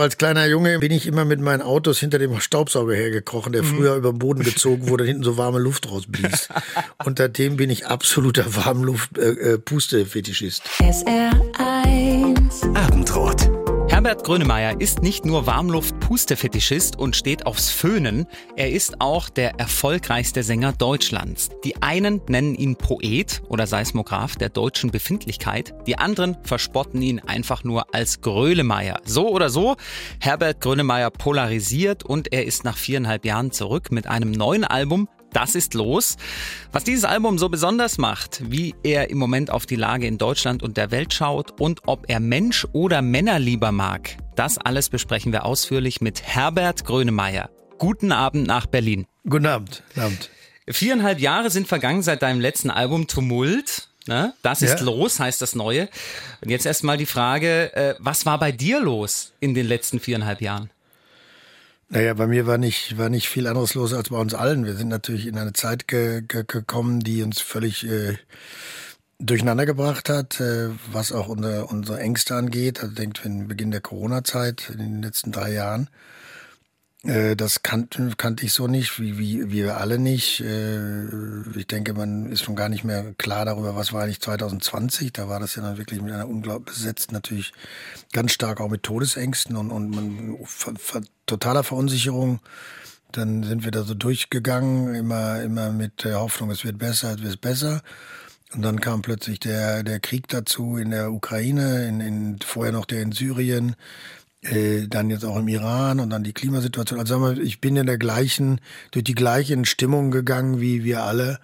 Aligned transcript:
Als 0.00 0.16
kleiner 0.16 0.46
Junge 0.46 0.78
bin 0.78 0.92
ich 0.92 1.06
immer 1.06 1.26
mit 1.26 1.40
meinen 1.40 1.60
Autos 1.60 2.00
hinter 2.00 2.18
dem 2.18 2.40
Staubsauger 2.40 2.94
hergekrochen, 2.94 3.52
der 3.52 3.62
mhm. 3.62 3.66
früher 3.66 3.96
über 3.96 4.12
den 4.12 4.18
Boden 4.18 4.42
gezogen 4.42 4.88
wurde, 4.88 5.04
hinten 5.04 5.22
so 5.22 5.36
warme 5.36 5.58
Luft 5.58 5.90
rausblies. 5.90 6.48
Und 7.04 7.18
seitdem 7.18 7.58
bin 7.58 7.68
ich 7.68 7.86
absoluter 7.86 8.56
Warmluft-Puste-Fetischist. 8.56 10.62
Äh, 10.80 10.90
SR1 10.90 12.74
Abendrot. 12.74 13.59
Herbert 13.90 14.22
Grönemeyer 14.22 14.80
ist 14.80 15.02
nicht 15.02 15.24
nur 15.24 15.46
Warmluft-Pustefetischist 15.46 16.96
und 16.96 17.16
steht 17.16 17.44
aufs 17.44 17.70
Föhnen, 17.70 18.26
er 18.56 18.70
ist 18.70 19.00
auch 19.00 19.28
der 19.28 19.58
erfolgreichste 19.58 20.44
Sänger 20.44 20.72
Deutschlands. 20.72 21.50
Die 21.64 21.82
einen 21.82 22.22
nennen 22.28 22.54
ihn 22.54 22.76
Poet 22.76 23.42
oder 23.48 23.66
Seismograph 23.66 24.36
der 24.36 24.48
deutschen 24.48 24.92
Befindlichkeit, 24.92 25.74
die 25.88 25.98
anderen 25.98 26.38
verspotten 26.44 27.02
ihn 27.02 27.18
einfach 27.18 27.64
nur 27.64 27.92
als 27.92 28.20
Grönemeyer. 28.20 29.00
So 29.04 29.28
oder 29.28 29.50
so, 29.50 29.76
Herbert 30.20 30.60
Grönemeyer 30.60 31.10
polarisiert 31.10 32.04
und 32.04 32.32
er 32.32 32.46
ist 32.46 32.62
nach 32.62 32.76
viereinhalb 32.76 33.24
Jahren 33.24 33.50
zurück 33.50 33.90
mit 33.90 34.06
einem 34.06 34.30
neuen 34.30 34.62
Album, 34.62 35.08
das 35.32 35.54
ist 35.54 35.74
los. 35.74 36.16
Was 36.72 36.84
dieses 36.84 37.04
Album 37.04 37.38
so 37.38 37.48
besonders 37.48 37.98
macht, 37.98 38.42
wie 38.50 38.74
er 38.82 39.10
im 39.10 39.18
Moment 39.18 39.50
auf 39.50 39.66
die 39.66 39.76
Lage 39.76 40.06
in 40.06 40.18
Deutschland 40.18 40.62
und 40.62 40.76
der 40.76 40.90
Welt 40.90 41.14
schaut 41.14 41.60
und 41.60 41.82
ob 41.86 42.08
er 42.08 42.20
Mensch 42.20 42.66
oder 42.72 43.02
Männer 43.02 43.38
lieber 43.38 43.72
mag, 43.72 44.16
das 44.36 44.58
alles 44.58 44.88
besprechen 44.88 45.32
wir 45.32 45.44
ausführlich 45.44 46.00
mit 46.00 46.22
Herbert 46.22 46.84
Grönemeyer. 46.84 47.50
Guten 47.78 48.12
Abend 48.12 48.46
nach 48.46 48.66
Berlin. 48.66 49.06
Guten 49.28 49.46
Abend. 49.46 49.82
Guten 49.94 50.00
Abend. 50.06 50.30
Viereinhalb 50.68 51.18
Jahre 51.18 51.50
sind 51.50 51.66
vergangen 51.66 52.02
seit 52.02 52.22
deinem 52.22 52.40
letzten 52.40 52.70
Album 52.70 53.06
Tumult. 53.06 53.88
Ne? 54.06 54.34
Das 54.42 54.62
ist 54.62 54.80
ja. 54.80 54.84
los, 54.84 55.20
heißt 55.20 55.42
das 55.42 55.54
Neue. 55.54 55.88
Und 56.40 56.50
jetzt 56.50 56.66
erstmal 56.66 56.96
die 56.96 57.06
Frage, 57.06 57.74
äh, 57.74 57.94
was 57.98 58.26
war 58.26 58.38
bei 58.38 58.52
dir 58.52 58.80
los 58.80 59.32
in 59.40 59.54
den 59.54 59.66
letzten 59.66 60.00
viereinhalb 60.00 60.40
Jahren? 60.40 60.70
Naja, 61.92 62.14
bei 62.14 62.28
mir 62.28 62.46
war 62.46 62.56
nicht, 62.56 62.98
war 62.98 63.08
nicht 63.08 63.28
viel 63.28 63.48
anderes 63.48 63.74
los 63.74 63.92
als 63.92 64.10
bei 64.10 64.16
uns 64.16 64.32
allen. 64.32 64.64
Wir 64.64 64.76
sind 64.76 64.88
natürlich 64.88 65.26
in 65.26 65.36
eine 65.36 65.52
Zeit 65.52 65.88
ge 65.88 66.22
ge 66.22 66.44
gekommen, 66.46 67.00
die 67.00 67.24
uns 67.24 67.40
völlig 67.40 67.84
äh, 67.84 68.16
durcheinander 69.18 69.66
gebracht 69.66 70.08
hat, 70.08 70.40
äh, 70.40 70.70
was 70.92 71.10
auch 71.10 71.26
unser, 71.28 71.68
unsere 71.68 71.98
Ängste 71.98 72.36
angeht. 72.36 72.80
Also 72.80 72.94
denkt, 72.94 73.24
wenn 73.24 73.48
Beginn 73.48 73.72
der 73.72 73.80
Corona-Zeit 73.80 74.70
in 74.70 74.78
den 74.78 75.02
letzten 75.02 75.32
drei 75.32 75.52
Jahren, 75.52 75.90
das 77.02 77.62
kannte, 77.62 78.12
kannte 78.18 78.44
ich 78.44 78.52
so 78.52 78.66
nicht, 78.66 79.00
wie, 79.00 79.18
wie, 79.18 79.50
wir 79.50 79.78
alle 79.78 79.98
nicht. 79.98 80.40
Äh, 80.40 81.06
ich 81.56 81.66
denke, 81.66 81.94
man 81.94 82.30
ist 82.30 82.44
schon 82.44 82.56
gar 82.56 82.68
nicht 82.68 82.84
mehr 82.84 83.14
klar 83.16 83.46
darüber, 83.46 83.74
was 83.74 83.94
war 83.94 84.02
eigentlich 84.02 84.20
2020. 84.20 85.10
Da 85.14 85.26
war 85.26 85.40
das 85.40 85.54
ja 85.54 85.62
dann 85.62 85.78
wirklich 85.78 86.02
mit 86.02 86.12
einer 86.12 86.28
unglaublich 86.28 86.76
besetzt, 86.76 87.10
natürlich 87.10 87.54
ganz 88.12 88.32
stark 88.32 88.60
auch 88.60 88.68
mit 88.68 88.82
Todesängsten 88.82 89.56
und, 89.56 89.70
und 89.70 89.90
man, 89.90 90.36
totaler 91.24 91.64
Verunsicherung. 91.64 92.40
Dann 93.12 93.44
sind 93.44 93.64
wir 93.64 93.70
da 93.70 93.82
so 93.82 93.94
durchgegangen, 93.94 94.94
immer, 94.94 95.42
immer 95.42 95.72
mit 95.72 96.04
der 96.04 96.20
Hoffnung, 96.20 96.50
es 96.50 96.64
wird 96.64 96.78
besser, 96.78 97.14
es 97.14 97.22
wird 97.22 97.40
besser. 97.40 97.82
Und 98.52 98.62
dann 98.62 98.80
kam 98.80 99.00
plötzlich 99.00 99.40
der, 99.40 99.84
der 99.84 100.00
Krieg 100.00 100.28
dazu 100.28 100.76
in 100.76 100.90
der 100.90 101.12
Ukraine, 101.12 101.86
in, 101.86 102.00
in, 102.00 102.38
vorher 102.44 102.72
noch 102.72 102.84
der 102.84 103.02
in 103.02 103.12
Syrien, 103.12 103.74
äh, 104.42 104.86
dann 104.88 105.10
jetzt 105.10 105.24
auch 105.24 105.36
im 105.36 105.48
Iran 105.48 106.00
und 106.00 106.10
dann 106.10 106.24
die 106.24 106.32
Klimasituation. 106.32 106.98
Also 106.98 107.14
sagen 107.18 107.36
wir, 107.36 107.42
ich 107.42 107.60
bin 107.60 107.76
in 107.76 107.86
der 107.86 107.98
gleichen, 107.98 108.60
durch 108.90 109.04
die 109.04 109.14
gleichen 109.14 109.64
Stimmung 109.64 110.10
gegangen 110.10 110.60
wie 110.60 110.84
wir 110.84 111.02
alle. 111.04 111.40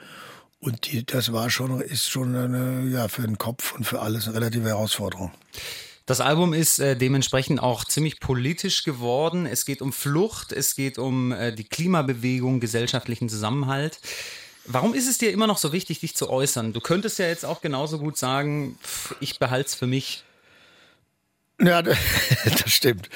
Und 0.61 0.91
die, 0.91 1.05
das 1.05 1.33
war 1.33 1.51
schon, 1.51 1.81
ist 1.81 2.09
schon 2.09 2.35
eine, 2.35 2.89
ja, 2.89 3.09
für 3.09 3.23
den 3.23 3.39
Kopf 3.39 3.75
und 3.75 3.85
für 3.85 4.01
alles 4.01 4.27
eine 4.27 4.37
relative 4.37 4.69
Herausforderung. 4.69 5.31
Das 6.07 6.21
Album 6.21 6.55
ist 6.55 6.79
äh, 6.79 6.97
dementsprechend 6.97 7.61
auch 7.61 7.85
ziemlich 7.85 8.21
politisch 8.21 8.85
geworden. 8.85 9.45
Es 9.45 9.65
geht 9.65 9.83
um 9.83 9.93
Flucht, 9.93 10.53
es 10.53 10.77
geht 10.77 10.99
um 10.99 11.33
äh, 11.33 11.53
die 11.53 11.65
Klimabewegung, 11.65 12.61
gesellschaftlichen 12.61 13.29
Zusammenhalt. 13.29 13.99
Warum 14.65 14.95
ist 14.95 15.09
es 15.09 15.19
dir 15.19 15.33
immer 15.33 15.47
noch 15.47 15.59
so 15.59 15.73
wichtig, 15.73 16.01
dich 16.01 16.17
zu 16.17 16.31
äußern? 16.31 16.73
Du 16.73 16.81
könntest 16.81 17.19
ja 17.19 17.27
jetzt 17.27 17.45
auch 17.45 17.61
genauso 17.61 17.99
gut 17.99 18.17
sagen, 18.17 18.79
pff, 18.83 19.17
ich 19.21 19.39
behalte 19.39 19.69
es 19.69 19.75
für 19.75 19.87
mich. 19.87 20.25
Ja, 21.61 21.81
das 21.83 21.97
stimmt. 22.67 23.09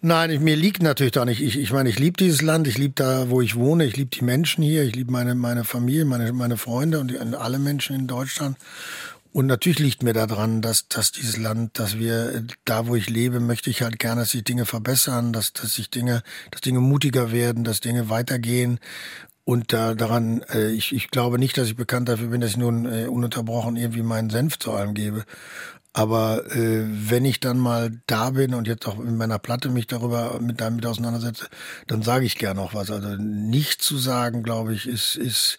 Nein, 0.00 0.42
mir 0.42 0.56
liegt 0.56 0.82
natürlich 0.82 1.12
da 1.12 1.24
nicht. 1.24 1.40
Ich, 1.40 1.56
ich 1.56 1.72
meine, 1.72 1.88
ich 1.88 1.98
liebe 1.98 2.16
dieses 2.16 2.42
Land, 2.42 2.66
ich 2.66 2.78
liebe 2.78 2.94
da, 2.94 3.30
wo 3.30 3.40
ich 3.40 3.54
wohne, 3.54 3.84
ich 3.84 3.96
liebe 3.96 4.10
die 4.10 4.24
Menschen 4.24 4.64
hier, 4.64 4.82
ich 4.82 4.96
liebe 4.96 5.12
meine, 5.12 5.34
meine 5.34 5.64
Familie, 5.64 6.04
meine, 6.04 6.32
meine 6.32 6.56
Freunde 6.56 6.98
und 6.98 7.34
alle 7.34 7.58
Menschen 7.58 7.94
in 7.94 8.06
Deutschland. 8.08 8.56
Und 9.32 9.46
natürlich 9.46 9.78
liegt 9.78 10.02
mir 10.02 10.14
daran, 10.14 10.62
dass, 10.62 10.88
dass 10.88 11.12
dieses 11.12 11.36
Land, 11.36 11.78
dass 11.78 11.98
wir, 11.98 12.44
da 12.64 12.88
wo 12.88 12.96
ich 12.96 13.08
lebe, 13.08 13.38
möchte 13.38 13.70
ich 13.70 13.82
halt 13.82 14.00
gerne, 14.00 14.22
dass 14.22 14.30
sich 14.30 14.42
Dinge 14.42 14.66
verbessern, 14.66 15.32
dass, 15.32 15.52
dass 15.52 15.74
sich 15.74 15.90
Dinge, 15.90 16.22
dass 16.50 16.62
Dinge 16.62 16.80
mutiger 16.80 17.30
werden, 17.30 17.62
dass 17.62 17.80
Dinge 17.80 18.08
weitergehen. 18.08 18.80
Und 19.44 19.72
da, 19.72 19.94
daran, 19.94 20.42
äh, 20.52 20.70
ich, 20.70 20.94
ich 20.94 21.10
glaube 21.10 21.38
nicht, 21.38 21.56
dass 21.56 21.68
ich 21.68 21.76
bekannt 21.76 22.08
dafür 22.08 22.28
bin, 22.28 22.40
dass 22.40 22.50
ich 22.50 22.56
nun 22.56 22.84
äh, 22.86 23.06
ununterbrochen 23.06 23.76
irgendwie 23.76 24.02
meinen 24.02 24.28
Senf 24.28 24.58
zu 24.58 24.72
allem 24.72 24.94
gebe. 24.94 25.24
Aber 25.92 26.46
äh, 26.54 26.84
wenn 26.86 27.24
ich 27.24 27.40
dann 27.40 27.58
mal 27.58 28.00
da 28.06 28.30
bin 28.30 28.54
und 28.54 28.68
jetzt 28.68 28.86
auch 28.86 29.00
in 29.00 29.16
meiner 29.16 29.38
Platte 29.38 29.68
mich 29.68 29.86
darüber 29.86 30.38
mit 30.40 30.60
damit 30.60 30.86
auseinandersetze, 30.86 31.48
dann 31.86 32.02
sage 32.02 32.24
ich 32.24 32.36
gerne 32.36 32.60
noch 32.60 32.74
was. 32.74 32.90
Also 32.90 33.16
nicht 33.16 33.82
zu 33.82 33.98
sagen, 33.98 34.42
glaube 34.42 34.74
ich, 34.74 34.86
ist 34.86 35.16
ist 35.16 35.58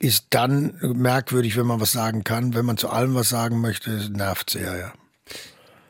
ist 0.00 0.26
dann 0.30 0.78
merkwürdig, 0.80 1.56
wenn 1.56 1.66
man 1.66 1.80
was 1.80 1.92
sagen 1.92 2.24
kann. 2.24 2.54
Wenn 2.54 2.64
man 2.64 2.76
zu 2.76 2.88
allem 2.88 3.14
was 3.14 3.28
sagen 3.28 3.60
möchte, 3.60 3.90
nervt 4.10 4.50
sehr, 4.50 4.76
ja. 4.76 4.92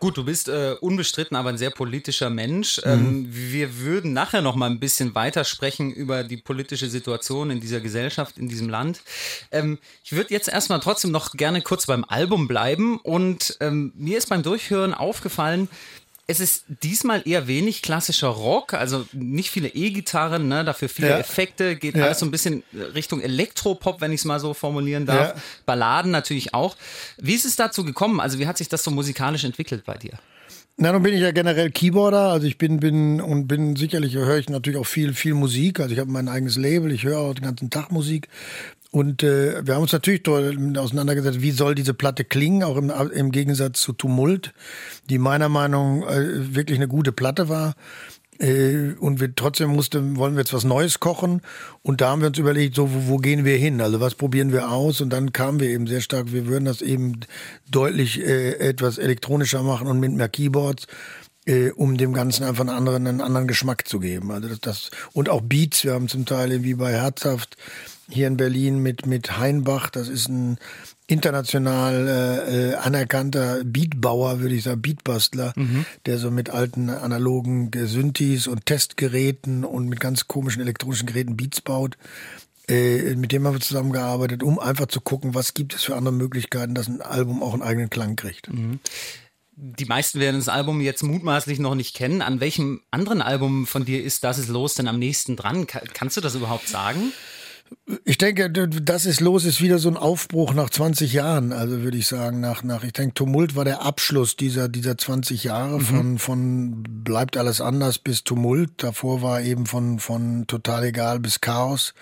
Gut, 0.00 0.16
du 0.16 0.24
bist 0.24 0.48
äh, 0.48 0.76
unbestritten, 0.80 1.36
aber 1.36 1.48
ein 1.48 1.58
sehr 1.58 1.70
politischer 1.70 2.30
Mensch. 2.30 2.80
Mhm. 2.84 2.90
Ähm, 2.90 3.28
wir 3.30 3.78
würden 3.78 4.12
nachher 4.12 4.42
noch 4.42 4.54
mal 4.54 4.70
ein 4.70 4.78
bisschen 4.78 5.14
weiter 5.14 5.44
sprechen 5.44 5.92
über 5.92 6.22
die 6.22 6.36
politische 6.36 6.88
Situation 6.88 7.50
in 7.50 7.60
dieser 7.60 7.80
Gesellschaft, 7.80 8.38
in 8.38 8.48
diesem 8.48 8.68
Land. 8.68 9.00
Ähm, 9.50 9.78
ich 10.04 10.12
würde 10.12 10.32
jetzt 10.32 10.48
erstmal 10.48 10.78
trotzdem 10.80 11.10
noch 11.10 11.32
gerne 11.32 11.62
kurz 11.62 11.86
beim 11.86 12.04
Album 12.04 12.46
bleiben 12.46 12.98
und 12.98 13.56
ähm, 13.60 13.92
mir 13.96 14.18
ist 14.18 14.28
beim 14.28 14.44
Durchhören 14.44 14.94
aufgefallen, 14.94 15.68
es 16.30 16.40
ist 16.40 16.64
diesmal 16.82 17.22
eher 17.24 17.48
wenig 17.48 17.80
klassischer 17.80 18.28
Rock, 18.28 18.74
also 18.74 19.06
nicht 19.12 19.48
viele 19.50 19.68
E-Gitarren, 19.68 20.46
ne, 20.46 20.62
dafür 20.62 20.90
viele 20.90 21.08
ja. 21.08 21.18
Effekte, 21.18 21.74
geht 21.74 21.96
ja. 21.96 22.04
alles 22.04 22.18
so 22.18 22.26
ein 22.26 22.30
bisschen 22.30 22.62
Richtung 22.94 23.22
Elektropop, 23.22 24.02
wenn 24.02 24.12
ich 24.12 24.20
es 24.20 24.24
mal 24.26 24.38
so 24.38 24.52
formulieren 24.52 25.06
darf. 25.06 25.34
Ja. 25.34 25.42
Balladen 25.64 26.10
natürlich 26.10 26.52
auch. 26.52 26.76
Wie 27.16 27.34
ist 27.34 27.46
es 27.46 27.56
dazu 27.56 27.82
gekommen? 27.82 28.20
Also 28.20 28.38
wie 28.38 28.46
hat 28.46 28.58
sich 28.58 28.68
das 28.68 28.84
so 28.84 28.90
musikalisch 28.90 29.44
entwickelt 29.44 29.84
bei 29.86 29.94
dir? 29.94 30.18
Na, 30.76 30.92
nun 30.92 31.02
bin 31.02 31.14
ich 31.14 31.22
ja 31.22 31.32
generell 31.32 31.70
Keyboarder, 31.70 32.28
also 32.28 32.46
ich 32.46 32.56
bin, 32.56 32.78
bin 32.78 33.20
und 33.20 33.48
bin 33.48 33.74
sicherlich 33.74 34.14
höre 34.14 34.36
ich 34.36 34.48
natürlich 34.48 34.78
auch 34.78 34.86
viel, 34.86 35.14
viel 35.14 35.34
Musik. 35.34 35.80
Also 35.80 35.94
ich 35.94 35.98
habe 35.98 36.10
mein 36.10 36.28
eigenes 36.28 36.56
Label, 36.56 36.92
ich 36.92 37.04
höre 37.04 37.18
auch 37.18 37.34
den 37.34 37.44
ganzen 37.44 37.70
Tag 37.70 37.90
Musik. 37.90 38.28
Und 38.90 39.22
äh, 39.22 39.66
wir 39.66 39.74
haben 39.74 39.82
uns 39.82 39.92
natürlich 39.92 40.26
auseinandergesetzt, 40.26 41.42
wie 41.42 41.50
soll 41.50 41.74
diese 41.74 41.92
Platte 41.94 42.24
klingen, 42.24 42.62
auch 42.62 42.76
im, 42.76 42.90
im 42.90 43.32
Gegensatz 43.32 43.80
zu 43.80 43.92
Tumult, 43.92 44.54
die 45.10 45.18
meiner 45.18 45.48
Meinung 45.48 46.00
nach 46.00 46.10
äh, 46.10 46.54
wirklich 46.54 46.78
eine 46.78 46.88
gute 46.88 47.12
Platte 47.12 47.48
war. 47.48 47.74
Äh, 48.38 48.94
und 48.98 49.20
wir 49.20 49.34
trotzdem 49.34 49.70
mussten, 49.70 50.16
wollen 50.16 50.34
wir 50.34 50.40
jetzt 50.40 50.54
was 50.54 50.64
Neues 50.64 51.00
kochen. 51.00 51.42
Und 51.82 52.00
da 52.00 52.10
haben 52.10 52.22
wir 52.22 52.28
uns 52.28 52.38
überlegt, 52.38 52.76
so, 52.76 52.94
wo, 52.94 53.08
wo 53.08 53.16
gehen 53.18 53.44
wir 53.44 53.56
hin? 53.56 53.80
Also 53.80 54.00
was 54.00 54.14
probieren 54.14 54.52
wir 54.52 54.70
aus? 54.70 55.00
Und 55.00 55.10
dann 55.10 55.32
kamen 55.32 55.60
wir 55.60 55.68
eben 55.68 55.86
sehr 55.86 56.00
stark, 56.00 56.32
wir 56.32 56.46
würden 56.46 56.64
das 56.64 56.80
eben 56.80 57.20
deutlich 57.70 58.20
äh, 58.20 58.54
etwas 58.54 58.96
elektronischer 58.96 59.62
machen 59.62 59.86
und 59.86 60.00
mit 60.00 60.12
mehr 60.12 60.28
Keyboards 60.28 60.86
äh, 61.48 61.70
um 61.70 61.96
dem 61.96 62.12
Ganzen 62.12 62.44
einfach 62.44 62.60
einen 62.60 62.76
anderen, 62.76 63.06
einen 63.06 63.20
anderen 63.20 63.48
Geschmack 63.48 63.88
zu 63.88 64.00
geben. 64.00 64.30
Also 64.30 64.48
das, 64.48 64.60
das, 64.60 64.90
und 65.12 65.28
auch 65.28 65.40
Beats, 65.40 65.84
wir 65.84 65.94
haben 65.94 66.08
zum 66.08 66.26
Teil 66.26 66.62
wie 66.62 66.74
bei 66.74 66.92
Herzhaft 66.92 67.56
hier 68.10 68.26
in 68.26 68.36
Berlin 68.36 68.78
mit, 68.78 69.06
mit 69.06 69.38
Heinbach. 69.38 69.90
Das 69.90 70.08
ist 70.08 70.28
ein 70.28 70.58
international 71.06 72.08
äh, 72.48 72.74
anerkannter 72.74 73.64
Beatbauer, 73.64 74.40
würde 74.40 74.54
ich 74.54 74.64
sagen, 74.64 74.82
Beatbastler, 74.82 75.52
mhm. 75.56 75.86
der 76.06 76.18
so 76.18 76.30
mit 76.30 76.50
alten 76.50 76.90
analogen 76.90 77.70
Synthes 77.74 78.46
und 78.46 78.66
Testgeräten 78.66 79.64
und 79.64 79.88
mit 79.88 80.00
ganz 80.00 80.28
komischen 80.28 80.62
elektronischen 80.62 81.06
Geräten 81.06 81.36
Beats 81.36 81.60
baut. 81.60 81.96
Äh, 82.68 83.14
mit 83.16 83.32
dem 83.32 83.46
haben 83.46 83.54
wir 83.54 83.60
zusammengearbeitet, 83.60 84.42
um 84.42 84.58
einfach 84.58 84.86
zu 84.86 85.00
gucken, 85.00 85.34
was 85.34 85.54
gibt 85.54 85.74
es 85.74 85.82
für 85.84 85.96
andere 85.96 86.12
Möglichkeiten, 86.12 86.74
dass 86.74 86.86
ein 86.86 87.00
Album 87.00 87.42
auch 87.42 87.54
einen 87.54 87.62
eigenen 87.62 87.88
Klang 87.88 88.14
kriegt. 88.16 88.52
Mhm. 88.52 88.78
Die 89.60 89.86
meisten 89.86 90.20
werden 90.20 90.36
das 90.36 90.48
Album 90.48 90.80
jetzt 90.80 91.02
mutmaßlich 91.02 91.58
noch 91.58 91.74
nicht 91.74 91.96
kennen. 91.96 92.22
An 92.22 92.38
welchem 92.40 92.82
anderen 92.92 93.22
Album 93.22 93.66
von 93.66 93.84
dir 93.84 94.04
ist 94.04 94.22
Das 94.22 94.38
ist 94.38 94.48
los 94.48 94.74
denn 94.74 94.86
am 94.86 95.00
nächsten 95.00 95.34
dran? 95.34 95.66
Kannst 95.66 96.16
du 96.16 96.20
das 96.20 96.36
überhaupt 96.36 96.68
sagen? 96.68 97.12
Ich 98.04 98.18
denke, 98.18 98.50
das 98.50 99.06
ist 99.06 99.20
los, 99.20 99.44
ist 99.44 99.60
wieder 99.60 99.78
so 99.78 99.88
ein 99.88 99.96
Aufbruch 99.96 100.54
nach 100.54 100.70
20 100.70 101.12
Jahren. 101.12 101.52
Also 101.52 101.82
würde 101.82 101.96
ich 101.96 102.06
sagen, 102.06 102.40
nach, 102.40 102.62
nach, 102.62 102.84
ich 102.84 102.92
denke, 102.92 103.14
Tumult 103.14 103.56
war 103.56 103.64
der 103.64 103.82
Abschluss 103.82 104.36
dieser, 104.36 104.68
dieser 104.68 104.96
20 104.96 105.44
Jahre 105.44 105.78
mhm. 105.78 105.84
von, 105.84 106.18
von 106.18 106.82
bleibt 106.82 107.36
alles 107.36 107.60
anders 107.60 107.98
bis 107.98 108.24
Tumult. 108.24 108.70
Davor 108.78 109.22
war 109.22 109.42
eben 109.42 109.66
von, 109.66 109.98
von 109.98 110.46
total 110.46 110.84
egal 110.84 111.20
bis 111.20 111.40
Chaos. 111.40 111.94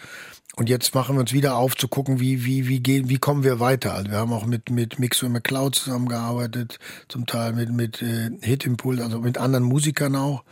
Und 0.59 0.71
jetzt 0.71 0.95
machen 0.95 1.17
wir 1.17 1.21
uns 1.21 1.35
wieder 1.35 1.57
auf 1.57 1.77
zu 1.77 1.87
gucken, 1.87 2.19
wie, 2.19 2.47
wie, 2.47 2.67
wie 2.67 2.81
gehen, 2.81 3.11
wie 3.11 3.19
kommen 3.19 3.45
wir 3.45 3.61
weiter. 3.61 3.93
Also 3.93 4.11
wir 4.11 4.19
haben 4.19 4.33
auch 4.33 4.47
mit, 4.47 4.71
mit 4.71 4.99
Mixo 4.99 5.29
McCloud 5.29 5.75
zusammengearbeitet, 5.75 6.79
zum 7.09 7.27
Teil 7.27 7.53
mit, 7.53 7.71
mit 7.71 8.01
äh, 8.01 8.31
Hit 8.41 8.65
Impulse, 8.65 9.05
also 9.05 9.21
mit 9.21 9.37
anderen 9.37 9.65
Musikern 9.65 10.17
auch. 10.17 10.45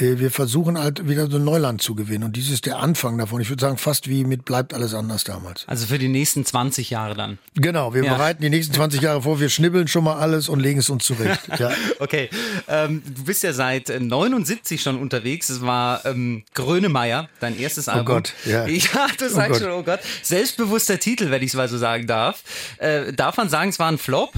Äh, 0.00 0.18
wir 0.18 0.30
versuchen 0.30 0.78
halt 0.78 1.08
wieder 1.08 1.30
so 1.30 1.38
Neuland 1.38 1.82
zu 1.82 1.94
gewinnen. 1.94 2.24
Und 2.24 2.36
dies 2.36 2.50
ist 2.50 2.66
der 2.66 2.78
Anfang 2.78 3.18
davon. 3.18 3.40
Ich 3.40 3.48
würde 3.48 3.60
sagen, 3.60 3.78
fast 3.78 4.08
wie 4.08 4.24
mit 4.24 4.44
Bleibt 4.44 4.74
alles 4.74 4.94
anders 4.94 5.24
damals. 5.24 5.64
Also 5.68 5.86
für 5.86 5.98
die 5.98 6.08
nächsten 6.08 6.44
20 6.44 6.90
Jahre 6.90 7.14
dann. 7.14 7.38
Genau, 7.54 7.94
wir 7.94 8.02
ja. 8.04 8.14
bereiten 8.14 8.42
die 8.42 8.50
nächsten 8.50 8.74
20 8.74 9.00
Jahre 9.00 9.22
vor, 9.22 9.38
wir 9.38 9.48
schnibbeln 9.48 9.86
schon 9.86 10.04
mal 10.04 10.16
alles 10.16 10.48
und 10.48 10.60
legen 10.60 10.80
es 10.80 10.90
uns 10.90 11.04
zurecht. 11.04 11.40
Ja. 11.58 11.70
okay. 11.98 12.30
Ähm, 12.68 13.02
du 13.06 13.24
bist 13.24 13.42
ja 13.42 13.52
seit 13.52 13.88
79 13.88 14.82
schon 14.82 14.98
unterwegs. 14.98 15.50
Es 15.50 15.60
war 15.60 16.04
ähm, 16.06 16.42
Grönemeyer, 16.54 17.28
dein 17.38 17.58
erstes 17.58 17.88
oh 17.88 17.92
Album. 17.92 18.06
Oh 18.06 18.14
Gott, 18.16 18.34
ja. 18.44 18.66
Ja, 18.80 19.06
du 19.18 19.28
sagst 19.28 19.60
oh 19.60 19.64
schon, 19.64 19.72
oh 19.72 19.82
Gott. 19.82 20.00
Selbstbewusster 20.22 20.98
Titel, 20.98 21.30
wenn 21.30 21.42
ich 21.42 21.48
es 21.48 21.54
mal 21.54 21.68
so 21.68 21.78
sagen 21.78 22.06
darf. 22.06 22.42
Äh, 22.78 23.12
darf 23.12 23.36
man 23.36 23.48
sagen, 23.48 23.70
es 23.70 23.78
war 23.78 23.88
ein 23.88 23.98
Flop? 23.98 24.32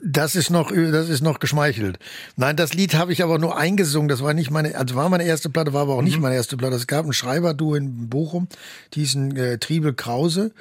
Das 0.00 0.36
ist 0.36 0.50
noch, 0.50 0.70
das 0.70 1.08
ist 1.08 1.22
noch 1.22 1.40
geschmeichelt. 1.40 1.98
Nein, 2.36 2.54
das 2.54 2.72
Lied 2.72 2.94
habe 2.94 3.12
ich 3.12 3.24
aber 3.24 3.38
nur 3.38 3.56
eingesungen. 3.56 4.08
Das 4.08 4.22
war 4.22 4.32
nicht 4.32 4.50
meine, 4.50 4.76
also 4.76 4.94
war 4.94 5.08
meine 5.08 5.24
erste 5.24 5.50
Platte, 5.50 5.72
war 5.72 5.82
aber 5.82 5.94
auch 5.94 6.00
mhm. 6.00 6.04
nicht 6.04 6.20
meine 6.20 6.36
erste 6.36 6.56
Platte. 6.56 6.76
Es 6.76 6.86
gab 6.86 7.04
einen 7.04 7.12
Schreiberduo 7.12 7.74
in 7.74 8.08
Bochum, 8.08 8.46
diesen 8.94 9.36
äh, 9.36 9.58
Triebel 9.58 9.94
Krause. 9.94 10.52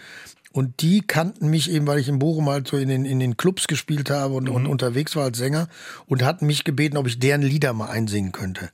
Und 0.53 0.81
die 0.81 1.01
kannten 1.01 1.49
mich 1.49 1.69
eben, 1.69 1.85
weil 1.85 1.99
ich 1.99 2.07
in 2.07 2.17
Bochum 2.17 2.49
halt 2.49 2.67
so 2.67 2.77
in 2.77 2.89
den, 2.89 3.05
in 3.05 3.19
den 3.19 3.37
Clubs 3.37 3.67
gespielt 3.67 4.09
habe 4.09 4.33
und, 4.33 4.49
mhm. 4.49 4.55
und 4.55 4.65
unterwegs 4.65 5.15
war 5.15 5.25
als 5.25 5.37
Sänger 5.37 5.67
und 6.07 6.23
hatten 6.23 6.47
mich 6.47 6.63
gebeten, 6.63 6.97
ob 6.97 7.05
ich 7.05 7.19
deren 7.19 7.43
Lieder 7.43 7.73
mal 7.73 7.89
einsingen 7.89 8.31
könnte. 8.31 8.71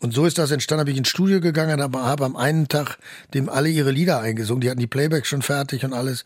Und 0.00 0.14
so 0.14 0.24
ist 0.24 0.38
das 0.38 0.50
entstanden, 0.50 0.80
habe 0.80 0.90
ich 0.90 0.96
ins 0.96 1.08
Studio 1.08 1.40
gegangen, 1.40 1.80
habe, 1.80 2.02
habe 2.02 2.24
am 2.24 2.36
einen 2.36 2.68
Tag 2.68 2.98
dem 3.34 3.48
alle 3.48 3.68
ihre 3.68 3.90
Lieder 3.90 4.20
eingesungen. 4.20 4.62
Die 4.62 4.70
hatten 4.70 4.80
die 4.80 4.86
Playbacks 4.86 5.28
schon 5.28 5.42
fertig 5.42 5.84
und 5.84 5.92
alles 5.92 6.24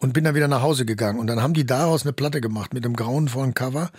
und 0.00 0.14
bin 0.14 0.24
dann 0.24 0.34
wieder 0.34 0.48
nach 0.48 0.62
Hause 0.62 0.86
gegangen. 0.86 1.18
Und 1.18 1.26
dann 1.26 1.42
haben 1.42 1.54
die 1.54 1.66
daraus 1.66 2.02
eine 2.02 2.14
Platte 2.14 2.40
gemacht 2.40 2.72
mit 2.72 2.84
einem 2.84 2.96
grauenvollen 2.96 3.54
Cover. 3.54 3.90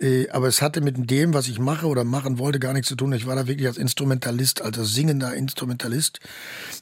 Äh, 0.00 0.28
aber 0.30 0.48
es 0.48 0.62
hatte 0.62 0.80
mit 0.80 1.10
dem, 1.10 1.34
was 1.34 1.48
ich 1.48 1.58
mache 1.58 1.86
oder 1.86 2.04
machen 2.04 2.38
wollte, 2.38 2.58
gar 2.58 2.72
nichts 2.72 2.88
zu 2.88 2.96
tun. 2.96 3.12
Ich 3.12 3.26
war 3.26 3.36
da 3.36 3.46
wirklich 3.46 3.66
als 3.66 3.76
Instrumentalist, 3.76 4.62
als 4.62 4.76
singender 4.78 5.34
Instrumentalist. 5.34 6.20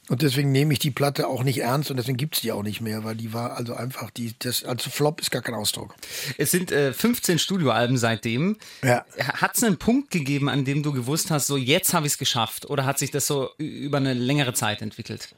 Und 0.08 0.22
deswegen 0.22 0.52
nehme 0.52 0.72
ich 0.72 0.78
die 0.78 0.90
Platte 0.90 1.26
auch 1.26 1.42
nicht 1.42 1.58
ernst 1.58 1.90
und 1.90 1.96
deswegen 1.96 2.16
gibt's 2.16 2.40
die 2.40 2.52
auch 2.52 2.62
nicht 2.62 2.80
mehr, 2.80 3.04
weil 3.04 3.16
die 3.16 3.32
war 3.32 3.56
also 3.56 3.74
einfach, 3.74 4.10
die, 4.10 4.34
das, 4.38 4.64
also 4.64 4.90
Flop 4.90 5.20
ist 5.20 5.30
gar 5.30 5.42
kein 5.42 5.54
Ausdruck. 5.54 5.94
Es 6.38 6.50
sind 6.50 6.70
äh, 6.70 6.92
15 6.92 7.38
Studioalben 7.38 7.96
seitdem. 7.96 8.56
Ja. 8.82 9.04
Hat 9.18 9.56
es 9.56 9.64
einen 9.64 9.78
Punkt 9.78 10.10
gegeben, 10.10 10.48
an 10.48 10.64
dem 10.64 10.82
du 10.82 10.92
gewusst 10.92 11.30
hast, 11.30 11.48
so 11.48 11.56
jetzt 11.56 11.92
habe 11.92 12.06
ich 12.06 12.12
es 12.12 12.18
geschafft? 12.18 12.70
Oder 12.70 12.84
hat 12.86 12.98
sich 12.98 13.10
das 13.10 13.26
so 13.26 13.50
über 13.58 13.96
eine 13.96 14.14
längere 14.14 14.54
Zeit 14.54 14.82
entwickelt? 14.82 15.34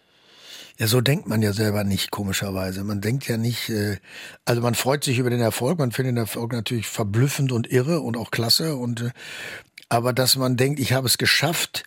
Ja, 0.78 0.86
so 0.86 1.00
denkt 1.00 1.28
man 1.28 1.42
ja 1.42 1.52
selber 1.52 1.84
nicht, 1.84 2.10
komischerweise. 2.10 2.82
Man 2.84 3.00
denkt 3.00 3.28
ja 3.28 3.36
nicht, 3.36 3.69
äh, 3.69 3.98
also 4.44 4.62
man 4.62 4.74
freut 4.74 5.04
sich 5.04 5.19
über 5.19 5.30
den 5.30 5.40
Erfolg, 5.40 5.78
man 5.78 5.92
findet 5.92 6.12
den 6.12 6.22
Erfolg 6.22 6.52
natürlich 6.52 6.86
verblüffend 6.88 7.52
und 7.52 7.70
irre 7.70 8.00
und 8.00 8.16
auch 8.16 8.30
klasse 8.30 8.76
und 8.76 9.02
äh, 9.02 9.10
aber 9.88 10.14
dass 10.14 10.36
man 10.36 10.56
denkt, 10.56 10.80
ich 10.80 10.94
habe 10.94 11.06
es 11.06 11.19
geschafft, 11.19 11.84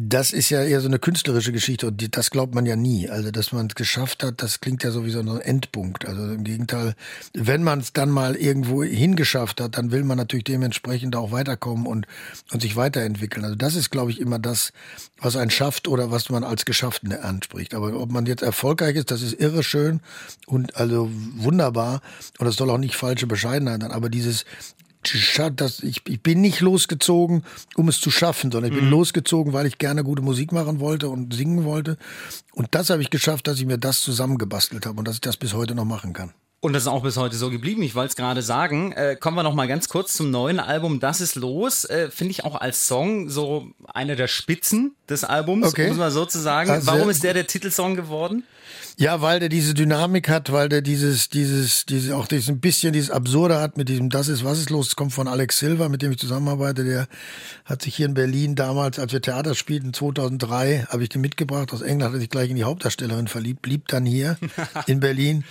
das 0.00 0.32
ist 0.32 0.48
ja 0.50 0.62
eher 0.62 0.80
so 0.80 0.86
eine 0.86 1.00
künstlerische 1.00 1.50
Geschichte 1.50 1.88
und 1.88 2.16
das 2.16 2.30
glaubt 2.30 2.54
man 2.54 2.66
ja 2.66 2.76
nie. 2.76 3.10
Also, 3.10 3.32
dass 3.32 3.50
man 3.50 3.66
es 3.66 3.74
geschafft 3.74 4.22
hat, 4.22 4.40
das 4.42 4.60
klingt 4.60 4.84
ja 4.84 4.92
sowieso 4.92 5.18
ein 5.18 5.40
Endpunkt. 5.40 6.06
Also 6.06 6.22
im 6.24 6.44
Gegenteil, 6.44 6.94
wenn 7.34 7.64
man 7.64 7.80
es 7.80 7.92
dann 7.92 8.08
mal 8.08 8.36
irgendwo 8.36 8.84
hingeschafft 8.84 9.60
hat, 9.60 9.76
dann 9.76 9.90
will 9.90 10.04
man 10.04 10.16
natürlich 10.16 10.44
dementsprechend 10.44 11.16
auch 11.16 11.32
weiterkommen 11.32 11.86
und, 11.86 12.06
und 12.52 12.62
sich 12.62 12.76
weiterentwickeln. 12.76 13.44
Also 13.44 13.56
das 13.56 13.74
ist, 13.74 13.90
glaube 13.90 14.12
ich, 14.12 14.20
immer 14.20 14.38
das, 14.38 14.72
was 15.20 15.34
einen 15.34 15.50
schafft 15.50 15.88
oder 15.88 16.12
was 16.12 16.30
man 16.30 16.44
als 16.44 16.64
Geschafften 16.64 17.12
anspricht. 17.12 17.74
Aber 17.74 17.92
ob 18.00 18.12
man 18.12 18.26
jetzt 18.26 18.42
erfolgreich 18.42 18.94
ist, 18.94 19.10
das 19.10 19.22
ist 19.22 19.40
irre 19.40 19.64
schön 19.64 20.00
und 20.46 20.76
also 20.76 21.10
wunderbar. 21.34 22.02
Und 22.38 22.46
das 22.46 22.54
soll 22.54 22.70
auch 22.70 22.78
nicht 22.78 22.94
falsche 22.94 23.26
Bescheidenheit 23.26 23.82
sein. 23.82 23.90
Aber 23.90 24.10
dieses 24.10 24.44
das, 25.54 25.80
ich, 25.82 26.02
ich 26.06 26.22
bin 26.22 26.40
nicht 26.40 26.60
losgezogen, 26.60 27.44
um 27.76 27.88
es 27.88 28.00
zu 28.00 28.10
schaffen, 28.10 28.50
sondern 28.50 28.72
ich 28.72 28.78
bin 28.78 28.86
mhm. 28.86 28.92
losgezogen, 28.92 29.52
weil 29.52 29.66
ich 29.66 29.78
gerne 29.78 30.04
gute 30.04 30.22
Musik 30.22 30.52
machen 30.52 30.80
wollte 30.80 31.08
und 31.08 31.32
singen 31.32 31.64
wollte. 31.64 31.96
Und 32.52 32.68
das 32.72 32.90
habe 32.90 33.02
ich 33.02 33.10
geschafft, 33.10 33.46
dass 33.46 33.58
ich 33.58 33.66
mir 33.66 33.78
das 33.78 34.00
zusammengebastelt 34.02 34.86
habe 34.86 34.98
und 34.98 35.06
dass 35.06 35.16
ich 35.16 35.20
das 35.20 35.36
bis 35.36 35.54
heute 35.54 35.74
noch 35.74 35.84
machen 35.84 36.12
kann. 36.12 36.32
Und 36.60 36.72
das 36.72 36.82
ist 36.82 36.88
auch 36.88 37.04
bis 37.04 37.16
heute 37.16 37.36
so 37.36 37.50
geblieben. 37.50 37.82
Ich 37.82 37.94
wollte 37.94 38.10
es 38.10 38.16
gerade 38.16 38.42
sagen. 38.42 38.90
Äh, 38.92 39.14
kommen 39.14 39.36
wir 39.36 39.44
noch 39.44 39.54
mal 39.54 39.68
ganz 39.68 39.88
kurz 39.88 40.14
zum 40.14 40.32
neuen 40.32 40.58
Album. 40.58 40.98
Das 40.98 41.20
ist 41.20 41.36
los. 41.36 41.84
Äh, 41.84 42.10
Finde 42.10 42.32
ich 42.32 42.44
auch 42.44 42.56
als 42.56 42.88
Song 42.88 43.30
so 43.30 43.68
eine 43.86 44.16
der 44.16 44.26
Spitzen 44.26 44.96
des 45.08 45.22
Albums, 45.22 45.68
okay. 45.68 45.86
muss 45.86 45.98
man 45.98 46.10
so 46.10 46.26
zu 46.26 46.40
sagen. 46.40 46.70
Also, 46.70 46.88
Warum 46.88 47.10
ist 47.10 47.22
der 47.22 47.32
der 47.32 47.46
Titelsong 47.46 47.94
geworden? 47.94 48.42
Ja, 49.00 49.20
weil 49.20 49.38
der 49.38 49.48
diese 49.48 49.74
Dynamik 49.74 50.28
hat, 50.28 50.50
weil 50.50 50.68
der 50.68 50.82
dieses, 50.82 51.28
dieses, 51.28 51.86
diese, 51.86 52.16
auch 52.16 52.26
dieses 52.26 52.48
ein 52.48 52.58
bisschen 52.58 52.92
dieses 52.92 53.12
Absurde 53.12 53.60
hat 53.60 53.76
mit 53.76 53.88
diesem 53.88 54.10
Das 54.10 54.26
ist, 54.26 54.42
was 54.42 54.58
ist 54.58 54.70
los? 54.70 54.88
Das 54.88 54.96
kommt 54.96 55.12
von 55.12 55.28
Alex 55.28 55.58
Silva, 55.58 55.88
mit 55.88 56.02
dem 56.02 56.10
ich 56.10 56.18
zusammenarbeite. 56.18 56.82
Der 56.82 57.06
hat 57.64 57.80
sich 57.82 57.94
hier 57.94 58.06
in 58.06 58.14
Berlin 58.14 58.56
damals, 58.56 58.98
als 58.98 59.12
wir 59.12 59.22
Theater 59.22 59.54
spielten, 59.54 59.94
2003, 59.94 60.86
habe 60.88 61.04
ich 61.04 61.10
den 61.10 61.20
mitgebracht. 61.20 61.72
Aus 61.72 61.82
England 61.82 62.12
hat 62.12 62.20
sich 62.20 62.28
gleich 62.28 62.50
in 62.50 62.56
die 62.56 62.64
Hauptdarstellerin 62.64 63.28
verliebt, 63.28 63.62
blieb 63.62 63.86
dann 63.86 64.04
hier 64.04 64.36
in 64.88 64.98
Berlin 64.98 65.44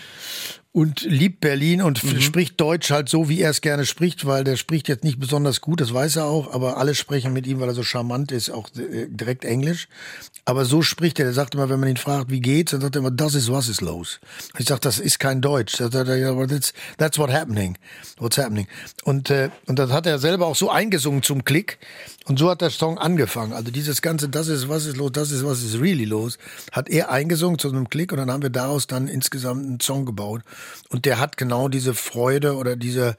und 0.78 1.02
liebt 1.02 1.40
Berlin 1.40 1.82
und 1.82 2.04
mhm. 2.04 2.22
spricht 2.22 2.62
Deutsch 2.62 2.92
halt 2.92 3.10
so, 3.10 3.30
wie 3.30 3.42
er 3.42 3.50
es 3.50 3.62
gerne 3.62 3.84
spricht, 3.84 4.28
weil 4.28 4.44
der 4.44 4.58
spricht 4.58 4.88
jetzt 4.88 5.04
nicht 5.04 5.20
besonders 5.20 5.60
gut, 5.60 5.82
das 5.82 5.92
weiß 5.92 6.18
er 6.18 6.26
auch, 6.26 6.54
aber 6.54 6.78
alle 6.78 6.94
sprechen 6.94 7.34
mit 7.34 7.48
ihm, 7.48 7.60
weil 7.60 7.70
er 7.70 7.74
so 7.74 7.82
charmant 7.82 8.32
ist, 8.32 8.52
auch 8.52 8.70
äh, 8.76 9.08
direkt 9.10 9.44
Englisch. 9.44 9.88
Aber 10.46 10.66
so 10.66 10.84
spricht 10.84 11.18
er. 11.18 11.26
Der 11.26 11.34
sagt 11.34 11.56
immer, 11.56 11.68
wenn 11.68 11.80
man 11.80 11.90
ihn 11.90 11.98
fragt, 11.98 12.30
wie 12.30 12.42
geht's, 12.42 12.72
dann 12.72 12.82
sagt 12.82 12.96
er 12.96 13.00
immer, 13.00 13.10
das 13.10 13.34
ist, 13.34 13.52
was 13.52 13.68
ist 13.68 13.82
los? 13.82 14.20
Und 14.54 14.60
ich 14.60 14.68
sage, 14.68 14.80
das 14.82 15.00
ist 15.00 15.18
kein 15.18 15.42
Deutsch. 15.42 15.78
That's, 15.78 16.74
that's 17.00 17.18
what 17.18 17.32
happening. 17.32 17.76
What's 18.20 18.38
happening? 18.38 18.68
Und, 19.04 19.32
äh, 19.32 19.50
und 19.66 19.80
das 19.80 19.92
hat 19.92 20.06
er 20.06 20.20
selber 20.20 20.46
auch 20.46 20.56
so 20.56 20.70
eingesungen 20.70 21.24
zum 21.24 21.44
Klick. 21.44 21.80
Und 22.28 22.38
so 22.38 22.50
hat 22.50 22.62
der 22.62 22.70
Song 22.70 22.98
angefangen. 22.98 23.54
Also 23.54 23.72
dieses 23.72 24.02
ganze, 24.02 24.28
das 24.28 24.50
ist, 24.50 24.68
was 24.68 24.86
ist 24.86 24.98
los, 24.98 25.12
das 25.14 25.32
ist, 25.32 25.46
was 25.46 25.64
ist 25.64 25.80
really 25.80 26.04
los, 26.04 26.38
hat 26.74 26.90
er 26.90 27.10
eingesungen 27.10 27.58
zu 27.58 27.70
einem 27.70 27.90
Klick 27.90 28.12
und 28.12 28.18
dann 28.18 28.30
haben 28.30 28.44
wir 28.44 28.50
daraus 28.50 28.86
dann 28.86 29.08
insgesamt 29.08 29.66
einen 29.66 29.80
Song 29.80 30.06
gebaut. 30.06 30.42
Und 30.90 31.06
der 31.06 31.20
hat 31.20 31.38
genau 31.38 31.70
diese 31.70 31.94
Freude 31.94 32.58
oder 32.58 32.76
diese, 32.76 33.16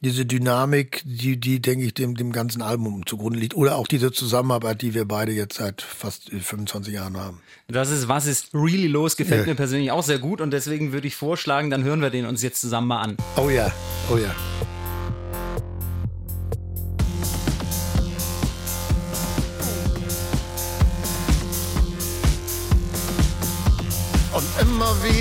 diese 0.00 0.24
Dynamik, 0.24 1.02
die, 1.04 1.36
die 1.38 1.60
denke 1.60 1.84
ich, 1.84 1.94
dem, 1.94 2.14
dem 2.14 2.30
ganzen 2.32 2.62
Album 2.62 3.04
zugrunde 3.06 3.40
liegt. 3.40 3.56
Oder 3.56 3.74
auch 3.74 3.88
diese 3.88 4.12
Zusammenarbeit, 4.12 4.82
die 4.82 4.94
wir 4.94 5.04
beide 5.04 5.32
jetzt 5.32 5.56
seit 5.56 5.82
fast 5.82 6.30
25 6.30 6.94
Jahren 6.94 7.16
haben. 7.16 7.40
Das 7.66 7.90
ist, 7.90 8.06
was 8.06 8.26
ist 8.26 8.54
really 8.54 8.88
los, 8.88 9.16
gefällt 9.16 9.46
ja. 9.46 9.52
mir 9.52 9.56
persönlich 9.56 9.90
auch 9.90 10.04
sehr 10.04 10.18
gut 10.18 10.40
und 10.40 10.52
deswegen 10.52 10.92
würde 10.92 11.08
ich 11.08 11.16
vorschlagen, 11.16 11.70
dann 11.70 11.82
hören 11.82 12.00
wir 12.00 12.10
den 12.10 12.26
uns 12.26 12.42
jetzt 12.42 12.60
zusammen 12.60 12.86
mal 12.86 13.00
an. 13.00 13.16
Oh 13.36 13.50
ja, 13.50 13.72
oh 14.12 14.16
ja. 14.16 14.34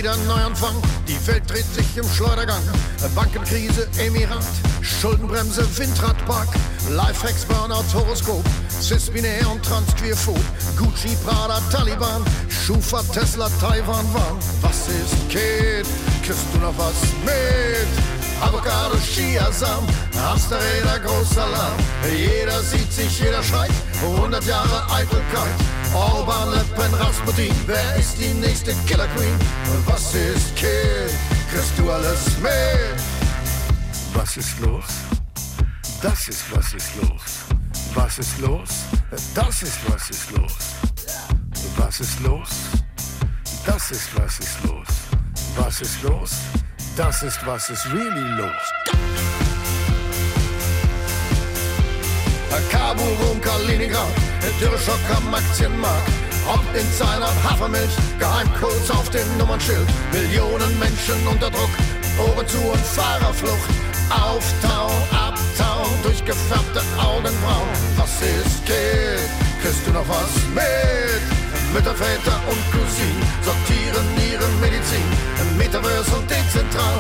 Wieder 0.03 0.17
Neuanfang, 0.27 0.75
die 1.07 1.27
Welt 1.27 1.49
dreht 1.49 1.65
sich 1.73 1.95
im 1.95 2.03
Schleudergang. 2.09 2.61
Bankenkrise, 3.15 3.87
Emirat, 3.97 4.43
Schuldenbremse, 4.81 5.65
Windradpark, 5.77 6.49
Lifehacks, 6.89 7.45
Burnout, 7.45 7.85
Horoskop, 7.93 8.43
Cis-Binär 8.81 9.49
und 9.49 9.63
Transqueerphob, 9.63 10.41
Gucci, 10.77 11.15
Prada, 11.25 11.61
Taliban, 11.71 12.21
Schufa, 12.49 13.01
Tesla, 13.13 13.47
Taiwan, 13.61 14.05
Warn. 14.13 14.37
Was 14.61 14.89
ist, 14.89 15.29
Kid? 15.29 15.87
Kriegst 16.21 16.47
du 16.53 16.59
noch 16.59 16.77
was 16.77 17.01
mit? 17.23 18.12
Avocado, 18.43 18.97
Chiasamen, 18.97 19.87
Hamsterräder, 20.15 20.99
großer 20.99 21.43
Alarm. 21.43 21.77
Jeder 22.15 22.61
sieht 22.61 22.91
sich, 22.91 23.19
jeder 23.19 23.41
schreit, 23.41 23.71
100 24.01 24.43
Jahre 24.45 24.83
Eitelkeit. 24.91 25.55
Orban, 25.93 26.51
Le 26.51 26.63
Pen, 26.75 26.93
Rasputin, 26.93 27.55
wer 27.67 27.95
ist 27.95 28.17
die 28.17 28.33
nächste 28.33 28.73
Killer 28.85 29.07
Queen? 29.15 29.33
Und 29.71 29.87
was 29.87 30.13
ist 30.13 30.55
Kill? 30.55 31.09
Kriegst 31.51 31.77
du 31.77 31.89
alles 31.91 32.37
mit? 32.41 32.99
Was 34.13 34.37
ist 34.37 34.59
los? 34.59 34.85
Das 36.01 36.27
ist 36.27 36.43
was 36.51 36.73
ist 36.73 36.95
los. 37.01 37.21
Was 37.93 38.17
ist 38.17 38.39
los? 38.39 38.69
Das 39.33 39.61
ist 39.61 39.77
was 39.87 40.09
ist 40.09 40.31
los. 40.31 40.53
Was 41.77 41.99
ist 41.99 42.19
los? 42.19 42.49
Das 43.65 43.91
ist 43.91 44.09
was 44.15 44.39
ist 44.39 44.63
los. 44.65 44.87
Was 45.55 45.81
ist 45.81 46.03
los? 46.03 46.31
Das 46.95 47.23
ist 47.23 47.39
was 47.43 47.71
ist 47.71 47.87
really 47.91 48.27
los. 48.37 48.51
Kabul, 52.69 53.15
Rom, 53.19 53.41
Kaliningrad, 53.41 54.13
Dürreschock 54.61 54.99
am 55.17 55.33
Aktienmarkt. 55.33 56.11
Ob 56.53 56.61
in 56.75 56.85
seiner 56.93 57.31
Hafermilch, 57.43 57.95
Geheimcodes 58.19 58.91
auf 58.91 59.09
dem 59.09 59.25
Nummernschild. 59.39 59.87
Millionen 60.11 60.77
Menschen 60.77 61.15
unter 61.27 61.49
Druck, 61.49 61.71
Ohren 62.19 62.47
zu 62.47 62.59
und 62.59 62.79
Fahrerflucht. 62.79 63.69
Auftauen, 64.11 64.93
abtauen, 65.11 65.91
durchgefärbte 66.03 66.81
Augenbrauen. 66.99 67.69
Was 67.97 68.21
ist, 68.21 68.65
geht? 68.67 69.29
Kriegst 69.63 69.87
du 69.87 69.91
noch 69.91 70.07
was 70.07 70.35
mit? 70.53 71.42
Mütter, 71.73 71.95
Väter 71.95 72.39
und 72.47 72.61
Cousinen 72.71 73.23
sortieren 73.41 74.05
ihre 74.29 74.47
Medizin. 74.61 75.07
Im 75.41 75.57
Metaverse 75.57 76.15
und 76.15 76.29
dezentral, 76.29 76.97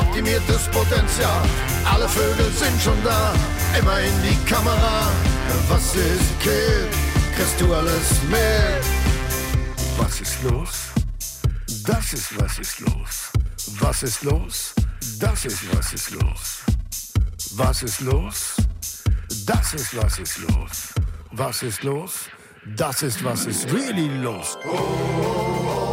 optimiertes 0.00 0.62
Potenzial. 0.68 1.42
Alle 1.84 2.08
Vögel 2.08 2.50
sind 2.52 2.80
schon 2.80 2.96
da, 3.04 3.34
immer 3.78 4.00
in 4.00 4.22
die 4.22 4.38
Kamera. 4.50 5.12
Was 5.68 5.94
ist, 5.94 6.40
Kid? 6.40 6.88
Kriegst 7.36 7.60
du 7.60 7.74
alles 7.74 8.22
mit? 8.30 8.84
Was 9.98 10.20
ist 10.22 10.42
los? 10.42 10.70
Das 11.84 12.14
ist 12.14 12.40
was 12.40 12.58
ist 12.58 12.80
los. 12.80 13.30
Was 13.80 14.02
ist 14.02 14.22
los? 14.22 14.74
Das 15.18 15.44
ist 15.44 15.76
was 15.76 15.92
ist 15.92 16.10
los. 16.12 16.62
Was 17.56 17.82
ist 17.82 18.00
los? 18.00 18.54
Das 19.44 19.74
ist 19.74 19.94
was 19.94 20.18
ist 20.18 20.38
los. 20.38 20.94
Was 21.32 21.62
ist 21.62 21.82
los? 21.82 22.12
Das 22.66 23.02
ist 23.02 23.22
was 23.22 23.44
ist 23.44 23.70
really 23.70 24.08
los. 24.22 24.56
Was 24.64 25.83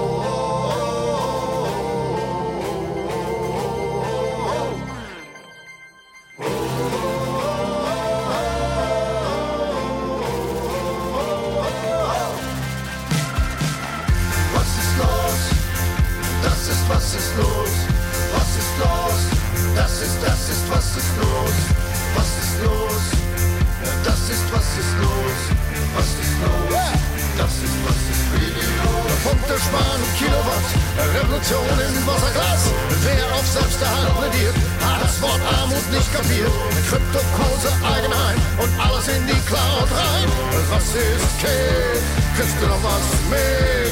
Punkte 29.52 29.66
sparen 29.68 30.04
Kilowatt. 30.18 30.68
Revolution 31.16 31.80
in 31.80 32.08
Wasserglas. 32.08 32.64
Wer 33.04 33.26
auf 33.36 33.46
Selbsterhalt 33.46 34.16
plädiert, 34.18 34.56
hat 34.80 35.04
das 35.04 35.22
Wort 35.22 35.42
Armut 35.60 35.88
nicht 35.92 36.14
kapiert. 36.14 36.52
Kryptokurse 36.88 37.72
Eigenheim 37.84 38.40
und 38.60 38.72
alles 38.80 39.08
in 39.08 39.28
die 39.28 39.42
Cloud 39.48 39.90
rein. 39.92 40.28
Was 40.70 40.96
ist 40.96 41.32
Kid? 41.40 42.04
Kriegst 42.36 42.56
du 42.62 42.68
noch 42.68 42.84
was 42.84 43.08
mit? 43.28 43.92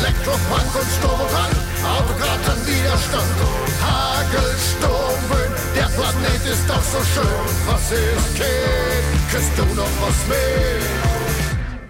Elektropunk 0.00 0.72
und 0.72 0.88
Sturm 0.96 1.20
und 1.20 1.30
Drang. 1.32 1.54
Autokraten 1.84 2.60
Widerstand. 2.64 3.36
Hagel, 3.84 4.50
Sturm, 4.56 5.20
Böen. 5.28 5.52
Der 5.76 5.88
Planet 5.92 6.44
ist 6.48 6.64
doch 6.68 6.84
so 6.84 7.00
schön. 7.12 7.44
Was 7.68 7.92
ist 7.92 8.28
Kid? 8.36 9.04
Kriegst 9.30 9.52
du 9.56 9.64
noch 9.74 9.94
was 10.00 10.18
mit? 10.28 10.88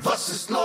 Was 0.02 0.28
ist 0.30 0.50
los? 0.50 0.63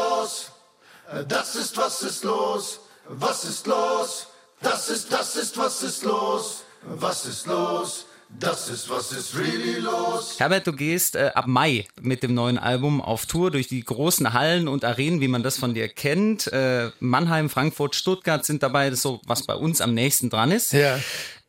Das 1.27 1.55
ist 1.55 1.77
was 1.77 2.01
ist 2.03 2.23
los. 2.23 2.79
Was 3.07 3.43
ist 3.43 3.65
los? 3.65 4.27
Das 4.61 4.89
ist 4.89 5.11
das 5.11 5.35
ist 5.35 5.57
was 5.57 5.81
ist 5.81 6.03
los. 6.03 6.63
Was 6.83 7.25
ist 7.25 7.47
los? 7.47 8.05
Das 8.39 8.69
ist 8.69 8.89
was 8.89 9.11
ist 9.11 9.35
really 9.35 9.79
los. 9.79 10.39
Herbert, 10.39 10.67
du 10.67 10.73
gehst 10.73 11.15
äh, 11.15 11.31
ab 11.33 11.47
Mai 11.47 11.87
mit 11.99 12.21
dem 12.21 12.35
neuen 12.35 12.59
Album 12.59 13.01
auf 13.01 13.25
Tour 13.25 13.49
durch 13.49 13.67
die 13.67 13.83
großen 13.83 14.33
Hallen 14.33 14.67
und 14.67 14.85
Arenen, 14.85 15.19
wie 15.19 15.27
man 15.27 15.41
das 15.41 15.57
von 15.57 15.73
dir 15.73 15.89
kennt. 15.89 16.45
Äh, 16.53 16.91
Mannheim, 16.99 17.49
Frankfurt, 17.49 17.95
Stuttgart 17.95 18.45
sind 18.45 18.61
dabei, 18.61 18.91
das 18.91 18.99
ist 18.99 19.03
so, 19.03 19.19
was 19.25 19.47
bei 19.47 19.55
uns 19.55 19.81
am 19.81 19.95
nächsten 19.95 20.29
dran 20.29 20.51
ist. 20.51 20.73
Ja. 20.73 20.99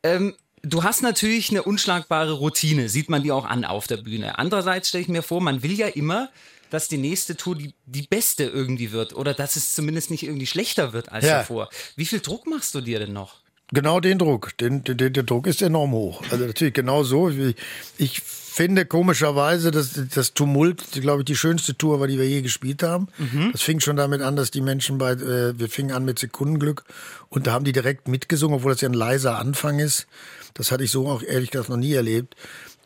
Ähm, 0.02 0.34
du 0.62 0.82
hast 0.82 1.02
natürlich 1.02 1.50
eine 1.50 1.62
unschlagbare 1.62 2.32
Routine, 2.32 2.88
sieht 2.88 3.08
man 3.08 3.22
dir 3.22 3.34
auch 3.34 3.44
an 3.44 3.64
auf 3.64 3.86
der 3.86 3.98
Bühne. 3.98 4.38
Andererseits 4.38 4.88
stelle 4.88 5.02
ich 5.02 5.08
mir 5.08 5.22
vor, 5.22 5.40
man 5.40 5.62
will 5.62 5.72
ja 5.72 5.86
immer, 5.88 6.28
dass 6.70 6.88
die 6.88 6.98
nächste 6.98 7.36
Tour 7.36 7.56
die, 7.56 7.74
die 7.86 8.02
beste 8.02 8.44
irgendwie 8.44 8.92
wird 8.92 9.14
oder 9.14 9.34
dass 9.34 9.56
es 9.56 9.74
zumindest 9.74 10.10
nicht 10.10 10.22
irgendwie 10.22 10.46
schlechter 10.46 10.92
wird 10.92 11.10
als 11.10 11.24
Ja. 11.24 11.38
davor. 11.38 11.68
Wie 11.96 12.06
viel 12.06 12.20
Druck 12.20 12.46
machst 12.46 12.74
du 12.74 12.80
dir 12.80 12.98
denn 13.00 13.12
noch? 13.12 13.36
Genau 13.72 14.00
den 14.00 14.18
Druck. 14.18 14.56
Den, 14.58 14.82
den, 14.84 14.96
der 15.12 15.22
Druck 15.22 15.46
ist 15.46 15.62
enorm 15.62 15.92
hoch. 15.92 16.22
Also 16.30 16.44
natürlich 16.44 16.74
genau 16.74 17.04
so. 17.04 17.36
Wie 17.36 17.54
ich 17.98 18.20
finde 18.60 18.84
komischerweise, 18.84 19.70
dass 19.70 19.98
das 20.14 20.34
Tumult, 20.34 20.92
glaube 20.92 21.22
ich, 21.22 21.24
die 21.24 21.34
schönste 21.34 21.78
Tour 21.78 21.98
war, 21.98 22.06
die 22.06 22.18
wir 22.18 22.28
je 22.28 22.42
gespielt 22.42 22.82
haben. 22.82 23.08
Das 23.52 23.62
fing 23.62 23.80
schon 23.80 23.96
damit 23.96 24.20
an, 24.20 24.36
dass 24.36 24.50
die 24.50 24.60
Menschen 24.60 24.98
bei, 24.98 25.12
äh, 25.12 25.58
wir 25.58 25.70
fingen 25.70 25.92
an 25.92 26.04
mit 26.04 26.18
Sekundenglück 26.18 26.84
und 27.30 27.46
da 27.46 27.52
haben 27.52 27.64
die 27.64 27.72
direkt 27.72 28.06
mitgesungen, 28.06 28.58
obwohl 28.58 28.72
das 28.72 28.82
ja 28.82 28.90
ein 28.90 28.92
leiser 28.92 29.38
Anfang 29.38 29.78
ist. 29.78 30.06
Das 30.52 30.72
hatte 30.72 30.84
ich 30.84 30.90
so 30.90 31.08
auch 31.08 31.22
ehrlich 31.22 31.50
gesagt 31.50 31.70
noch 31.70 31.78
nie 31.78 31.94
erlebt. 31.94 32.36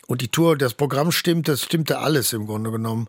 Und 0.06 0.20
die 0.20 0.28
Tour, 0.28 0.56
das 0.56 0.74
Programm 0.74 1.10
stimmt, 1.10 1.48
das 1.48 1.64
stimmte 1.64 1.98
alles 1.98 2.32
im 2.32 2.46
Grunde 2.46 2.70
genommen. 2.70 3.08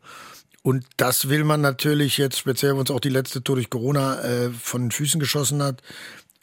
Und 0.64 0.88
das 0.98 1.30
will 1.30 1.44
man 1.44 1.62
natürlich 1.62 2.18
jetzt, 2.18 2.40
speziell 2.40 2.72
wenn 2.72 2.80
uns 2.80 2.90
auch 2.90 3.00
die 3.00 3.10
letzte 3.10 3.44
Tour 3.44 3.58
durch 3.58 3.70
Corona 3.70 4.24
äh, 4.24 4.50
von 4.50 4.86
den 4.86 4.92
Füßen 4.92 5.20
geschossen 5.20 5.62
hat, 5.62 5.84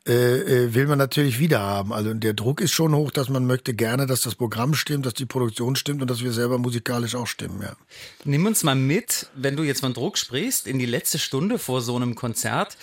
äh, 0.05 0.65
äh, 0.65 0.75
will 0.75 0.89
man 0.89 0.99
natürlich 0.99 1.39
wieder 1.39 1.61
haben. 1.61 1.93
Also 1.93 2.13
der 2.13 2.35
Druck 2.35 2.61
ist 2.61 2.73
schon 2.73 2.93
hoch, 2.93 3.13
dass 3.13 3.29
man 3.29 3.47
möchte 3.47 3.73
gerne, 3.73 4.07
dass 4.07 4.23
das 4.23 4.35
Programm 4.35 4.75
stimmt, 4.75 5.07
dass 5.07 5.15
die 5.15 5.27
Produktion 5.27 5.77
stimmt 5.77 6.03
und 6.03 6.11
dass 6.11 6.23
wir 6.23 6.33
selber 6.33 6.59
musikalisch 6.59 7.15
auch 7.15 7.29
stimmen. 7.29 7.61
Ja. 7.63 7.75
Nimm 8.25 8.45
uns 8.47 8.65
mal 8.65 8.75
mit, 8.75 9.29
wenn 9.37 9.55
du 9.55 9.63
jetzt 9.63 9.79
von 9.79 9.95
Druck 9.95 10.19
sprichst, 10.19 10.67
in 10.67 10.81
die 10.81 10.87
letzte 10.87 11.21
Stunde 11.21 11.57
vor 11.57 11.83
so 11.83 11.95
einem 11.95 12.17
Konzert. 12.17 12.77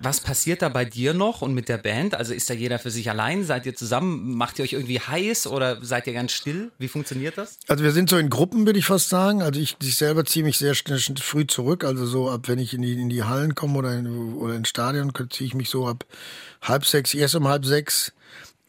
Was 0.00 0.20
passiert 0.20 0.62
da 0.62 0.70
bei 0.70 0.86
dir 0.86 1.12
noch 1.12 1.42
und 1.42 1.52
mit 1.52 1.68
der 1.68 1.76
Band? 1.76 2.14
Also 2.14 2.32
ist 2.32 2.48
da 2.48 2.54
jeder 2.54 2.78
für 2.78 2.90
sich 2.90 3.10
allein? 3.10 3.44
Seid 3.44 3.66
ihr 3.66 3.74
zusammen? 3.74 4.34
Macht 4.34 4.58
ihr 4.58 4.62
euch 4.62 4.72
irgendwie 4.72 4.98
heiß 4.98 5.48
oder 5.48 5.84
seid 5.84 6.06
ihr 6.06 6.14
ganz 6.14 6.32
still? 6.32 6.70
Wie 6.78 6.88
funktioniert 6.88 7.36
das? 7.36 7.58
Also 7.68 7.84
wir 7.84 7.92
sind 7.92 8.08
so 8.08 8.16
in 8.16 8.30
Gruppen, 8.30 8.64
würde 8.64 8.78
ich 8.78 8.86
fast 8.86 9.10
sagen. 9.10 9.42
Also 9.42 9.60
ich, 9.60 9.76
ich 9.82 9.96
selber 9.96 10.24
ziehe 10.24 10.42
mich 10.42 10.56
sehr 10.56 10.74
schnell, 10.74 10.98
schnell 10.98 11.18
früh 11.18 11.46
zurück. 11.46 11.84
Also 11.84 12.06
so 12.06 12.30
ab, 12.30 12.48
wenn 12.48 12.58
ich 12.58 12.72
in 12.72 12.80
die, 12.80 12.94
in 12.94 13.10
die 13.10 13.24
Hallen 13.24 13.54
komme 13.54 13.78
oder, 13.78 13.92
in, 13.92 14.36
oder 14.36 14.54
ins 14.54 14.70
Stadion, 14.70 15.12
ziehe 15.28 15.48
ich 15.48 15.54
mich 15.54 15.68
so 15.68 15.86
ab 15.86 16.06
halb 16.62 16.86
sechs, 16.86 17.14
erst 17.14 17.34
um 17.34 17.48
halb 17.48 17.64
sechs. 17.64 18.12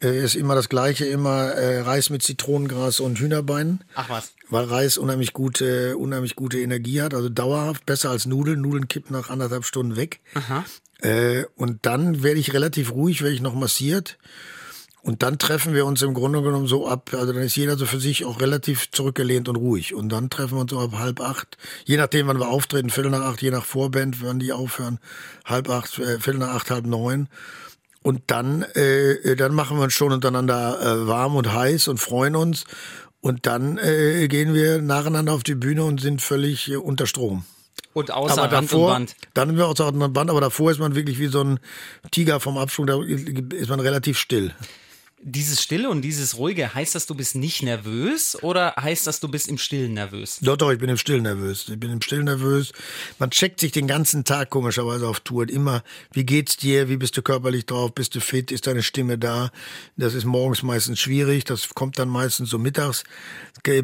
Äh, 0.02 0.22
ist 0.22 0.34
immer 0.34 0.54
das 0.54 0.68
Gleiche, 0.68 1.06
immer 1.06 1.52
äh, 1.52 1.80
Reis 1.80 2.10
mit 2.10 2.22
Zitronengras 2.22 3.00
und 3.00 3.18
Hühnerbeinen. 3.18 3.84
Ach 3.94 4.10
was. 4.10 4.32
Weil 4.50 4.64
Reis 4.64 4.98
unheimlich 4.98 5.32
gute, 5.32 5.96
unheimlich 5.96 6.36
gute 6.36 6.58
Energie 6.58 7.00
hat, 7.00 7.14
also 7.14 7.28
dauerhaft, 7.28 7.86
besser 7.86 8.10
als 8.10 8.26
Nudeln. 8.26 8.60
Nudeln 8.60 8.88
kippen 8.88 9.16
nach 9.16 9.30
anderthalb 9.30 9.64
Stunden 9.64 9.96
weg. 9.96 10.20
Äh, 11.00 11.44
und 11.56 11.86
dann 11.86 12.22
werde 12.22 12.40
ich 12.40 12.52
relativ 12.52 12.92
ruhig, 12.92 13.22
werde 13.22 13.34
ich 13.34 13.40
noch 13.40 13.54
massiert. 13.54 14.18
Und 15.02 15.22
dann 15.22 15.38
treffen 15.38 15.74
wir 15.74 15.84
uns 15.84 16.00
im 16.00 16.14
Grunde 16.14 16.40
genommen 16.40 16.66
so 16.66 16.88
ab, 16.88 17.10
also 17.12 17.34
dann 17.34 17.42
ist 17.42 17.56
jeder 17.56 17.76
so 17.76 17.84
für 17.84 18.00
sich 18.00 18.24
auch 18.24 18.40
relativ 18.40 18.90
zurückgelehnt 18.90 19.50
und 19.50 19.56
ruhig. 19.56 19.94
Und 19.94 20.08
dann 20.08 20.30
treffen 20.30 20.56
wir 20.56 20.62
uns 20.62 20.70
so 20.70 20.80
ab 20.80 20.94
halb 20.94 21.20
acht, 21.20 21.58
je 21.84 21.98
nachdem, 21.98 22.26
wann 22.26 22.38
wir 22.38 22.48
auftreten, 22.48 22.88
Viertel 22.88 23.10
nach 23.10 23.20
acht, 23.20 23.42
je 23.42 23.50
nach 23.50 23.66
Vorband, 23.66 24.22
wann 24.22 24.38
die 24.38 24.54
aufhören, 24.54 24.98
halb 25.44 25.68
acht, 25.68 25.98
äh, 25.98 26.18
Viertel 26.20 26.38
nach 26.38 26.54
acht, 26.54 26.70
halb 26.70 26.86
neun. 26.86 27.28
Und 28.04 28.24
dann, 28.26 28.62
äh, 28.74 29.34
dann 29.34 29.54
machen 29.54 29.78
wir 29.78 29.84
uns 29.84 29.94
schon 29.94 30.12
untereinander 30.12 30.78
äh, 30.78 31.08
warm 31.08 31.36
und 31.36 31.54
heiß 31.54 31.88
und 31.88 31.96
freuen 31.96 32.36
uns. 32.36 32.64
Und 33.22 33.46
dann 33.46 33.78
äh, 33.78 34.28
gehen 34.28 34.52
wir 34.52 34.82
nacheinander 34.82 35.32
auf 35.32 35.42
die 35.42 35.54
Bühne 35.54 35.84
und 35.84 36.02
sind 36.02 36.20
völlig 36.20 36.70
äh, 36.70 36.76
unter 36.76 37.06
Strom. 37.06 37.46
Und 37.94 38.10
außer 38.10 38.42
aber 38.42 38.48
davor, 38.48 38.92
Band. 38.92 39.16
dann 39.32 39.48
sind 39.48 39.56
wir 39.56 39.66
außer 39.66 39.86
Rand 39.86 40.02
und 40.02 40.12
Band, 40.12 40.28
aber 40.28 40.42
davor 40.42 40.70
ist 40.70 40.80
man 40.80 40.94
wirklich 40.94 41.18
wie 41.18 41.28
so 41.28 41.42
ein 41.42 41.60
Tiger 42.10 42.40
vom 42.40 42.58
Absprung, 42.58 42.86
da 42.86 43.00
ist 43.02 43.70
man 43.70 43.80
relativ 43.80 44.18
still. 44.18 44.52
Dieses 45.26 45.62
Stille 45.62 45.88
und 45.88 46.02
dieses 46.02 46.36
Ruhige, 46.36 46.74
heißt 46.74 46.94
das, 46.94 47.06
du 47.06 47.14
bist 47.14 47.34
nicht 47.34 47.62
nervös 47.62 48.36
oder 48.42 48.74
heißt 48.78 49.06
das, 49.06 49.20
du 49.20 49.28
bist 49.28 49.48
im 49.48 49.56
Stillen 49.56 49.94
nervös? 49.94 50.38
Doch, 50.42 50.56
doch, 50.56 50.70
ich 50.70 50.78
bin 50.78 50.90
im 50.90 50.98
Still 50.98 51.22
nervös. 51.22 51.66
Ich 51.70 51.80
bin 51.80 51.90
im 51.90 52.02
Still 52.02 52.24
nervös. 52.24 52.72
Man 53.18 53.30
checkt 53.30 53.58
sich 53.60 53.72
den 53.72 53.86
ganzen 53.86 54.24
Tag 54.24 54.50
komischerweise 54.50 55.08
auf 55.08 55.20
Tour. 55.20 55.48
Immer, 55.48 55.82
wie 56.12 56.24
geht's 56.24 56.58
dir? 56.58 56.90
Wie 56.90 56.98
bist 56.98 57.16
du 57.16 57.22
körperlich 57.22 57.64
drauf? 57.64 57.94
Bist 57.94 58.14
du 58.14 58.20
fit? 58.20 58.52
Ist 58.52 58.66
deine 58.66 58.82
Stimme 58.82 59.16
da? 59.16 59.50
Das 59.96 60.12
ist 60.12 60.24
morgens 60.26 60.62
meistens 60.62 61.00
schwierig. 61.00 61.44
Das 61.44 61.70
kommt 61.70 61.98
dann 61.98 62.10
meistens 62.10 62.50
so 62.50 62.58
mittags. 62.58 63.04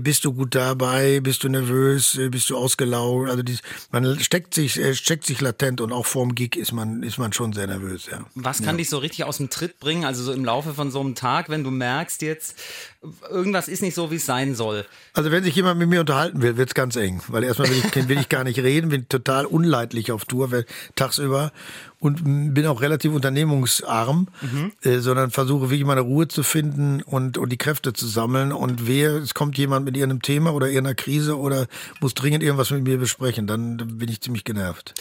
Bist 0.00 0.26
du 0.26 0.34
gut 0.34 0.54
dabei? 0.54 1.20
Bist 1.20 1.42
du 1.42 1.48
nervös? 1.48 2.18
Äh, 2.18 2.28
Bist 2.28 2.50
du 2.50 2.56
ausgelaugt? 2.58 3.30
Also 3.30 3.42
dies, 3.42 3.60
man 3.90 4.20
steckt 4.20 4.52
sich, 4.52 4.78
äh, 4.78 4.92
checkt 4.92 5.24
sich 5.24 5.40
latent 5.40 5.80
und 5.80 5.92
auch 5.92 6.04
vorm 6.04 6.34
Gig 6.34 6.56
ist 6.56 6.72
man, 6.72 7.02
ist 7.02 7.16
man 7.16 7.32
schon 7.32 7.54
sehr 7.54 7.66
nervös, 7.66 8.06
ja. 8.10 8.26
Was 8.34 8.62
kann 8.62 8.76
dich 8.76 8.90
so 8.90 8.98
richtig 8.98 9.24
aus 9.24 9.38
dem 9.38 9.48
Tritt 9.48 9.80
bringen? 9.80 10.04
Also 10.04 10.22
so 10.22 10.32
im 10.32 10.44
Laufe 10.44 10.74
von 10.74 10.90
so 10.90 11.00
einem 11.00 11.14
Tag, 11.20 11.50
wenn 11.50 11.62
du 11.62 11.70
merkst 11.70 12.22
jetzt, 12.22 12.58
irgendwas 13.30 13.68
ist 13.68 13.82
nicht 13.82 13.94
so, 13.94 14.10
wie 14.10 14.16
es 14.16 14.26
sein 14.26 14.54
soll. 14.54 14.86
Also 15.12 15.30
wenn 15.30 15.44
sich 15.44 15.54
jemand 15.54 15.78
mit 15.78 15.88
mir 15.88 16.00
unterhalten 16.00 16.40
will, 16.40 16.56
wird's 16.56 16.74
ganz 16.74 16.96
eng. 16.96 17.22
Weil 17.28 17.44
erstmal 17.44 17.68
will 17.68 17.82
ich, 17.84 18.08
will 18.08 18.18
ich 18.18 18.28
gar 18.28 18.44
nicht 18.44 18.58
reden, 18.58 18.88
bin 18.88 19.08
total 19.08 19.44
unleidlich 19.44 20.12
auf 20.12 20.24
Tour 20.24 20.50
tagsüber 20.96 21.52
und 21.98 22.54
bin 22.54 22.66
auch 22.66 22.80
relativ 22.80 23.12
unternehmungsarm, 23.12 24.28
äh, 24.82 24.98
sondern 24.98 25.30
versuche 25.30 25.68
wirklich 25.70 25.86
meine 25.86 26.00
Ruhe 26.00 26.28
zu 26.28 26.42
finden 26.42 27.02
und, 27.02 27.36
und 27.36 27.50
die 27.50 27.58
Kräfte 27.58 27.92
zu 27.92 28.06
sammeln. 28.06 28.52
Und 28.52 28.86
wer, 28.86 29.16
es 29.16 29.34
kommt 29.34 29.58
jemand 29.58 29.84
mit 29.84 29.96
irgendeinem 29.96 30.22
Thema 30.22 30.54
oder 30.54 30.68
irgendeiner 30.68 30.94
Krise 30.94 31.38
oder 31.38 31.66
muss 32.00 32.14
dringend 32.14 32.42
irgendwas 32.42 32.70
mit 32.70 32.84
mir 32.84 32.96
besprechen, 32.96 33.46
dann 33.46 33.76
bin 33.76 34.08
ich 34.08 34.22
ziemlich 34.22 34.44
genervt. 34.44 34.94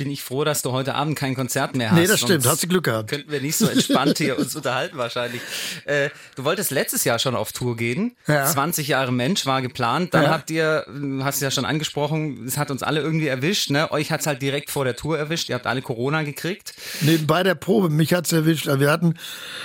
Bin 0.00 0.10
ich 0.10 0.22
froh, 0.22 0.44
dass 0.44 0.62
du 0.62 0.72
heute 0.72 0.94
Abend 0.94 1.14
kein 1.18 1.34
Konzert 1.34 1.76
mehr 1.76 1.90
hast. 1.90 1.98
Nee, 1.98 2.06
das 2.06 2.20
stimmt. 2.20 2.46
Hast 2.46 2.62
du 2.62 2.68
Glück 2.68 2.84
gehabt. 2.84 3.10
Könnten 3.10 3.30
wir 3.30 3.42
nicht 3.42 3.56
so 3.56 3.66
entspannt 3.66 4.16
hier 4.16 4.38
uns 4.38 4.56
unterhalten 4.56 4.96
wahrscheinlich. 4.96 5.42
Äh, 5.84 6.08
du 6.36 6.44
wolltest 6.44 6.70
letztes 6.70 7.04
Jahr 7.04 7.18
schon 7.18 7.36
auf 7.36 7.52
Tour 7.52 7.76
gehen. 7.76 8.16
Ja. 8.26 8.46
20 8.46 8.88
Jahre 8.88 9.12
Mensch 9.12 9.44
war 9.44 9.60
geplant. 9.60 10.14
Dann 10.14 10.22
Ja. 10.22 10.30
habt 10.30 10.50
ihr, 10.50 10.86
hast 11.22 11.42
du 11.42 11.44
ja 11.44 11.50
schon 11.50 11.66
angesprochen, 11.66 12.46
es 12.46 12.56
hat 12.56 12.70
uns 12.70 12.82
alle 12.82 13.02
irgendwie 13.02 13.26
erwischt. 13.26 13.68
Ne? 13.68 13.92
Euch 13.92 14.10
hat's 14.10 14.26
halt 14.26 14.40
direkt 14.40 14.70
vor 14.70 14.86
der 14.86 14.96
Tour 14.96 15.18
erwischt. 15.18 15.50
Ihr 15.50 15.54
habt 15.54 15.66
alle 15.66 15.82
Corona 15.82 16.22
gekriegt. 16.22 16.72
Nee, 17.02 17.18
bei 17.18 17.42
der 17.42 17.54
Probe, 17.54 17.90
mich 17.90 18.14
hat's 18.14 18.32
erwischt. 18.32 18.68
Also 18.68 18.80
Wir 18.80 18.90
hatten, 18.90 19.16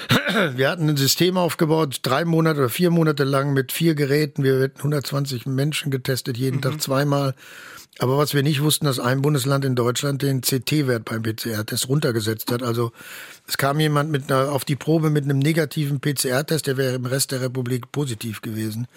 wir 0.58 0.70
hatten 0.70 0.89
ein 0.89 0.98
System 0.98 1.38
aufgebaut, 1.38 2.00
drei 2.01 2.25
Monate 2.25 2.60
oder 2.60 2.70
vier 2.70 2.89
Monate 2.89 3.24
lang 3.24 3.54
mit 3.54 3.72
vier 3.72 3.96
Geräten. 3.96 4.44
Wir 4.44 4.62
hatten 4.62 4.80
120 4.80 5.46
Menschen 5.46 5.92
getestet, 5.92 6.36
jeden 6.36 6.62
Tag 6.62 6.82
zweimal. 6.82 7.36
Aber 7.99 8.17
was 8.17 8.33
wir 8.33 8.43
nicht 8.43 8.61
wussten, 8.61 8.85
dass 8.85 8.99
ein 8.99 9.21
Bundesland 9.21 9.63
in 9.63 9.75
Deutschland 9.75 10.21
den 10.21 10.41
CT-Wert 10.41 11.05
beim 11.05 11.23
PCR-Test 11.23 11.87
runtergesetzt 11.87 12.51
hat. 12.51 12.61
Also 12.61 12.91
es 13.47 13.57
kam 13.57 13.79
jemand 13.79 14.11
mit 14.11 14.29
einer, 14.29 14.51
auf 14.51 14.65
die 14.65 14.75
Probe 14.75 15.09
mit 15.09 15.23
einem 15.23 15.39
negativen 15.39 16.01
PCR-Test, 16.01 16.67
der 16.67 16.75
wäre 16.75 16.95
im 16.95 17.05
Rest 17.05 17.31
der 17.31 17.41
Republik 17.41 17.91
positiv 17.93 18.41
gewesen. 18.41 18.87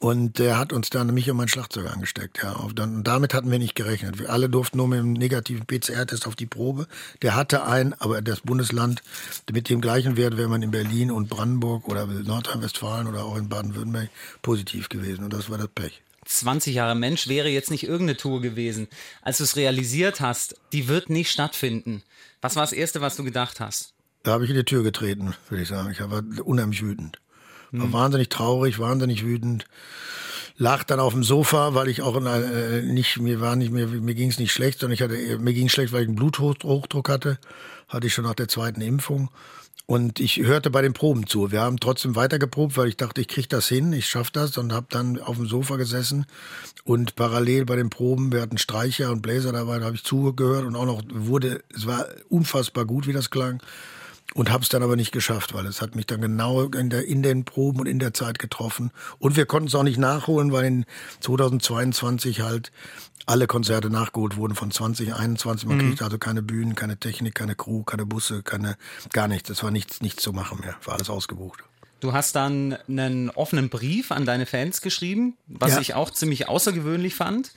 Und 0.00 0.40
der 0.40 0.58
hat 0.58 0.72
uns 0.72 0.90
dann 0.90 1.14
mich 1.14 1.30
und 1.30 1.36
mein 1.36 1.46
Schlagzeug 1.46 1.88
angesteckt. 1.88 2.42
Ja, 2.42 2.54
und 2.54 2.74
damit 3.06 3.34
hatten 3.34 3.52
wir 3.52 3.60
nicht 3.60 3.76
gerechnet. 3.76 4.18
Wir 4.18 4.30
alle 4.30 4.48
durften 4.48 4.78
nur 4.78 4.88
mit 4.88 4.98
einem 4.98 5.12
negativen 5.12 5.64
PCR-Test 5.64 6.26
auf 6.26 6.34
die 6.34 6.46
Probe. 6.46 6.88
Der 7.22 7.36
hatte 7.36 7.64
einen, 7.64 7.94
aber 8.00 8.20
das 8.20 8.40
Bundesland 8.40 9.00
mit 9.52 9.68
dem 9.68 9.80
gleichen 9.80 10.16
Wert 10.16 10.36
wäre 10.36 10.48
man 10.48 10.62
in 10.62 10.72
Berlin 10.72 11.12
und 11.12 11.28
Brandenburg 11.28 11.86
oder 11.86 12.06
Nordrhein-Westfalen 12.06 13.06
oder 13.06 13.24
auch 13.24 13.36
in 13.36 13.48
Baden-Württemberg 13.48 14.10
positiv 14.42 14.88
gewesen. 14.88 15.22
Und 15.22 15.32
das 15.32 15.48
war 15.48 15.58
das 15.58 15.68
Pech. 15.68 16.02
20 16.38 16.74
Jahre 16.74 16.94
Mensch 16.94 17.28
wäre 17.28 17.48
jetzt 17.48 17.70
nicht 17.70 17.84
irgendeine 17.84 18.16
Tour 18.16 18.40
gewesen. 18.40 18.88
Als 19.22 19.38
du 19.38 19.44
es 19.44 19.56
realisiert 19.56 20.20
hast, 20.20 20.56
die 20.72 20.88
wird 20.88 21.10
nicht 21.10 21.30
stattfinden. 21.30 22.02
Was 22.40 22.56
war 22.56 22.62
das 22.62 22.72
Erste, 22.72 23.00
was 23.00 23.16
du 23.16 23.24
gedacht 23.24 23.60
hast? 23.60 23.94
Da 24.22 24.32
habe 24.32 24.44
ich 24.44 24.50
in 24.50 24.56
die 24.56 24.64
Tür 24.64 24.82
getreten, 24.82 25.34
würde 25.48 25.62
ich 25.62 25.68
sagen. 25.68 25.90
Ich 25.90 26.00
war 26.00 26.22
unheimlich 26.44 26.82
wütend. 26.82 27.18
War 27.72 27.92
wahnsinnig 27.92 28.28
traurig, 28.28 28.78
wahnsinnig 28.78 29.24
wütend. 29.24 29.64
Lag 30.58 30.84
dann 30.84 31.00
auf 31.00 31.14
dem 31.14 31.24
Sofa, 31.24 31.74
weil 31.74 31.88
ich 31.88 32.02
auch 32.02 32.22
äh, 32.22 32.82
nicht, 32.82 33.18
mir 33.18 33.40
war 33.40 33.56
nicht, 33.56 33.72
mir, 33.72 33.86
mir 33.86 34.14
ging 34.14 34.28
es 34.28 34.38
nicht 34.38 34.52
schlecht, 34.52 34.80
sondern 34.80 34.94
ich 34.94 35.00
hatte, 35.00 35.38
mir 35.38 35.54
ging 35.54 35.70
schlecht, 35.70 35.92
weil 35.92 36.02
ich 36.02 36.08
einen 36.08 36.16
Bluthochdruck 36.16 37.08
hatte. 37.08 37.38
Hatte 37.88 38.06
ich 38.06 38.14
schon 38.14 38.24
nach 38.24 38.34
der 38.34 38.48
zweiten 38.48 38.82
Impfung. 38.82 39.30
Und 39.86 40.20
ich 40.20 40.38
hörte 40.38 40.70
bei 40.70 40.80
den 40.80 40.92
Proben 40.92 41.26
zu. 41.26 41.50
Wir 41.50 41.60
haben 41.60 41.80
trotzdem 41.80 42.14
weiter 42.14 42.38
geprobt, 42.38 42.76
weil 42.76 42.88
ich 42.88 42.96
dachte, 42.96 43.20
ich 43.20 43.28
krieg 43.28 43.48
das 43.48 43.68
hin, 43.68 43.92
ich 43.92 44.06
schaff 44.06 44.30
das 44.30 44.56
und 44.56 44.72
habe 44.72 44.86
dann 44.90 45.20
auf 45.20 45.36
dem 45.36 45.46
Sofa 45.46 45.76
gesessen 45.76 46.24
und 46.84 47.16
parallel 47.16 47.64
bei 47.64 47.76
den 47.76 47.90
Proben, 47.90 48.32
wir 48.32 48.40
hatten 48.40 48.58
Streicher 48.58 49.10
und 49.10 49.22
Bläser 49.22 49.52
dabei, 49.52 49.80
da 49.80 49.86
habe 49.86 49.96
ich 49.96 50.04
zugehört 50.04 50.64
und 50.64 50.76
auch 50.76 50.86
noch 50.86 51.02
wurde, 51.08 51.62
es 51.74 51.86
war 51.86 52.06
unfassbar 52.28 52.84
gut, 52.84 53.06
wie 53.06 53.12
das 53.12 53.30
klang 53.30 53.60
und 54.34 54.50
habe 54.50 54.62
es 54.62 54.68
dann 54.68 54.82
aber 54.82 54.96
nicht 54.96 55.12
geschafft, 55.12 55.54
weil 55.54 55.66
es 55.66 55.80
hat 55.82 55.94
mich 55.94 56.06
dann 56.06 56.20
genau 56.20 56.62
in, 56.62 56.90
der, 56.90 57.06
in 57.06 57.22
den 57.22 57.44
Proben 57.44 57.80
und 57.80 57.86
in 57.86 57.98
der 57.98 58.14
Zeit 58.14 58.38
getroffen. 58.38 58.90
Und 59.18 59.36
wir 59.36 59.46
konnten 59.46 59.68
es 59.68 59.74
auch 59.74 59.82
nicht 59.82 59.98
nachholen, 59.98 60.52
weil 60.52 60.64
in 60.64 60.84
2022 61.20 62.40
halt 62.40 62.72
alle 63.26 63.46
Konzerte 63.46 63.88
nachgeholt 63.90 64.36
wurden 64.36 64.54
von 64.54 64.70
2021. 64.70 65.68
Man 65.68 65.78
kriegt 65.78 66.02
also 66.02 66.18
keine 66.18 66.42
Bühnen, 66.42 66.74
keine 66.74 66.96
Technik, 66.96 67.34
keine 67.34 67.54
Crew, 67.54 67.82
keine 67.84 68.04
Busse, 68.06 68.42
keine 68.42 68.76
gar 69.12 69.28
nichts. 69.28 69.48
Es 69.50 69.62
war 69.62 69.70
nichts, 69.70 70.00
nichts 70.00 70.22
zu 70.22 70.32
machen 70.32 70.58
mehr. 70.60 70.74
War 70.84 70.94
alles 70.94 71.08
ausgebucht. 71.10 71.62
Du 72.00 72.12
hast 72.12 72.34
dann 72.34 72.76
einen 72.88 73.30
offenen 73.30 73.68
Brief 73.68 74.10
an 74.10 74.24
deine 74.26 74.44
Fans 74.44 74.80
geschrieben, 74.80 75.36
was 75.46 75.74
Ja. 75.74 75.80
ich 75.80 75.94
auch 75.94 76.10
ziemlich 76.10 76.48
außergewöhnlich 76.48 77.14
fand. 77.14 77.52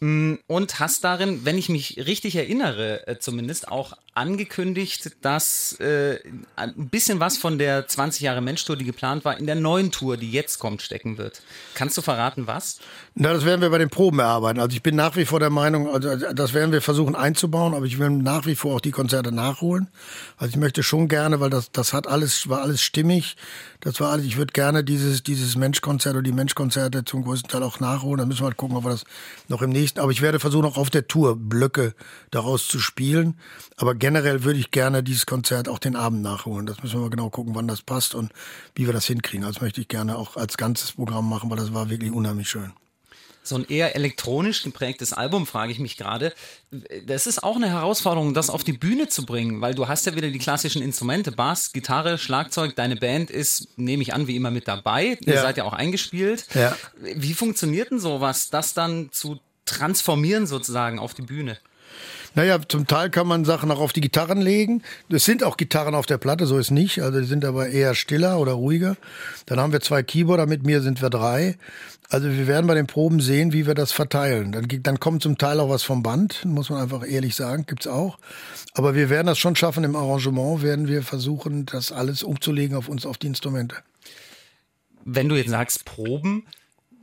Mm, 0.00 0.34
Und 0.46 0.78
hast 0.78 1.02
darin, 1.02 1.44
wenn 1.44 1.58
ich 1.58 1.68
mich 1.68 1.96
richtig 2.06 2.36
erinnere, 2.36 3.06
äh, 3.08 3.18
zumindest 3.18 3.68
auch 3.68 3.94
angekündigt, 4.18 5.12
dass 5.22 5.78
äh, 5.80 6.18
ein 6.56 6.88
bisschen 6.88 7.20
was 7.20 7.36
von 7.36 7.58
der 7.58 7.86
20 7.86 8.22
Jahre 8.22 8.40
Mensch-Tour, 8.40 8.76
die 8.76 8.84
geplant 8.84 9.24
war, 9.24 9.38
in 9.38 9.46
der 9.46 9.54
neuen 9.54 9.92
Tour, 9.92 10.16
die 10.16 10.30
jetzt 10.30 10.58
kommt, 10.58 10.82
stecken 10.82 11.18
wird. 11.18 11.40
Kannst 11.74 11.96
du 11.96 12.02
verraten, 12.02 12.46
was? 12.48 12.78
Na, 13.14 13.32
das 13.32 13.44
werden 13.44 13.60
wir 13.60 13.70
bei 13.70 13.78
den 13.78 13.90
Proben 13.90 14.18
erarbeiten. 14.18 14.58
Also 14.58 14.74
ich 14.74 14.82
bin 14.82 14.96
nach 14.96 15.14
wie 15.16 15.24
vor 15.24 15.38
der 15.38 15.50
Meinung, 15.50 15.88
also 15.88 16.16
das 16.16 16.52
werden 16.52 16.72
wir 16.72 16.82
versuchen 16.82 17.14
einzubauen, 17.14 17.74
aber 17.74 17.86
ich 17.86 17.98
will 17.98 18.10
nach 18.10 18.46
wie 18.46 18.56
vor 18.56 18.76
auch 18.76 18.80
die 18.80 18.90
Konzerte 18.90 19.30
nachholen. 19.30 19.88
Also 20.36 20.50
ich 20.50 20.56
möchte 20.56 20.82
schon 20.82 21.08
gerne, 21.08 21.38
weil 21.38 21.50
das, 21.50 21.70
das 21.70 21.92
hat 21.92 22.08
alles, 22.08 22.48
war 22.48 22.62
alles 22.62 22.82
stimmig. 22.82 23.36
Das 23.80 24.00
war 24.00 24.10
alles, 24.10 24.26
ich 24.26 24.36
würde 24.36 24.52
gerne 24.52 24.82
dieses, 24.82 25.22
dieses 25.22 25.54
Menschkonzert 25.54 26.14
oder 26.14 26.22
die 26.22 26.32
Menschkonzerte 26.32 27.04
zum 27.04 27.22
größten 27.22 27.48
Teil 27.48 27.62
auch 27.62 27.78
nachholen. 27.78 28.18
Dann 28.18 28.26
müssen 28.28 28.40
wir 28.40 28.46
halt 28.46 28.56
gucken, 28.56 28.76
ob 28.76 28.84
wir 28.84 28.90
das 28.90 29.04
noch 29.46 29.62
im 29.62 29.70
nächsten, 29.70 29.87
aber 29.96 30.10
ich 30.12 30.20
werde 30.22 30.40
versuchen, 30.40 30.64
auch 30.66 30.76
auf 30.76 30.90
der 30.90 31.06
Tour 31.06 31.36
Blöcke 31.36 31.94
daraus 32.30 32.66
zu 32.66 32.80
spielen. 32.80 33.38
Aber 33.76 33.94
generell 33.94 34.44
würde 34.44 34.58
ich 34.58 34.70
gerne 34.70 35.02
dieses 35.02 35.24
Konzert 35.26 35.68
auch 35.68 35.78
den 35.78 35.96
Abend 35.96 36.22
nachholen. 36.22 36.66
Das 36.66 36.82
müssen 36.82 36.96
wir 36.96 37.02
mal 37.02 37.10
genau 37.10 37.30
gucken, 37.30 37.54
wann 37.54 37.68
das 37.68 37.82
passt 37.82 38.14
und 38.14 38.32
wie 38.74 38.86
wir 38.86 38.92
das 38.92 39.06
hinkriegen. 39.06 39.44
Also 39.44 39.54
das 39.54 39.62
möchte 39.62 39.80
ich 39.80 39.88
gerne 39.88 40.18
auch 40.18 40.36
als 40.36 40.56
ganzes 40.56 40.92
Programm 40.92 41.28
machen, 41.28 41.48
weil 41.50 41.56
das 41.58 41.72
war 41.72 41.88
wirklich 41.90 42.10
unheimlich 42.12 42.48
schön. 42.48 42.72
So 43.44 43.54
ein 43.56 43.64
eher 43.66 43.96
elektronisch 43.96 44.62
geprägtes 44.62 45.14
Album, 45.14 45.46
frage 45.46 45.72
ich 45.72 45.78
mich 45.78 45.96
gerade. 45.96 46.34
Das 47.06 47.26
ist 47.26 47.42
auch 47.42 47.56
eine 47.56 47.70
Herausforderung, 47.70 48.34
das 48.34 48.50
auf 48.50 48.62
die 48.62 48.74
Bühne 48.74 49.08
zu 49.08 49.24
bringen, 49.24 49.62
weil 49.62 49.74
du 49.74 49.88
hast 49.88 50.04
ja 50.04 50.14
wieder 50.14 50.28
die 50.28 50.38
klassischen 50.38 50.82
Instrumente, 50.82 51.32
Bass, 51.32 51.72
Gitarre, 51.72 52.18
Schlagzeug. 52.18 52.76
Deine 52.76 52.96
Band 52.96 53.30
ist, 53.30 53.68
nehme 53.78 54.02
ich 54.02 54.12
an, 54.12 54.26
wie 54.26 54.36
immer 54.36 54.50
mit 54.50 54.68
dabei. 54.68 55.16
Ihr 55.24 55.34
Ja. 55.36 55.40
seid 55.40 55.56
ja 55.56 55.64
auch 55.64 55.72
eingespielt. 55.72 56.46
Ja. 56.52 56.76
Wie 57.00 57.32
funktioniert 57.32 57.90
denn 57.90 58.00
sowas, 58.00 58.50
das 58.50 58.74
dann 58.74 59.08
zu 59.12 59.38
transformieren 59.70 60.46
sozusagen 60.46 60.98
auf 60.98 61.14
die 61.14 61.22
Bühne? 61.22 61.58
Naja, 62.34 62.58
zum 62.68 62.86
Teil 62.86 63.10
kann 63.10 63.26
man 63.26 63.44
Sachen 63.44 63.70
auch 63.70 63.80
auf 63.80 63.92
die 63.92 64.00
Gitarren 64.00 64.40
legen. 64.40 64.82
Es 65.08 65.24
sind 65.24 65.42
auch 65.42 65.56
Gitarren 65.56 65.94
auf 65.94 66.06
der 66.06 66.18
Platte, 66.18 66.46
so 66.46 66.58
ist 66.58 66.70
nicht. 66.70 67.00
Also 67.02 67.20
die 67.20 67.26
sind 67.26 67.44
aber 67.44 67.68
eher 67.68 67.94
stiller 67.94 68.38
oder 68.38 68.52
ruhiger. 68.52 68.96
Dann 69.46 69.58
haben 69.58 69.72
wir 69.72 69.80
zwei 69.80 70.02
Keyboarder, 70.02 70.46
mit 70.46 70.64
mir 70.64 70.80
sind 70.82 71.02
wir 71.02 71.10
drei. 71.10 71.56
Also 72.10 72.30
wir 72.30 72.46
werden 72.46 72.66
bei 72.66 72.74
den 72.74 72.86
Proben 72.86 73.20
sehen, 73.20 73.52
wie 73.52 73.66
wir 73.66 73.74
das 73.74 73.92
verteilen. 73.92 74.52
Dann, 74.52 74.66
dann 74.82 75.00
kommt 75.00 75.22
zum 75.22 75.36
Teil 75.36 75.60
auch 75.60 75.68
was 75.68 75.82
vom 75.82 76.02
Band, 76.02 76.44
muss 76.44 76.70
man 76.70 76.80
einfach 76.80 77.06
ehrlich 77.06 77.34
sagen, 77.34 77.64
gibt's 77.66 77.86
auch. 77.86 78.18
Aber 78.74 78.94
wir 78.94 79.10
werden 79.10 79.26
das 79.26 79.38
schon 79.38 79.56
schaffen. 79.56 79.84
Im 79.84 79.96
Arrangement 79.96 80.62
werden 80.62 80.88
wir 80.88 81.02
versuchen, 81.02 81.66
das 81.66 81.92
alles 81.92 82.22
umzulegen 82.22 82.76
auf 82.76 82.88
uns, 82.88 83.04
auf 83.04 83.18
die 83.18 83.26
Instrumente. 83.26 83.76
Wenn 85.04 85.28
du 85.28 85.36
jetzt 85.36 85.50
sagst 85.50 85.84
Proben, 85.84 86.44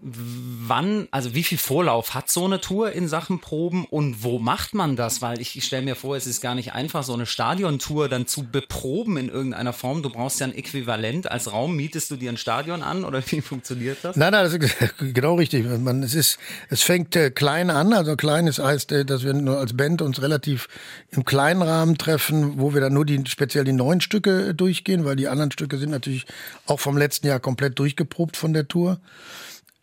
wann, 0.08 1.08
also 1.10 1.34
wie 1.34 1.44
viel 1.44 1.58
Vorlauf 1.58 2.13
hat 2.13 2.30
so 2.30 2.46
eine 2.46 2.62
Tour 2.62 2.91
in 2.91 3.08
Sachen 3.08 3.39
Proben 3.39 3.86
und 3.86 4.24
wo 4.24 4.38
macht 4.38 4.76
man 4.76 4.96
das? 4.96 5.24
Weil 5.24 5.41
ich, 5.41 5.58
ich 5.58 5.65
stelle 5.65 5.82
mir 5.82 5.96
vor, 5.96 6.15
es 6.15 6.28
ist 6.28 6.41
gar 6.41 6.54
nicht 6.54 6.74
einfach, 6.74 7.04
so 7.04 7.13
eine 7.13 7.26
Stadiontour 7.26 8.08
dann 8.08 8.28
zu 8.28 8.44
beproben 8.44 9.18
in 9.18 9.30
irgendeiner 9.30 9.74
Form. 9.74 10.04
Du 10.04 10.12
brauchst 10.12 10.39
ja 10.39 10.46
ein 10.46 10.54
Äquivalent. 10.54 11.32
Als 11.32 11.52
Raum 11.52 11.76
mietest 11.76 12.12
du 12.12 12.18
dir 12.18 12.32
ein 12.32 12.38
Stadion 12.38 12.84
an 12.84 13.04
oder 13.04 13.24
wie 13.32 13.41
funktioniert 13.41 13.98
das? 14.04 14.15
Nein, 14.15 14.32
nein, 14.32 14.44
das 14.44 14.54
ist 14.54 14.96
genau 15.15 15.36
richtig. 15.36 15.65
Man, 15.65 16.04
es 16.04 16.13
ist, 16.13 16.38
es 16.70 16.84
fängt 16.84 17.15
äh, 17.15 17.32
klein 17.32 17.72
an. 17.72 17.91
Also 17.91 18.15
klein 18.15 18.46
ist 18.46 18.60
heißt, 18.60 18.91
äh, 18.91 19.06
dass 19.06 19.24
wir 19.24 19.34
nur 19.34 19.58
als 19.58 19.76
Band 19.76 20.04
uns 20.04 20.22
relativ 20.22 20.68
im 21.10 21.26
kleinen 21.26 21.63
Rahmen 21.63 21.98
treffen, 21.98 22.60
wo 22.60 22.76
wir 22.76 22.82
dann 22.82 22.94
nur 22.94 23.06
die 23.06 23.24
speziell 23.26 23.63
die 23.63 23.74
neuen 23.74 24.02
Stücke 24.02 24.50
äh, 24.50 24.54
durchgehen, 24.54 25.04
weil 25.04 25.15
die 25.15 25.28
anderen 25.28 25.52
Stücke 25.52 25.80
sind 25.80 25.89
natürlich 25.89 26.28
auch 26.68 26.80
vom 26.80 26.96
letzten 26.96 27.26
Jahr 27.26 27.39
komplett 27.39 27.80
durchgeprobt 27.80 28.38
von 28.38 28.54
der 28.54 28.68
Tour. 28.68 29.00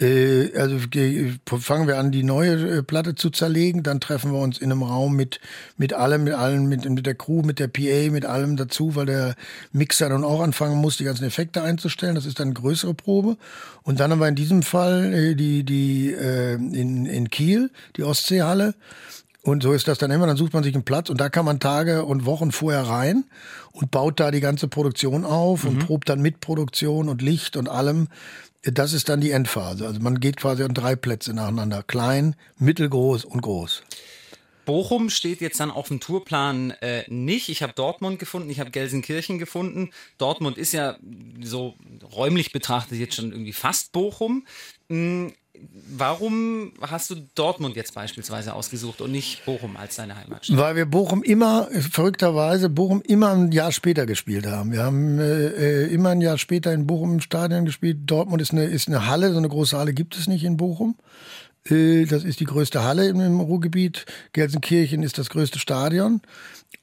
Äh, 0.03 0.57
also 0.59 0.77
ge- 0.91 1.35
fangen 1.47 1.87
wir 1.87 1.99
an, 1.99 2.11
die 2.11 2.25
neue 2.25 2.79
äh, 2.79 2.83
Platte 2.83 3.15
zu 3.15 3.31
zerlegen, 3.31 3.83
dann 3.83 4.01
treffen 4.01 4.33
wir 4.33 4.41
uns 4.41 4.59
in 4.59 4.73
einem 4.73 4.83
Raum 4.83 5.15
mit 5.15 5.39
mit 5.77 5.93
allem, 5.95 6.25
mit 6.25 6.35
allen, 6.35 6.67
mit, 6.67 6.89
mit 6.89 7.07
der 7.07 7.15
Crew, 7.15 7.43
mit 7.43 7.59
der 7.59 7.69
PA, 7.69 8.11
mit 8.11 8.25
allem 8.27 8.57
dazu, 8.57 8.95
weil 8.97 9.07
der 9.07 9.37
Mixer 9.73 10.09
dann 10.09 10.25
auch 10.25 10.41
anfangen 10.41 10.79
muss, 10.81 10.97
die 10.97 11.05
ganzen 11.05 11.25
Effekte 11.25 11.63
einzustellen. 11.63 12.15
Das 12.15 12.27
ist 12.27 12.41
dann 12.41 12.49
eine 12.49 12.55
größere 12.55 12.95
Probe. 12.95 13.37
Und 13.83 14.01
dann 14.01 14.11
haben 14.11 14.19
wir 14.19 14.29
in 14.29 14.35
diesem 14.35 14.63
Fall 14.63 15.13
äh, 15.15 15.35
die 15.35 15.63
die 15.65 16.13
äh, 16.13 16.55
in 16.55 17.07
in 17.07 17.31
Kiel 17.31 17.71
die 17.97 18.03
Ostseehalle. 18.03 18.75
Und 19.45 19.65
so 19.65 19.73
ist 19.73 19.89
das 19.89 19.99
dann 19.99 20.13
immer. 20.13 20.27
Dann 20.29 20.37
sucht 20.37 20.53
man 20.53 20.63
sich 20.63 20.73
einen 20.75 20.85
Platz 20.85 21.11
und 21.11 21.21
da 21.21 21.29
kann 21.29 21.45
man 21.45 21.59
Tage 21.59 22.05
und 22.05 22.27
Wochen 22.27 22.53
vorher 22.53 22.83
rein 22.83 23.25
und 23.73 23.91
baut 23.91 24.21
da 24.21 24.31
die 24.31 24.41
ganze 24.41 24.69
Produktion 24.69 25.25
auf 25.25 25.65
und 25.65 25.81
probt 25.81 26.09
dann 26.09 26.23
mit 26.23 26.41
Produktion 26.41 27.09
und 27.09 27.23
Licht 27.23 27.57
und 27.57 27.69
allem. 27.69 28.07
Das 28.63 28.93
ist 28.93 29.09
dann 29.09 29.21
die 29.21 29.33
Endphase. 29.33 29.87
Also 29.87 30.01
man 30.01 30.21
geht 30.21 30.37
quasi 30.37 30.63
an 30.63 30.75
drei 30.75 30.95
Plätze 30.95 31.35
nacheinander. 31.35 31.83
Klein, 31.83 32.37
mittelgroß 32.59 33.25
und 33.25 33.41
groß. 33.43 33.83
Bochum 34.65 35.11
steht 35.11 35.41
jetzt 35.41 35.59
dann 35.59 35.73
auf 35.73 35.89
dem 35.89 35.99
Tourplan 35.99 36.71
äh, 36.83 37.03
nicht. 37.09 37.49
Ich 37.49 37.63
habe 37.63 37.73
Dortmund 37.73 38.21
gefunden, 38.21 38.49
ich 38.51 38.61
habe 38.61 38.71
Gelsenkirchen 38.71 39.39
gefunden. 39.39 39.91
Dortmund 40.19 40.57
ist 40.57 40.73
ja 40.73 40.97
so 41.43 41.75
räumlich 42.15 42.53
betrachtet 42.53 42.99
jetzt 42.99 43.17
schon 43.17 43.33
irgendwie 43.33 43.53
fast 43.53 43.91
Bochum. 43.91 44.47
Warum 45.95 46.73
hast 46.81 47.11
du 47.11 47.17
Dortmund 47.35 47.77
jetzt 47.77 47.95
beispielsweise 47.95 48.55
ausgesucht 48.55 49.01
und 49.03 49.13
nicht 49.13 49.45
Bochum 49.45 49.77
als 49.77 49.97
deine 49.97 50.17
Heimatstadt? 50.17 50.57
Weil 50.57 50.77
wir 50.77 50.87
Bochum 50.87 51.23
immer, 51.23 51.69
verrückterweise, 51.91 52.71
Bochum 52.71 53.03
immer 53.03 53.33
ein 53.33 53.53
Jahr 53.53 53.71
später 53.73 54.07
gespielt 54.07 54.47
haben. 54.47 54.73
Wir 54.73 54.83
haben 54.83 55.19
äh, 55.19 55.47
äh, 55.85 55.93
immer 55.93 56.11
ein 56.11 56.23
Jahr 56.23 56.39
später 56.39 56.73
in 56.73 56.87
Bochum 56.87 57.13
im 57.15 57.21
Stadion 57.21 57.67
gespielt. 57.67 57.99
Dortmund 58.07 58.41
ist 58.41 58.53
eine, 58.53 58.65
ist 58.65 58.89
eine 58.89 59.07
Halle, 59.07 59.33
so 59.33 59.39
eine 59.39 59.49
große 59.49 59.77
Halle 59.77 59.93
gibt 59.93 60.17
es 60.17 60.27
nicht 60.27 60.45
in 60.45 60.57
Bochum. 60.57 60.97
Äh, 61.69 62.07
Das 62.07 62.25
ist 62.25 62.41
die 62.41 62.47
größte 62.47 62.83
Halle 62.83 63.07
im- 63.09 63.21
im 63.21 63.41
Ruhrgebiet. 63.41 64.07
Gelsenkirchen 64.33 65.03
ist 65.03 65.19
das 65.19 65.29
größte 65.29 65.59
Stadion. 65.59 66.23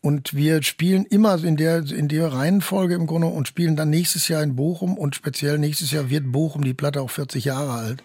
Und 0.02 0.34
wir 0.34 0.64
spielen 0.64 1.06
immer 1.06 1.44
in 1.44 1.58
der, 1.58 1.80
in 1.80 2.08
der 2.08 2.32
Reihenfolge 2.32 2.96
im 2.96 3.06
Grunde 3.06 3.28
und 3.28 3.50
spielen 3.50 3.76
dann 3.76 3.90
nächstes 3.90 4.30
Jahr 4.30 4.42
in 4.42 4.56
Bochum 4.56 4.98
und 4.98 5.14
speziell 5.14 5.58
nächstes 5.58 5.92
Jahr 5.92 6.10
wird 6.10 6.32
Bochum 6.32 6.64
die 6.64 6.74
Platte 6.74 7.02
auch 7.02 7.10
40 7.10 7.44
Jahre 7.44 7.74
alt. 7.74 8.04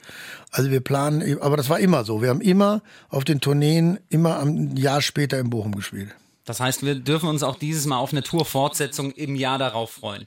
Also 0.50 0.72
wir 0.72 0.80
planen, 0.80 1.40
aber 1.40 1.56
das 1.56 1.68
war 1.68 1.78
immer 1.78 2.04
so. 2.04 2.20
Wir 2.20 2.30
haben 2.30 2.40
immer 2.40 2.82
auf 3.10 3.24
den 3.24 3.40
Tourneen 3.40 4.00
immer 4.08 4.40
ein 4.40 4.76
Jahr 4.76 5.02
später 5.02 5.38
in 5.38 5.50
Bochum 5.50 5.76
gespielt. 5.76 6.10
Das 6.44 6.58
heißt, 6.58 6.84
wir 6.84 6.96
dürfen 6.96 7.28
uns 7.28 7.44
auch 7.44 7.56
dieses 7.56 7.86
Mal 7.86 7.98
auf 7.98 8.12
eine 8.12 8.22
Tourfortsetzung 8.22 9.12
im 9.12 9.36
Jahr 9.36 9.58
darauf 9.58 9.92
freuen. 9.92 10.26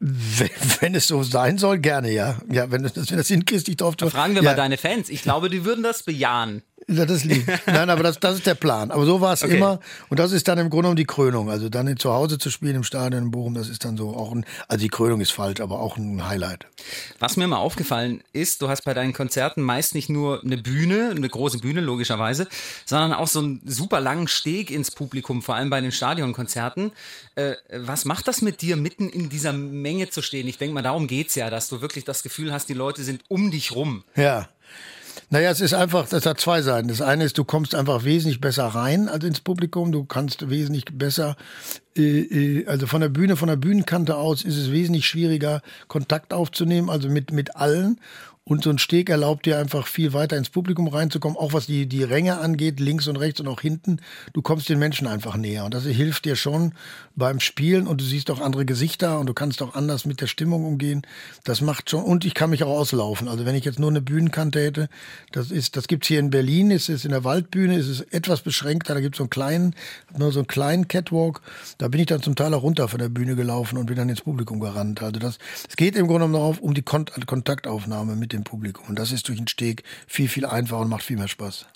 Wenn, 0.00 0.50
wenn 0.80 0.94
es 0.94 1.06
so 1.06 1.22
sein 1.22 1.58
soll, 1.58 1.78
gerne, 1.78 2.10
ja. 2.10 2.38
Ja, 2.50 2.72
wenn 2.72 2.82
du 2.82 2.90
das, 2.90 3.10
wenn 3.10 3.18
das 3.18 3.28
hinkriegst, 3.28 3.68
ich 3.68 3.76
drauf 3.76 3.94
Fragen 3.98 4.34
wir 4.34 4.42
ja. 4.42 4.50
mal 4.50 4.56
deine 4.56 4.76
Fans. 4.76 5.08
Ich 5.08 5.22
glaube, 5.22 5.48
die 5.48 5.64
würden 5.64 5.84
das 5.84 6.02
bejahen. 6.02 6.62
Ja, 6.92 7.06
das 7.06 7.24
lieb. 7.24 7.46
Nein, 7.66 7.90
aber 7.90 8.02
das, 8.02 8.18
das 8.20 8.36
ist 8.36 8.46
der 8.46 8.54
Plan. 8.54 8.90
Aber 8.90 9.04
so 9.06 9.20
war 9.20 9.32
es 9.32 9.42
Okay. 9.42 9.56
immer. 9.56 9.80
Und 10.08 10.20
das 10.20 10.32
ist 10.32 10.46
dann 10.48 10.58
im 10.58 10.68
Grunde 10.70 10.82
genommen 10.84 10.96
die 10.96 11.04
Krönung. 11.04 11.50
Also 11.50 11.68
dann 11.68 11.96
zu 11.96 12.12
Hause 12.12 12.38
zu 12.38 12.50
spielen 12.50 12.76
im 12.76 12.84
Stadion 12.84 13.24
in 13.24 13.30
Bochum, 13.30 13.54
das 13.54 13.68
ist 13.68 13.84
dann 13.84 13.96
so 13.96 14.10
auch 14.16 14.32
ein, 14.32 14.44
also 14.68 14.82
die 14.82 14.88
Krönung 14.88 15.20
ist 15.20 15.32
falsch, 15.32 15.60
aber 15.60 15.80
auch 15.80 15.96
ein 15.96 16.26
Highlight. 16.28 16.66
Was 17.18 17.36
mir 17.36 17.46
mal 17.46 17.56
aufgefallen 17.58 18.22
ist, 18.32 18.62
du 18.62 18.68
hast 18.68 18.82
bei 18.84 18.94
deinen 18.94 19.12
Konzerten 19.12 19.62
meist 19.62 19.94
nicht 19.94 20.08
nur 20.08 20.42
eine 20.42 20.58
Bühne, 20.58 21.12
eine 21.16 21.28
große 21.28 21.58
Bühne 21.58 21.80
logischerweise, 21.80 22.46
sondern 22.84 23.12
auch 23.12 23.28
so 23.28 23.40
einen 23.40 23.60
super 23.64 24.00
langen 24.00 24.28
Steg 24.28 24.70
ins 24.70 24.90
Publikum, 24.90 25.42
vor 25.42 25.54
allem 25.54 25.70
bei 25.70 25.80
den 25.80 25.92
Stadionkonzerten. 25.92 26.92
Äh, 27.34 27.54
was 27.76 28.04
macht 28.04 28.28
das 28.28 28.42
mit 28.42 28.60
dir, 28.62 28.76
mitten 28.76 29.08
in 29.08 29.28
dieser 29.28 29.52
Menge 29.52 30.10
zu 30.10 30.22
stehen? 30.22 30.46
Ich 30.48 30.58
denke 30.58 30.74
mal, 30.74 30.82
darum 30.82 31.06
geht's 31.06 31.34
ja, 31.34 31.50
dass 31.50 31.68
du 31.68 31.80
wirklich 31.80 32.04
das 32.04 32.22
Gefühl 32.22 32.52
hast, 32.52 32.68
die 32.68 32.74
Leute 32.74 33.02
sind 33.02 33.22
um 33.28 33.50
dich 33.50 33.72
rum. 33.74 34.04
Ja. 34.16 34.48
Naja, 35.32 35.50
es 35.50 35.62
ist 35.62 35.72
einfach, 35.72 36.06
das 36.10 36.26
hat 36.26 36.38
zwei 36.40 36.60
Seiten. 36.60 36.88
Das 36.88 37.00
eine 37.00 37.24
ist, 37.24 37.38
du 37.38 37.44
kommst 37.44 37.74
einfach 37.74 38.04
wesentlich 38.04 38.38
besser 38.38 38.66
rein 38.66 39.08
als 39.08 39.24
ins 39.24 39.40
Publikum. 39.40 39.90
Du 39.90 40.04
kannst 40.04 40.50
wesentlich 40.50 40.84
besser, 40.92 41.36
äh, 41.96 42.02
äh, 42.02 42.66
also 42.66 42.86
von 42.86 43.00
der 43.00 43.08
Bühne, 43.08 43.36
von 43.36 43.48
der 43.48 43.56
Bühnenkante 43.56 44.14
aus 44.18 44.44
ist 44.44 44.58
es 44.58 44.70
wesentlich 44.70 45.06
schwieriger, 45.06 45.62
Kontakt 45.88 46.34
aufzunehmen, 46.34 46.90
also 46.90 47.08
mit, 47.08 47.32
mit 47.32 47.56
allen. 47.56 47.98
Und 48.44 48.64
so 48.64 48.70
ein 48.70 48.78
Steg 48.78 49.08
erlaubt 49.08 49.46
dir 49.46 49.58
einfach 49.58 49.86
viel 49.86 50.12
weiter 50.12 50.36
ins 50.36 50.50
Publikum 50.50 50.88
reinzukommen, 50.88 51.38
auch 51.38 51.52
was 51.52 51.66
die, 51.66 51.86
die 51.86 52.02
Ränge 52.02 52.38
angeht, 52.38 52.80
links 52.80 53.06
und 53.06 53.16
rechts 53.16 53.40
und 53.40 53.46
auch 53.46 53.60
hinten. 53.60 54.00
Du 54.32 54.42
kommst 54.42 54.68
den 54.68 54.80
Menschen 54.80 55.06
einfach 55.06 55.36
näher. 55.36 55.64
Und 55.64 55.74
das 55.74 55.84
hilft 55.84 56.24
dir 56.24 56.34
schon 56.34 56.74
beim 57.14 57.38
Spielen 57.38 57.86
und 57.86 58.00
du 58.00 58.04
siehst 58.04 58.32
auch 58.32 58.40
andere 58.40 58.64
Gesichter 58.64 59.20
und 59.20 59.26
du 59.26 59.34
kannst 59.34 59.62
auch 59.62 59.76
anders 59.76 60.06
mit 60.06 60.20
der 60.20 60.26
Stimmung 60.26 60.64
umgehen. 60.64 61.02
Das 61.44 61.60
macht 61.60 61.88
schon, 61.88 62.02
und 62.02 62.24
ich 62.24 62.34
kann 62.34 62.50
mich 62.50 62.64
auch 62.64 62.76
auslaufen. 62.76 63.28
Also 63.28 63.46
wenn 63.46 63.54
ich 63.54 63.64
jetzt 63.64 63.78
nur 63.78 63.90
eine 63.90 64.00
Bühnenkante 64.00 64.60
hätte, 64.60 64.88
das 65.30 65.52
ist, 65.52 65.76
das 65.76 65.86
gibt's 65.86 66.08
hier 66.08 66.18
in 66.18 66.30
Berlin, 66.30 66.72
ist 66.72 66.88
es 66.88 67.04
in 67.04 67.12
der 67.12 67.22
Waldbühne, 67.22 67.76
ist 67.76 67.86
es 67.86 68.00
etwas 68.00 68.40
beschränkter, 68.40 68.94
da 68.94 69.00
gibt's 69.00 69.18
so 69.18 69.24
einen 69.24 69.30
kleinen, 69.30 69.76
nur 70.18 70.32
so 70.32 70.40
einen 70.40 70.48
kleinen 70.48 70.88
Catwalk. 70.88 71.42
Da 71.78 71.86
bin 71.86 72.00
ich 72.00 72.06
dann 72.06 72.22
zum 72.22 72.34
Teil 72.34 72.52
auch 72.54 72.64
runter 72.64 72.88
von 72.88 72.98
der 72.98 73.08
Bühne 73.08 73.36
gelaufen 73.36 73.78
und 73.78 73.86
bin 73.86 73.94
dann 73.94 74.08
ins 74.08 74.22
Publikum 74.22 74.58
gerannt. 74.58 75.00
Also 75.00 75.20
das, 75.20 75.38
es 75.68 75.76
geht 75.76 75.94
im 75.94 76.08
Grunde 76.08 76.26
genommen 76.26 76.34
darauf, 76.34 76.58
um 76.58 76.74
die 76.74 76.82
Kon 76.82 77.04
Kontaktaufnahme 77.04 78.16
mit 78.16 78.31
dem 78.32 78.44
Publikum. 78.44 78.86
Und 78.88 78.98
das 78.98 79.12
ist 79.12 79.28
durch 79.28 79.38
den 79.38 79.48
Steg 79.48 79.82
viel, 80.06 80.28
viel 80.28 80.46
einfacher 80.46 80.80
und 80.80 80.88
macht 80.88 81.04
viel 81.04 81.16
mehr 81.16 81.28
Spaß. 81.28 81.66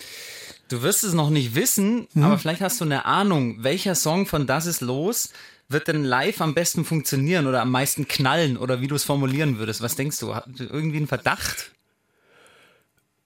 Du 0.69 0.81
wirst 0.81 1.03
es 1.03 1.13
noch 1.13 1.29
nicht 1.29 1.55
wissen, 1.55 2.07
aber 2.15 2.37
vielleicht 2.37 2.61
hast 2.61 2.81
du 2.81 2.85
eine 2.85 3.05
Ahnung, 3.05 3.63
welcher 3.63 3.95
Song 3.95 4.25
von 4.25 4.47
Das 4.47 4.65
ist 4.65 4.81
los 4.81 5.29
wird 5.69 5.87
denn 5.87 6.03
live 6.03 6.41
am 6.41 6.53
besten 6.53 6.85
funktionieren 6.85 7.47
oder 7.47 7.61
am 7.61 7.71
meisten 7.71 8.07
knallen 8.07 8.57
oder 8.57 8.81
wie 8.81 8.87
du 8.87 8.95
es 8.95 9.03
formulieren 9.03 9.59
würdest. 9.59 9.81
Was 9.81 9.95
denkst 9.95 10.19
du? 10.19 10.33
Hast 10.33 10.47
du 10.59 10.63
irgendwie 10.63 10.97
einen 10.97 11.07
Verdacht? 11.07 11.71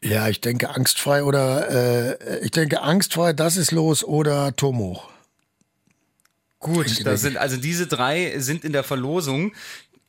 Ja, 0.04 0.28
ich 0.28 0.41
denke 0.41 0.70
angstfrei 0.70 1.24
oder 1.24 2.17
äh, 2.20 2.39
ich 2.44 2.52
denke 2.52 2.82
angstfrei, 2.82 3.34
das 3.34 3.58
ist 3.58 3.72
los 3.72 4.04
oder 4.04 4.56
Turm 4.56 4.80
hoch. 4.80 5.10
Gut, 6.60 7.06
das 7.06 7.22
sind, 7.22 7.38
also 7.38 7.58
diese 7.58 7.88
drei 7.88 8.39
sind 8.39 8.63
in 8.63 8.74
der 8.74 8.84
Verlosung. 8.84 9.54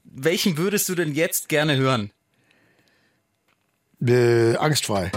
Welchen 0.04 0.56
würdest 0.56 0.88
du 0.88 0.94
denn 0.94 1.14
jetzt 1.14 1.48
gerne 1.48 1.76
hören? 1.76 2.10
Äh, 4.04 4.56
angstfrei. 4.56 5.12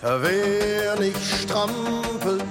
Wer 0.00 0.98
nicht 1.00 1.16
strampelt, 1.42 2.44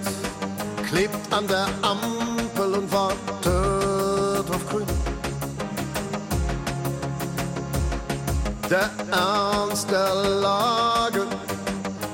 klebt 0.90 1.34
an 1.34 1.48
der 1.48 1.68
Ampel 1.82 2.74
und 2.74 2.92
wartet 2.92 4.50
auf 4.54 4.70
Grün. 4.70 4.86
Der 8.70 8.90
Ernst 9.12 9.90
der 9.90 10.14
Lage 10.42 11.26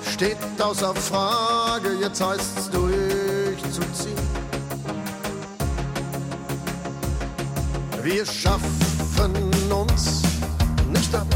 steht 0.08 0.38
außer 0.60 0.94
Frage, 0.94 1.94
jetzt 2.00 2.22
heißt's 2.22 2.70
durchzuziehen. 2.70 4.27
Wir 8.10 8.26
schaffen 8.26 8.72
uns 9.70 10.22
nicht 10.94 11.14
ab. 11.14 11.28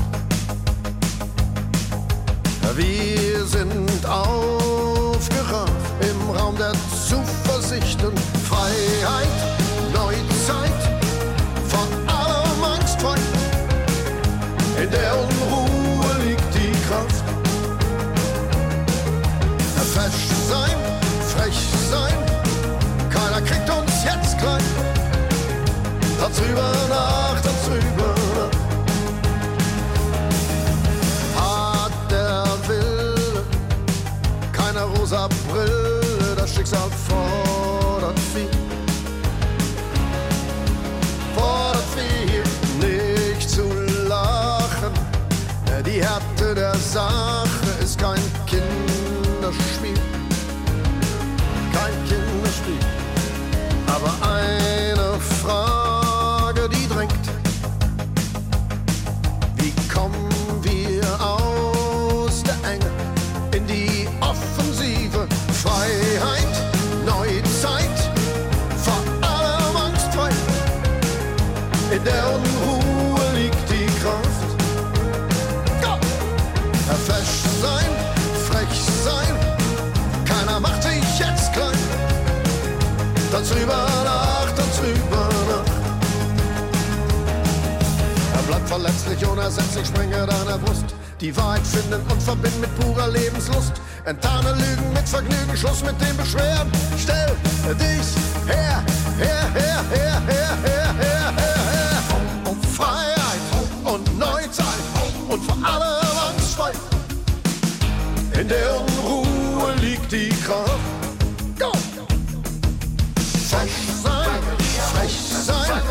Wir 2.78 3.46
sind 3.46 4.06
aufgerafft 4.06 4.61
Tanz 26.42 26.50
rüber 26.50 26.72
nach, 26.90 27.42
tanz 27.42 27.68
rüber 27.70 28.16
nach. 28.36 28.52
hat 31.42 32.12
der 32.12 32.46
Wille 32.68 33.44
keine 34.52 34.84
rosa 34.84 35.28
Brille, 35.48 36.36
das 36.36 36.54
Schicksal 36.54 36.90
fordert 37.08 38.20
viel. 38.34 38.50
Fordert 41.36 41.86
viel, 41.96 42.44
nicht 42.80 43.50
zu 43.50 43.64
lachen. 44.08 44.94
Die 45.86 46.02
Härte 46.04 46.56
der 46.56 46.76
Sache 46.76 47.31
Feuer 90.22 90.28
deiner 90.28 90.58
Brust. 90.58 90.86
Die 91.20 91.36
Wahrheit 91.36 91.66
finden 91.66 92.02
und 92.12 92.22
verbinden 92.22 92.62
mit 92.62 92.80
purer 92.80 93.08
Lebenslust. 93.08 93.74
Enttarne 94.06 94.52
Lügen 94.52 94.94
mit 94.94 95.08
Vergnügen, 95.08 95.56
Schluss 95.56 95.84
mit 95.84 96.00
den 96.02 96.16
Beschweren. 96.18 96.72
Stell 96.98 97.36
dich 97.76 98.08
her, 98.48 98.84
her, 99.18 99.50
her, 99.54 99.84
her, 99.90 100.22
her, 100.28 100.58
her, 100.64 100.96
her, 100.98 101.34
her. 101.38 102.04
Um 102.46 102.62
Freiheit 102.62 103.42
und 103.84 104.20
Neuzeit 104.20 104.66
und 105.30 105.44
vor 105.44 105.58
allem 105.64 106.18
Angst 106.30 106.56
frei. 106.56 106.72
In 108.40 108.48
der 108.48 108.80
Unruhe 108.80 109.74
liegt 109.82 110.12
die 110.12 110.30
Kraft. 110.46 110.70
Go! 111.60 111.72
Frech 113.50 113.72
sein, 114.04 114.28
frech 114.94 115.20
sein. 115.46 115.82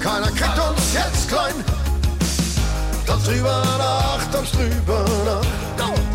Keiner 0.00 0.30
kriegt 0.30 0.58
uns 0.58 0.92
jetzt 0.92 1.28
klein. 1.28 1.63
Struwen 3.24 3.80
acht, 3.80 4.32
dan 4.32 4.46
struwen. 4.46 6.13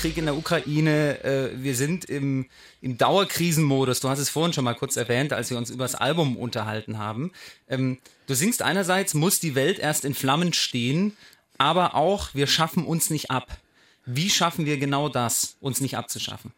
Krieg 0.00 0.16
in 0.16 0.24
der 0.24 0.36
Ukraine, 0.36 1.22
äh, 1.22 1.50
wir 1.62 1.76
sind 1.76 2.06
im, 2.06 2.46
im 2.80 2.96
Dauerkrisenmodus. 2.96 4.00
Du 4.00 4.08
hast 4.08 4.18
es 4.18 4.30
vorhin 4.30 4.54
schon 4.54 4.64
mal 4.64 4.72
kurz 4.72 4.96
erwähnt, 4.96 5.34
als 5.34 5.50
wir 5.50 5.58
uns 5.58 5.68
über 5.68 5.84
das 5.84 5.94
Album 5.94 6.38
unterhalten 6.38 6.96
haben. 6.96 7.32
Ähm, 7.68 7.98
du 8.26 8.32
singst 8.32 8.62
einerseits, 8.62 9.12
muss 9.12 9.40
die 9.40 9.54
Welt 9.54 9.78
erst 9.78 10.06
in 10.06 10.14
Flammen 10.14 10.54
stehen, 10.54 11.18
aber 11.58 11.94
auch, 11.94 12.34
wir 12.34 12.46
schaffen 12.46 12.86
uns 12.86 13.10
nicht 13.10 13.30
ab. 13.30 13.58
Wie 14.06 14.30
schaffen 14.30 14.64
wir 14.64 14.78
genau 14.78 15.10
das, 15.10 15.56
uns 15.60 15.82
nicht 15.82 15.98
abzuschaffen? 15.98 16.52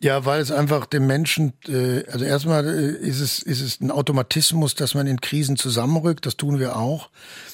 Ja, 0.00 0.26
weil 0.26 0.42
es 0.42 0.50
einfach 0.50 0.84
dem 0.84 1.06
Menschen, 1.06 1.54
äh, 1.66 2.04
also 2.10 2.26
erstmal 2.26 2.66
äh, 2.66 2.96
ist 2.98 3.20
es, 3.20 3.42
ist 3.42 3.62
es 3.62 3.80
ein 3.80 3.90
Automatismus, 3.90 4.74
dass 4.74 4.92
man 4.92 5.06
in 5.06 5.22
Krisen 5.22 5.56
zusammenrückt. 5.56 6.26
Das 6.26 6.36
tun 6.36 6.58
wir 6.58 6.76
auch. 6.76 7.08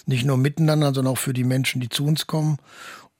Nicht 0.06 0.24
nur 0.24 0.36
miteinander, 0.36 0.92
sondern 0.92 1.12
auch 1.12 1.18
für 1.18 1.32
die 1.32 1.44
Menschen, 1.44 1.80
die 1.80 1.88
zu 1.88 2.04
uns 2.04 2.26
kommen. 2.26 2.58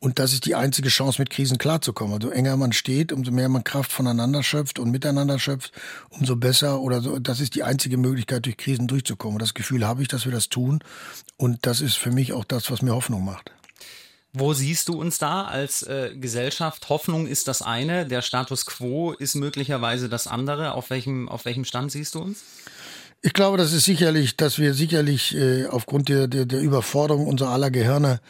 Und 0.03 0.19
das 0.19 0.33
ist 0.33 0.47
die 0.47 0.55
einzige 0.55 0.89
Chance, 0.89 1.21
mit 1.21 1.29
Krisen 1.29 1.59
klarzukommen. 1.59 2.15
Also 2.15 2.31
enger 2.31 2.57
man 2.57 2.73
steht, 2.73 3.13
umso 3.13 3.31
mehr 3.33 3.51
man 3.51 3.65
Kraft 3.65 3.93
voneinander 3.93 4.43
schöpft 4.43 4.79
und 4.79 4.91
miteinander 4.91 5.39
schöpft, 5.39 5.73
umso 6.09 6.37
besser 6.37 6.81
oder 6.81 7.03
so. 7.03 7.19
Das 7.19 7.39
ist 7.39 7.55
die 7.55 7.65
einzige 7.65 7.99
Möglichkeit, 7.99 8.47
durch 8.47 8.57
Krisen 8.57 8.89
durchzukommen. 8.89 9.35
Und 9.35 9.43
das 9.43 9.53
Gefühl 9.53 9.87
habe 9.87 10.01
ich, 10.01 10.09
dass 10.09 10.25
wir 10.25 10.33
das 10.33 10.49
tun. 10.49 10.83
Und 11.37 11.67
das 11.67 11.83
ist 11.83 11.97
für 11.97 12.11
mich 12.11 12.33
auch 12.33 12.45
das, 12.45 12.71
was 12.71 12.81
mir 12.81 12.95
Hoffnung 12.95 13.27
macht. 13.27 13.53
Wo 14.33 14.55
siehst 14.55 14.89
du 14.89 14.99
uns 14.99 15.19
da 15.19 15.45
als 15.45 15.83
äh, 15.83 16.13
Gesellschaft? 16.17 16.89
Hoffnung 16.89 17.27
ist 17.27 17.47
das 17.47 17.61
eine, 17.61 18.07
der 18.07 18.23
Status 18.23 18.65
quo 18.65 19.13
ist 19.13 19.35
möglicherweise 19.35 20.09
das 20.09 20.27
andere. 20.27 20.73
Auf 20.73 20.89
welchem, 20.89 21.29
auf 21.29 21.45
welchem 21.45 21.67
Stand 21.67 21.93
siehst 21.93 22.15
du 22.15 22.21
uns? 22.21 22.43
Ich 23.23 23.35
glaube, 23.35 23.59
das 23.59 23.73
ist 23.73 23.85
sicherlich, 23.85 24.37
dass 24.37 24.59
wir 24.59 24.73
sicherlich 24.73 25.35
äh, 25.35 25.67
aufgrund 25.67 26.09
der, 26.09 26.27
der, 26.27 26.47
der 26.47 26.61
Überforderung 26.61 27.27
unserer 27.27 27.51
aller 27.51 27.71
Gehirne 27.71 28.21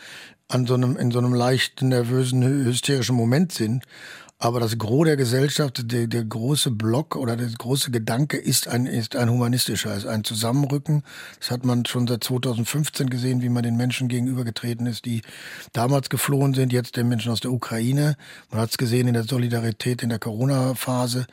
an 0.51 0.67
so 0.67 0.75
einem, 0.75 0.97
in 0.97 1.11
so 1.11 1.19
einem 1.19 1.33
leicht 1.33 1.81
nervösen, 1.83 2.43
hysterischen 2.43 3.17
Moment 3.17 3.53
sind. 3.53 3.85
Aber 4.43 4.59
das 4.59 4.79
Gros 4.79 5.05
der 5.05 5.19
Gesellschaft, 5.19 5.93
der, 5.93 6.07
der 6.07 6.25
große 6.25 6.71
Block 6.71 7.15
oder 7.15 7.37
der 7.37 7.49
große 7.49 7.91
Gedanke 7.91 8.39
ist 8.39 8.69
ein, 8.69 8.87
ist 8.87 9.15
ein 9.15 9.29
humanistischer, 9.29 9.95
ist 9.95 10.07
ein 10.07 10.25
Zusammenrücken. 10.25 11.03
Das 11.39 11.51
hat 11.51 11.67
man 11.67 11.85
schon 11.85 12.07
seit 12.07 12.25
2015 12.25 13.11
gesehen, 13.11 13.43
wie 13.43 13.51
man 13.51 13.65
den 13.65 13.77
Menschen 13.77 14.09
gegenübergetreten 14.09 14.87
ist, 14.87 15.05
die 15.05 15.21
damals 15.75 16.09
geflohen 16.09 16.55
sind, 16.55 16.73
jetzt 16.73 16.97
den 16.97 17.11
Menschen 17.11 17.31
aus 17.31 17.41
der 17.41 17.53
Ukraine. 17.53 18.17
Man 18.51 18.63
hat 18.63 18.71
es 18.71 18.79
gesehen 18.79 19.09
in 19.09 19.13
der 19.13 19.25
Solidarität 19.25 20.03
in 20.03 20.09
der 20.09 20.19
Corona-Phase. 20.19 21.27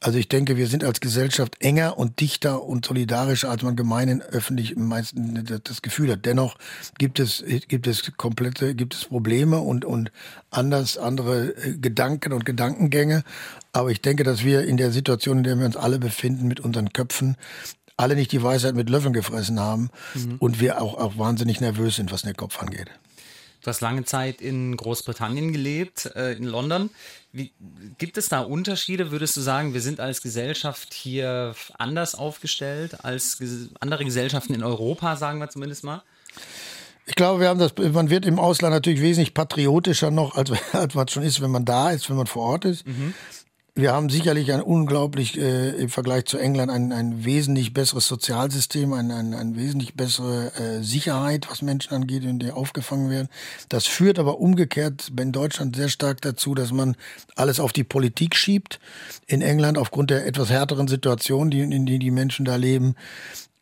Also 0.00 0.18
ich 0.18 0.28
denke, 0.28 0.58
wir 0.58 0.66
sind 0.66 0.84
als 0.84 1.00
Gesellschaft 1.00 1.56
enger 1.60 1.96
und 1.96 2.20
dichter 2.20 2.62
und 2.62 2.84
solidarischer, 2.84 3.48
als 3.48 3.62
man 3.62 3.74
gemeinen 3.74 4.20
öffentlich 4.20 4.76
im 4.76 4.86
meisten 4.86 5.46
das 5.64 5.80
Gefühl 5.80 6.12
hat. 6.12 6.26
Dennoch 6.26 6.58
gibt 6.98 7.20
es, 7.20 7.42
gibt 7.68 7.86
es 7.86 8.12
komplette, 8.18 8.74
gibt 8.74 8.92
es 8.92 9.06
Probleme 9.06 9.60
und, 9.60 9.86
und 9.86 10.12
anders, 10.50 10.98
andere 10.98 11.54
äh, 11.56 11.78
Gedanken 11.78 12.34
und 12.34 12.44
Gedankengänge. 12.50 13.24
Aber 13.72 13.90
ich 13.90 14.02
denke, 14.02 14.24
dass 14.24 14.44
wir 14.44 14.64
in 14.64 14.76
der 14.76 14.90
Situation, 14.90 15.38
in 15.38 15.44
der 15.44 15.58
wir 15.58 15.66
uns 15.66 15.76
alle 15.76 15.98
befinden, 15.98 16.48
mit 16.48 16.60
unseren 16.60 16.92
Köpfen, 16.92 17.36
alle 17.96 18.14
nicht 18.16 18.32
die 18.32 18.42
Weisheit 18.42 18.74
mit 18.74 18.88
Löffeln 18.88 19.12
gefressen 19.12 19.60
haben 19.60 19.90
mhm. 20.14 20.36
und 20.38 20.60
wir 20.60 20.80
auch, 20.80 20.94
auch 20.94 21.18
wahnsinnig 21.18 21.60
nervös 21.60 21.96
sind, 21.96 22.12
was 22.12 22.22
den 22.22 22.36
Kopf 22.36 22.60
angeht. 22.60 22.90
Du 23.62 23.66
hast 23.66 23.82
lange 23.82 24.04
Zeit 24.04 24.40
in 24.40 24.74
Großbritannien 24.74 25.52
gelebt, 25.52 26.10
äh, 26.16 26.32
in 26.32 26.44
London. 26.44 26.88
Wie, 27.30 27.52
gibt 27.98 28.16
es 28.16 28.30
da 28.30 28.40
Unterschiede? 28.40 29.10
Würdest 29.10 29.36
du 29.36 29.42
sagen, 29.42 29.74
wir 29.74 29.82
sind 29.82 30.00
als 30.00 30.22
Gesellschaft 30.22 30.94
hier 30.94 31.54
anders 31.76 32.14
aufgestellt 32.14 33.04
als 33.04 33.36
ges 33.36 33.68
andere 33.78 34.04
Gesellschaften 34.04 34.54
in 34.54 34.64
Europa, 34.64 35.16
sagen 35.16 35.40
wir 35.40 35.50
zumindest 35.50 35.84
mal? 35.84 36.02
Ich 37.06 37.14
glaube, 37.14 37.40
wir 37.40 37.48
haben 37.48 37.58
das, 37.58 37.74
man 37.92 38.10
wird 38.10 38.24
im 38.24 38.38
Ausland 38.38 38.74
natürlich 38.74 39.00
wesentlich 39.00 39.34
patriotischer 39.34 40.10
noch, 40.10 40.36
als, 40.36 40.52
als 40.72 40.94
man 40.94 41.08
schon 41.08 41.22
ist, 41.22 41.40
wenn 41.40 41.50
man 41.50 41.64
da 41.64 41.90
ist, 41.90 42.08
wenn 42.08 42.16
man 42.16 42.26
vor 42.26 42.44
Ort 42.44 42.64
ist. 42.64 42.86
Mhm. 42.86 43.14
Wir 43.76 43.92
haben 43.92 44.10
sicherlich 44.10 44.52
ein 44.52 44.60
unglaublich 44.60 45.38
äh, 45.38 45.70
im 45.70 45.88
Vergleich 45.88 46.24
zu 46.26 46.38
England 46.38 46.70
ein, 46.70 46.92
ein 46.92 47.24
wesentlich 47.24 47.72
besseres 47.72 48.06
Sozialsystem, 48.08 48.92
ein, 48.92 49.10
ein, 49.10 49.32
ein 49.32 49.56
wesentlich 49.56 49.94
bessere 49.94 50.52
äh, 50.54 50.82
Sicherheit, 50.82 51.46
was 51.50 51.62
Menschen 51.62 51.94
angeht, 51.94 52.24
in 52.24 52.40
der 52.40 52.56
aufgefangen 52.56 53.10
werden. 53.10 53.28
Das 53.68 53.86
führt 53.86 54.18
aber 54.18 54.38
umgekehrt 54.38 55.12
in 55.18 55.32
Deutschland 55.32 55.76
sehr 55.76 55.88
stark 55.88 56.20
dazu, 56.20 56.54
dass 56.54 56.72
man 56.72 56.96
alles 57.36 57.60
auf 57.60 57.72
die 57.72 57.84
Politik 57.84 58.34
schiebt. 58.34 58.80
In 59.26 59.40
England 59.40 59.78
aufgrund 59.78 60.10
der 60.10 60.26
etwas 60.26 60.50
härteren 60.50 60.88
Situation, 60.88 61.50
die, 61.50 61.60
in 61.60 61.86
der 61.86 61.98
die 61.98 62.10
Menschen 62.10 62.44
da 62.44 62.56
leben, 62.56 62.96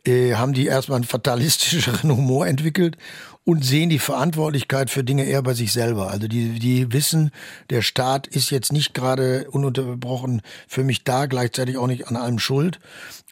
äh, 0.08 0.34
haben 0.34 0.52
die 0.52 0.66
erstmal 0.66 0.96
einen 0.96 1.04
fatalistischeren 1.04 2.10
Humor 2.16 2.46
entwickelt 2.46 2.96
und 3.44 3.64
sehen 3.64 3.88
die 3.88 3.98
Verantwortlichkeit 3.98 4.90
für 4.90 5.04
Dinge 5.04 5.24
eher 5.24 5.42
bei 5.42 5.54
sich 5.54 5.72
selber. 5.72 6.10
Also 6.10 6.28
die, 6.28 6.58
die 6.58 6.92
wissen, 6.92 7.30
der 7.70 7.82
Staat 7.82 8.26
ist 8.26 8.50
jetzt 8.50 8.72
nicht 8.72 8.92
gerade 8.92 9.50
ununterbrochen 9.50 10.42
für 10.66 10.84
mich 10.84 11.04
da, 11.04 11.26
gleichzeitig 11.26 11.78
auch 11.78 11.86
nicht 11.86 12.08
an 12.08 12.16
allem 12.16 12.38
schuld. 12.38 12.78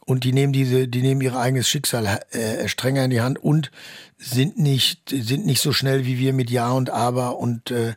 Und 0.07 0.25
die 0.25 0.33
nehmen 0.33 0.53
diese, 0.53 0.87
die 0.87 1.03
nehmen 1.03 1.21
ihr 1.21 1.37
eigenes 1.37 1.69
Schicksal 1.69 2.21
äh, 2.31 2.69
strenger 2.69 3.05
in 3.05 3.11
die 3.11 3.21
Hand 3.21 3.39
und 3.39 3.71
sind 4.17 4.57
nicht, 4.57 5.11
sind 5.11 5.45
nicht 5.45 5.61
so 5.61 5.73
schnell 5.73 6.07
wie 6.07 6.19
wir 6.19 6.33
mit 6.33 6.49
Ja 6.49 6.71
und 6.71 6.91
Aber 6.91 7.39
und 7.39 7.71
äh, 7.71 7.95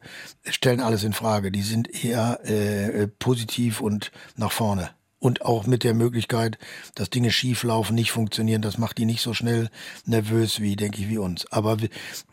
stellen 0.49 0.81
alles 0.81 1.03
in 1.03 1.13
Frage. 1.13 1.51
Die 1.51 1.61
sind 1.61 2.03
eher 2.03 2.39
äh, 2.43 3.07
positiv 3.07 3.79
und 3.79 4.11
nach 4.35 4.51
vorne 4.51 4.89
und 5.19 5.43
auch 5.43 5.67
mit 5.67 5.83
der 5.83 5.93
Möglichkeit, 5.93 6.57
dass 6.95 7.09
Dinge 7.09 7.31
schieflaufen, 7.31 7.95
nicht 7.95 8.11
funktionieren. 8.11 8.61
Das 8.61 8.77
macht 8.77 8.97
die 8.97 9.05
nicht 9.05 9.21
so 9.21 9.33
schnell 9.33 9.69
nervös 10.05 10.61
wie, 10.61 10.75
denke 10.75 11.01
ich, 11.01 11.09
wie 11.09 11.17
uns. 11.17 11.45
Aber 11.51 11.77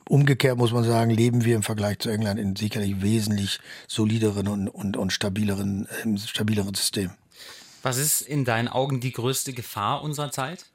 umgekehrt 0.09 0.57
muss 0.57 0.73
man 0.73 0.85
sagen, 0.85 1.11
leben 1.11 1.45
wir 1.45 1.57
im 1.57 1.63
Vergleich 1.63 1.99
zu 1.99 2.11
England 2.11 2.39
in 2.39 2.57
sicherlich 2.57 3.03
wesentlich 3.03 3.59
solideren 3.89 4.49
und, 4.49 4.69
und, 4.69 4.97
und 4.97 5.13
stabileren, 5.13 5.89
äh, 6.05 6.19
stabileren 6.19 6.75
System. 6.75 7.11
Was 7.83 7.99
ist 7.99 8.21
in 8.21 8.45
deinen 8.45 8.69
Augen 8.69 9.01
die 9.01 9.13
größte 9.13 9.53
Gefahr 9.53 10.03
unserer 10.03 10.33
Zeit? 10.33 10.67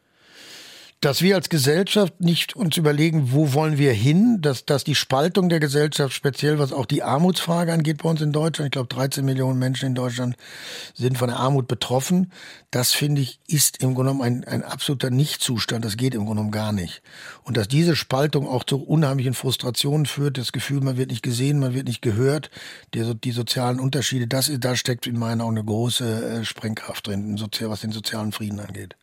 Dass 1.02 1.24
wir 1.24 1.36
als 1.36 1.50
Gesellschaft 1.50 2.22
nicht 2.22 2.56
uns 2.56 2.78
überlegen, 2.78 3.32
wo 3.32 3.54
wollen 3.54 3.80
wir 3.80 3.92
hin, 3.92 4.38
dass, 4.40 4.66
dass 4.66 4.84
die 4.84 4.94
Spaltung 4.94 5.50
der 5.50 5.60
Gesellschaft, 5.60 6.14
speziell 6.14 6.60
was 6.60 6.72
auch 6.72 6.86
die 6.86 7.02
Armutsfrage 7.02 7.74
angeht 7.74 8.04
bei 8.04 8.10
uns 8.10 8.22
in 8.22 8.32
Deutschland, 8.32 8.68
ich 8.68 8.72
glaube 8.72 8.88
13 8.88 9.26
Millionen 9.26 9.58
Menschen 9.58 9.88
in 9.88 9.96
Deutschland 9.96 10.36
sind 10.94 11.18
von 11.18 11.30
der 11.30 11.40
Armut 11.40 11.68
betroffen, 11.68 12.32
das 12.70 12.94
finde 12.94 13.22
ich 13.22 13.40
ist 13.48 13.82
im 13.82 13.96
Grunde 13.96 14.12
genommen 14.12 14.22
ein, 14.22 14.44
ein 14.44 14.64
absoluter 14.64 15.10
Nichtzustand, 15.10 15.84
das 15.84 15.98
geht 15.98 16.14
im 16.14 16.22
Grunde 16.26 16.42
genommen 16.42 16.52
gar 16.52 16.72
nicht. 16.72 17.02
Und 17.44 17.58
dass 17.58 17.68
diese 17.68 17.96
Spaltung 17.96 18.48
auch 18.48 18.64
zu 18.64 18.78
unheimlichen 18.78 19.34
Frustrationen 19.34 20.06
führt, 20.06 20.38
das 20.38 20.52
Gefühl, 20.52 20.82
man 20.82 20.98
wird 20.98 21.10
nicht 21.10 21.24
gesehen, 21.24 21.58
man 21.58 21.74
wird 21.74 21.88
nicht 21.88 22.04
gehört, 22.04 22.52
die, 22.94 23.16
die 23.16 23.32
sozialen 23.32 23.80
Unterschiede, 23.80 24.28
das, 24.28 24.52
da 24.60 24.76
steckt 24.76 25.08
in 25.08 25.18
meinen 25.18 25.42
Augen 25.42 25.58
eine 25.58 25.66
große 25.66 26.42
äh, 26.42 26.46
Sprengkraft 26.46 27.08
drin, 27.08 27.42
was 27.62 27.82
den 27.82 27.92
sozialen 27.92 28.32
Frieden 28.32 28.60
angeht 28.60 28.96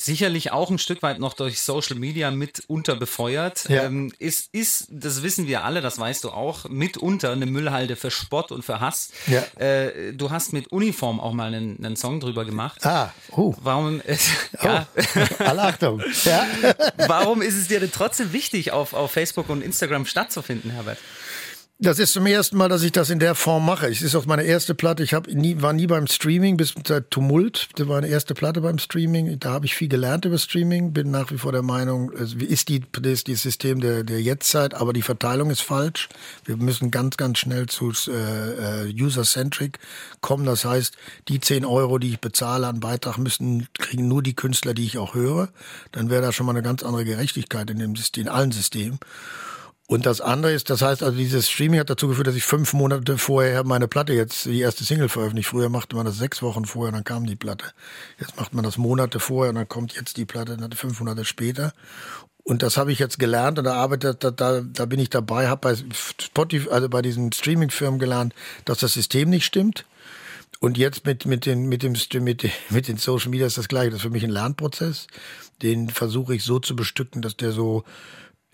sicherlich 0.00 0.50
auch 0.50 0.70
ein 0.70 0.78
Stück 0.78 1.02
weit 1.02 1.18
noch 1.18 1.34
durch 1.34 1.60
Social 1.60 1.96
Media 1.96 2.30
mitunter 2.30 2.96
befeuert. 2.96 3.68
Ja. 3.68 3.84
Ähm, 3.84 4.12
ist, 4.18 4.48
ist, 4.52 4.86
das 4.90 5.22
wissen 5.22 5.46
wir 5.46 5.64
alle, 5.64 5.82
das 5.82 5.98
weißt 5.98 6.24
du 6.24 6.30
auch, 6.30 6.68
mitunter 6.68 7.32
eine 7.32 7.46
Müllhalde 7.46 7.96
für 7.96 8.10
Spott 8.10 8.50
und 8.50 8.64
für 8.64 8.80
Hass. 8.80 9.10
Ja. 9.26 9.42
Äh, 9.62 10.14
du 10.14 10.30
hast 10.30 10.52
mit 10.52 10.72
Uniform 10.72 11.20
auch 11.20 11.32
mal 11.32 11.52
einen, 11.52 11.84
einen 11.84 11.96
Song 11.96 12.20
drüber 12.20 12.46
gemacht. 12.46 12.84
Ah, 12.86 13.12
oh. 13.32 13.54
Warum, 13.60 14.00
äh, 14.00 14.16
oh. 14.62 14.64
ja. 14.64 14.86
Alle 15.40 15.62
Achtung. 15.62 16.02
Ja. 16.24 16.46
Warum 17.06 17.42
ist 17.42 17.56
es 17.56 17.68
dir 17.68 17.80
denn 17.80 17.92
trotzdem 17.92 18.32
wichtig, 18.32 18.72
auf, 18.72 18.94
auf 18.94 19.12
Facebook 19.12 19.50
und 19.50 19.62
Instagram 19.62 20.06
stattzufinden, 20.06 20.70
Herbert? 20.70 20.98
Das 21.82 21.98
ist 21.98 22.12
zum 22.12 22.26
ersten 22.26 22.58
Mal, 22.58 22.68
dass 22.68 22.82
ich 22.82 22.92
das 22.92 23.08
in 23.08 23.20
der 23.20 23.34
Form 23.34 23.64
mache. 23.64 23.86
Es 23.86 24.02
ist 24.02 24.14
auch 24.14 24.26
meine 24.26 24.42
erste 24.42 24.74
Platte. 24.74 25.02
Ich 25.02 25.14
hab 25.14 25.28
nie, 25.28 25.62
war 25.62 25.72
nie 25.72 25.86
beim 25.86 26.06
Streaming 26.06 26.58
bis 26.58 26.74
seit 26.86 27.10
Tumult. 27.10 27.70
Das 27.76 27.88
war 27.88 28.02
meine 28.02 28.08
erste 28.08 28.34
Platte 28.34 28.60
beim 28.60 28.76
Streaming. 28.76 29.40
Da 29.40 29.52
habe 29.52 29.64
ich 29.64 29.74
viel 29.74 29.88
gelernt 29.88 30.26
über 30.26 30.36
Streaming. 30.36 30.92
Bin 30.92 31.10
nach 31.10 31.30
wie 31.30 31.38
vor 31.38 31.52
der 31.52 31.62
Meinung, 31.62 32.12
es 32.12 32.34
ist 32.34 32.68
die, 32.68 32.82
ist 33.02 33.28
die 33.28 33.34
System 33.34 33.80
der, 33.80 34.04
der 34.04 34.20
Jetztzeit, 34.20 34.74
aber 34.74 34.92
die 34.92 35.00
Verteilung 35.00 35.48
ist 35.48 35.62
falsch. 35.62 36.10
Wir 36.44 36.58
müssen 36.58 36.90
ganz, 36.90 37.16
ganz 37.16 37.38
schnell 37.38 37.64
zu 37.64 37.92
äh, 38.08 38.88
äh, 38.88 38.92
User-Centric 38.92 39.78
kommen. 40.20 40.44
Das 40.44 40.66
heißt, 40.66 40.94
die 41.28 41.40
10 41.40 41.64
Euro, 41.64 41.98
die 41.98 42.10
ich 42.10 42.20
bezahle 42.20 42.66
an 42.66 42.80
Beitrag, 42.80 43.16
müssen 43.16 43.68
kriegen 43.72 44.06
nur 44.06 44.22
die 44.22 44.36
Künstler, 44.36 44.74
die 44.74 44.84
ich 44.84 44.98
auch 44.98 45.14
höre. 45.14 45.48
Dann 45.92 46.10
wäre 46.10 46.20
da 46.20 46.30
schon 46.30 46.44
mal 46.44 46.52
eine 46.52 46.62
ganz 46.62 46.82
andere 46.82 47.06
Gerechtigkeit 47.06 47.70
in 47.70 47.78
dem 47.78 47.96
System, 47.96 48.24
in 48.24 48.28
allen 48.28 48.52
Systemen. 48.52 48.98
Und 49.90 50.06
das 50.06 50.20
andere 50.20 50.52
ist, 50.52 50.70
das 50.70 50.82
heißt 50.82 51.02
also, 51.02 51.18
dieses 51.18 51.50
Streaming 51.50 51.80
hat 51.80 51.90
dazu 51.90 52.06
geführt, 52.06 52.28
dass 52.28 52.36
ich 52.36 52.44
fünf 52.44 52.74
Monate 52.74 53.18
vorher 53.18 53.64
meine 53.64 53.88
Platte 53.88 54.12
jetzt, 54.12 54.44
die 54.44 54.60
erste 54.60 54.84
Single 54.84 55.08
veröffentlicht. 55.08 55.48
Früher 55.48 55.68
machte 55.68 55.96
man 55.96 56.06
das 56.06 56.16
sechs 56.16 56.42
Wochen 56.42 56.64
vorher, 56.64 56.92
dann 56.92 57.02
kam 57.02 57.26
die 57.26 57.34
Platte. 57.34 57.64
Jetzt 58.20 58.36
macht 58.36 58.54
man 58.54 58.62
das 58.62 58.78
Monate 58.78 59.18
vorher 59.18 59.48
und 59.50 59.56
dann 59.56 59.68
kommt 59.68 59.96
jetzt 59.96 60.16
die 60.16 60.26
Platte 60.26 60.56
fünf 60.76 61.00
Monate 61.00 61.24
später. 61.24 61.72
Und 62.44 62.62
das 62.62 62.76
habe 62.76 62.92
ich 62.92 63.00
jetzt 63.00 63.18
gelernt 63.18 63.58
und 63.58 63.64
da 63.64 63.74
arbeitet, 63.74 64.22
da, 64.22 64.30
da, 64.30 64.60
da 64.60 64.84
bin 64.84 65.00
ich 65.00 65.10
dabei, 65.10 65.48
habe 65.48 65.60
bei 65.60 65.76
Spotify, 66.22 66.68
also 66.70 66.88
bei 66.88 67.02
diesen 67.02 67.32
Streaming-Firmen 67.32 67.98
gelernt, 67.98 68.32
dass 68.66 68.78
das 68.78 68.92
System 68.92 69.28
nicht 69.28 69.44
stimmt. 69.44 69.86
Und 70.60 70.78
jetzt 70.78 71.04
mit, 71.04 71.26
mit, 71.26 71.46
den, 71.46 71.68
mit, 71.68 71.82
dem, 71.82 71.96
mit, 72.22 72.48
mit 72.70 72.86
den 72.86 72.96
Social 72.96 73.30
Media 73.30 73.48
ist 73.48 73.58
das 73.58 73.66
gleiche. 73.66 73.90
Das 73.90 73.96
ist 73.96 74.02
für 74.04 74.10
mich 74.10 74.22
ein 74.22 74.30
Lernprozess. 74.30 75.08
Den 75.62 75.88
versuche 75.88 76.36
ich 76.36 76.44
so 76.44 76.60
zu 76.60 76.76
bestücken, 76.76 77.22
dass 77.22 77.36
der 77.36 77.50
so 77.50 77.82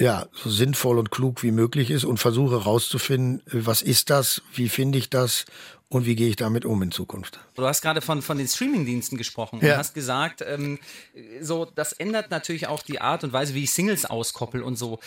ja, 0.00 0.26
so 0.32 0.50
sinnvoll 0.50 0.98
und 0.98 1.10
klug 1.10 1.42
wie 1.42 1.50
möglich 1.52 1.90
ist 1.90 2.04
und 2.04 2.18
versuche 2.18 2.58
herauszufinden, 2.60 3.42
was 3.50 3.80
ist 3.82 4.10
das, 4.10 4.42
wie 4.54 4.68
finde 4.68 4.98
ich 4.98 5.08
das 5.10 5.46
und 5.88 6.04
wie 6.04 6.16
gehe 6.16 6.28
ich 6.28 6.36
damit 6.36 6.64
um 6.64 6.82
in 6.82 6.90
Zukunft. 6.90 7.38
Du 7.54 7.64
hast 7.64 7.80
gerade 7.80 8.00
von, 8.00 8.20
von 8.20 8.36
den 8.38 8.48
Streamingdiensten 8.48 9.16
gesprochen 9.16 9.60
Ja. 9.62 9.72
und 9.74 9.78
hast 9.78 9.94
gesagt, 9.94 10.42
ähm, 10.46 10.78
so, 11.40 11.64
das 11.64 11.92
ändert 11.92 12.30
natürlich 12.30 12.66
auch 12.66 12.82
die 12.82 13.00
Art 13.00 13.22
und 13.24 13.32
Weise, 13.32 13.54
wie 13.54 13.62
ich 13.64 13.72
Singles 13.72 14.04
auskoppel 14.04 14.62
und 14.62 14.76
so. 14.76 14.98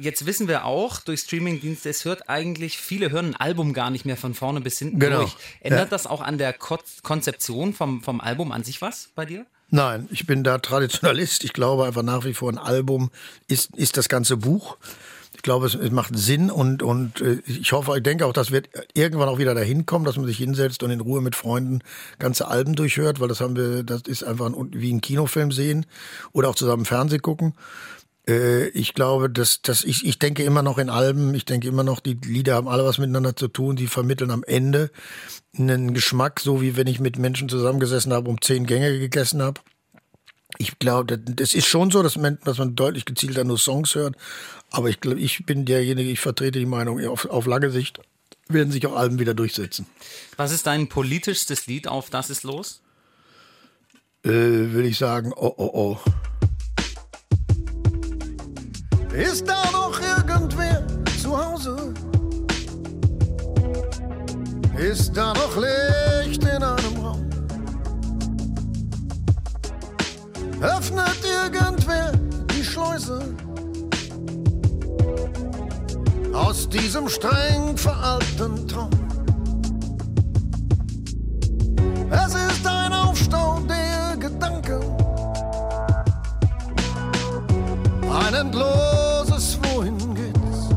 Jetzt 0.00 0.24
wissen 0.26 0.46
wir 0.48 0.64
auch, 0.64 1.00
durch 1.00 1.20
Streamingdienste, 1.20 1.88
es 1.90 2.04
hört 2.04 2.28
eigentlich, 2.30 2.78
viele 2.78 3.10
hören 3.10 3.30
ein 3.30 3.36
Album 3.36 3.72
gar 3.74 3.90
nicht 3.90 4.04
mehr 4.06 4.16
von 4.16 4.32
vorne 4.32 4.60
bis 4.60 4.78
hinten 4.78 5.00
Genau. 5.00 5.18
durch. 5.22 5.36
Ändert 5.60 5.80
Ja. 5.86 5.90
das 5.90 6.06
auch 6.06 6.20
an 6.20 6.38
der 6.38 6.52
Ko 6.52 6.78
Konzeption 7.02 7.74
vom, 7.74 8.02
vom 8.02 8.20
Album 8.20 8.52
an 8.52 8.62
sich 8.62 8.80
was 8.80 9.10
bei 9.16 9.26
dir? 9.26 9.44
Nein, 9.70 10.08
ich 10.10 10.26
bin 10.26 10.44
da 10.44 10.58
Traditionalist. 10.58 11.44
Ich 11.44 11.52
glaube 11.52 11.84
einfach 11.84 12.02
nach 12.02 12.24
wie 12.24 12.32
vor, 12.32 12.50
ein 12.50 12.58
Album 12.58 13.10
ist, 13.48 13.76
ist 13.76 13.96
das 13.96 14.08
ganze 14.08 14.36
Buch. 14.38 14.78
Ich 15.36 15.42
glaube, 15.42 15.66
es, 15.66 15.74
es 15.74 15.90
macht 15.90 16.16
Sinn 16.16 16.50
und, 16.50 16.82
und 16.82 17.20
äh, 17.20 17.42
ich 17.46 17.70
hoffe, 17.72 17.96
ich 17.96 18.02
denke 18.02 18.26
auch, 18.26 18.32
das 18.32 18.50
wird 18.50 18.70
irgendwann 18.94 19.28
auch 19.28 19.38
wieder 19.38 19.54
dahin 19.54 19.86
kommen, 19.86 20.04
dass 20.04 20.16
man 20.16 20.26
sich 20.26 20.38
hinsetzt 20.38 20.82
und 20.82 20.90
in 20.90 21.00
Ruhe 21.00 21.20
mit 21.20 21.36
Freunden 21.36 21.80
ganze 22.18 22.48
Alben 22.48 22.74
durchhört, 22.74 23.20
weil 23.20 23.28
das 23.28 23.40
haben 23.40 23.56
wir, 23.56 23.82
das 23.82 24.02
ist 24.02 24.24
einfach 24.24 24.46
ein, 24.46 24.70
wie 24.72 24.92
ein 24.92 25.02
Kinofilm 25.02 25.52
sehen 25.52 25.86
oder 26.32 26.48
auch 26.48 26.54
zusammen 26.54 26.86
Fernsehen 26.86 27.22
gucken. 27.22 27.54
Äh, 28.28 28.68
ich 28.68 28.94
glaube, 28.94 29.30
dass, 29.30 29.62
dass 29.62 29.82
ich, 29.82 30.04
ich 30.06 30.18
denke 30.18 30.44
immer 30.44 30.62
noch 30.62 30.78
in 30.78 30.90
Alben, 30.90 31.34
ich 31.34 31.44
denke 31.46 31.66
immer 31.66 31.82
noch, 31.82 32.00
die 32.00 32.14
Lieder 32.24 32.54
haben 32.54 32.68
alle 32.68 32.84
was 32.84 32.98
miteinander 32.98 33.34
zu 33.34 33.48
tun, 33.48 33.74
die 33.76 33.86
vermitteln 33.86 34.30
am 34.30 34.44
Ende 34.44 34.90
einen 35.56 35.94
Geschmack, 35.94 36.40
so 36.40 36.60
wie 36.60 36.76
wenn 36.76 36.86
ich 36.86 37.00
mit 37.00 37.18
Menschen 37.18 37.48
zusammengesessen 37.48 38.12
habe 38.12 38.28
und 38.30 38.44
zehn 38.44 38.66
Gänge 38.66 38.98
gegessen 38.98 39.42
habe. 39.42 39.60
Ich 40.58 40.78
glaube, 40.78 41.18
das- 41.18 41.54
ist 41.54 41.66
schon 41.66 41.90
so, 41.90 42.02
dass 42.02 42.16
man, 42.16 42.38
dass 42.44 42.58
man 42.58 42.74
deutlich 42.76 43.04
gezielter 43.04 43.44
nur 43.44 43.58
Songs 43.58 43.94
hört. 43.94 44.16
Aber 44.70 44.88
ich 44.88 45.00
glaube, 45.00 45.20
ich 45.20 45.44
bin 45.46 45.64
derjenige, 45.64 46.10
ich 46.10 46.20
vertrete 46.20 46.58
die 46.58 46.66
Meinung, 46.66 47.04
auf, 47.06 47.26
auf 47.26 47.46
lange 47.46 47.70
Sicht 47.70 48.00
werden 48.48 48.72
sich 48.72 48.86
auch 48.86 48.96
Alben 48.96 49.18
wieder 49.18 49.34
durchsetzen. 49.34 49.86
Was 50.36 50.52
ist 50.52 50.66
dein 50.66 50.88
politischstes 50.88 51.66
Lied 51.66 51.86
auf 51.86 52.08
Das 52.10 52.30
ist 52.30 52.44
los? 52.44 52.80
Äh, 54.24 54.30
will 54.30 54.86
ich 54.86 54.98
sagen, 54.98 55.32
oh, 55.36 55.52
oh, 55.56 55.70
oh. 55.72 55.98
Ist 59.18 59.48
da 59.48 59.60
noch 59.72 59.98
irgendwer 60.00 60.86
zu 61.20 61.36
Hause? 61.36 61.92
Ist 64.78 65.16
da 65.16 65.32
noch 65.32 65.56
Licht 65.56 66.44
in 66.44 66.62
einem 66.62 66.96
Raum? 67.02 67.28
Öffnet 70.60 71.18
irgendwer 71.24 72.12
die 72.54 72.62
Schleuse? 72.62 73.34
Aus 76.32 76.68
diesem 76.68 77.08
streng 77.08 77.76
veralteten 77.76 78.68
Traum. 78.68 78.90
Es 82.08 82.34
ist 82.36 82.64
ein 82.64 82.92
Aufstau 82.92 83.58
der 83.68 84.16
Gedanken. 84.16 84.80
Ein 88.08 88.52
endloses 89.18 89.58
Wohin 89.62 90.14
geht's? 90.14 90.68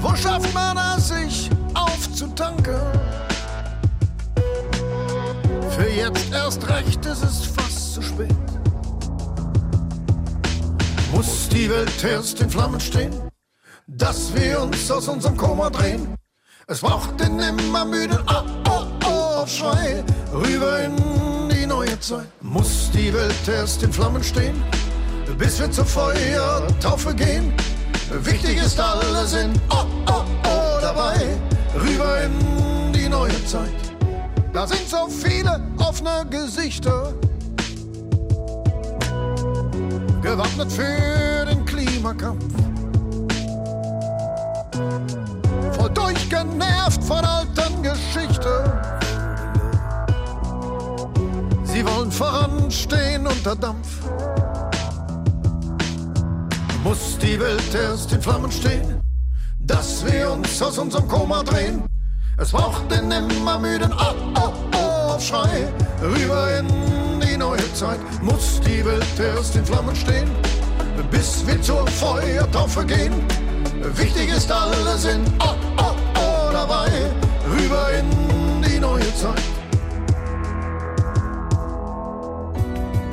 Wo 0.00 0.14
schafft 0.16 0.52
man 0.54 0.76
es, 0.96 1.08
sich 1.08 1.50
aufzutanken? 1.74 2.80
Für 5.70 5.88
jetzt 5.88 6.32
erst 6.32 6.68
recht 6.68 7.04
ist 7.06 7.22
es 7.22 7.46
fast 7.46 7.94
zu 7.94 8.02
spät. 8.02 8.34
Muss 11.12 11.48
die 11.48 11.68
Welt 11.70 12.04
erst 12.04 12.40
in 12.40 12.50
Flammen 12.50 12.80
stehen, 12.80 13.12
dass 13.86 14.34
wir 14.34 14.62
uns 14.62 14.90
aus 14.90 15.08
unserem 15.08 15.36
Koma 15.36 15.70
drehen? 15.70 16.14
Es 16.66 16.80
braucht 16.80 17.18
den 17.20 17.38
immer 17.40 17.84
müden 17.84 18.18
oh, 18.28 18.42
oh, 18.68 18.84
oh, 19.04 19.46
Schrei 19.46 20.04
rüber 20.32 20.80
in 20.84 20.96
die 21.48 21.66
neue 21.66 21.98
Zeit. 21.98 22.28
Muss 22.40 22.90
die 22.92 23.12
Welt 23.12 23.48
erst 23.48 23.82
in 23.82 23.92
Flammen 23.92 24.22
stehen, 24.22 24.62
bis 25.38 25.58
wir 25.60 25.70
zur 25.70 25.84
Feuertaufe 25.84 27.14
gehen? 27.14 27.52
Wichtig 28.22 28.56
ist, 28.56 28.78
alle 28.80 29.26
sind 29.26 29.60
oh, 29.70 29.84
oh, 30.08 30.24
oh 30.44 30.80
dabei, 30.80 31.38
rüber 31.74 32.22
in 32.22 32.92
die 32.92 33.08
neue 33.08 33.44
Zeit. 33.46 33.70
Da 34.52 34.66
sind 34.66 34.88
so 34.88 35.06
viele 35.08 35.60
offene 35.78 36.26
Gesichter, 36.28 37.12
gewappnet 40.22 40.72
für 40.72 41.46
den 41.46 41.64
Klimakampf. 41.64 42.44
Voll 45.72 45.90
durchgenervt 45.90 47.04
von 47.04 47.24
alten 47.24 47.82
Geschichten. 47.82 48.72
Sie 51.64 51.86
wollen 51.86 52.10
voranstehen 52.10 53.26
unter 53.26 53.54
Dampf. 53.54 53.99
Muss 56.82 57.18
die 57.18 57.38
Welt 57.38 57.74
erst 57.74 58.10
in 58.12 58.22
Flammen 58.22 58.50
stehen, 58.50 59.00
dass 59.60 60.02
wir 60.06 60.32
uns 60.32 60.62
aus 60.62 60.78
unserem 60.78 61.06
Koma 61.08 61.42
drehen? 61.42 61.82
Es 62.38 62.52
braucht 62.52 62.90
den 62.90 63.10
immer 63.10 63.58
müden 63.58 63.92
oh, 63.92 64.14
oh, 64.36 64.52
oh, 64.74 65.12
Aufschrei 65.12 65.68
rüber 66.02 66.58
in 66.58 67.20
die 67.20 67.36
neue 67.36 67.72
Zeit. 67.74 68.00
Muss 68.22 68.62
die 68.62 68.82
Welt 68.82 69.04
erst 69.18 69.56
in 69.56 69.66
Flammen 69.66 69.94
stehen, 69.94 70.30
bis 71.10 71.46
wir 71.46 71.60
zur 71.60 71.86
Feuertaufe 71.86 72.86
gehen? 72.86 73.12
Wichtig 73.96 74.30
ist, 74.30 74.50
alle 74.50 74.96
sind 74.96 75.30
oh, 75.40 75.54
oh, 75.76 75.94
oh 76.16 76.50
dabei, 76.50 76.88
rüber 77.58 77.90
in 77.92 78.62
die 78.62 78.80
neue 78.80 79.14
Zeit. 79.16 79.42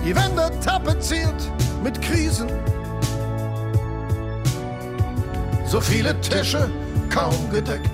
Die 0.05 0.15
Wände 0.15 0.49
tapeziert 0.63 1.51
mit 1.83 2.01
Krisen. 2.01 2.47
So 5.67 5.81
viele 5.81 6.19
Tische 6.21 6.69
kaum 7.09 7.49
gedeckt. 7.51 7.91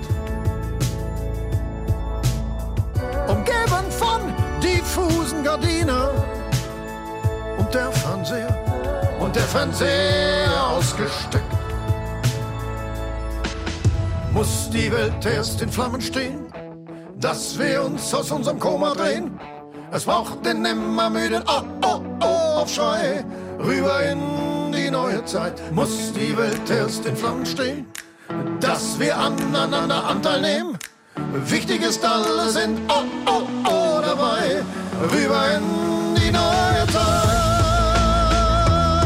Umgeben 3.26 3.90
von 3.90 4.20
diffusen 4.62 5.42
Gardinen. 5.42 6.08
Und 7.58 7.74
der 7.74 7.90
Fernseher, 7.90 8.56
und 9.18 9.34
der 9.34 9.42
Fernseher 9.42 10.70
ausgesteckt. 10.70 11.44
Muss 14.32 14.70
die 14.70 14.90
Welt 14.92 15.26
erst 15.26 15.60
in 15.60 15.70
Flammen 15.70 16.00
stehen, 16.00 16.46
dass 17.18 17.58
wir 17.58 17.84
uns 17.84 18.14
aus 18.14 18.30
unserem 18.30 18.60
Koma 18.60 18.94
drehen? 18.94 19.38
Es 19.90 20.04
braucht 20.04 20.44
den 20.46 20.62
nimmer 20.62 21.10
müden 21.10 21.42
oh, 21.46 21.62
oh, 21.82 22.00
oh, 22.20 22.60
Aufschrei 22.60 23.24
rüber 23.58 24.02
in 24.04 24.43
neue 24.94 25.24
Zeit. 25.24 25.54
Muss 25.72 26.12
die 26.12 26.36
Welt 26.36 26.70
erst 26.70 27.04
in 27.04 27.16
Flammen 27.16 27.44
stehen, 27.44 27.86
dass 28.60 28.98
wir 29.00 29.18
aneinander 29.18 30.04
Anteil 30.06 30.40
nehmen? 30.40 30.78
Wichtig 31.46 31.82
ist, 31.82 32.04
alle 32.04 32.48
sind 32.48 32.78
oh, 32.88 33.02
oh, 33.26 33.42
oh 33.66 34.00
dabei, 34.00 34.62
rüber 35.12 35.42
in 35.56 35.64
die 36.14 36.30
neue 36.30 36.86
Zeit, 36.92 37.38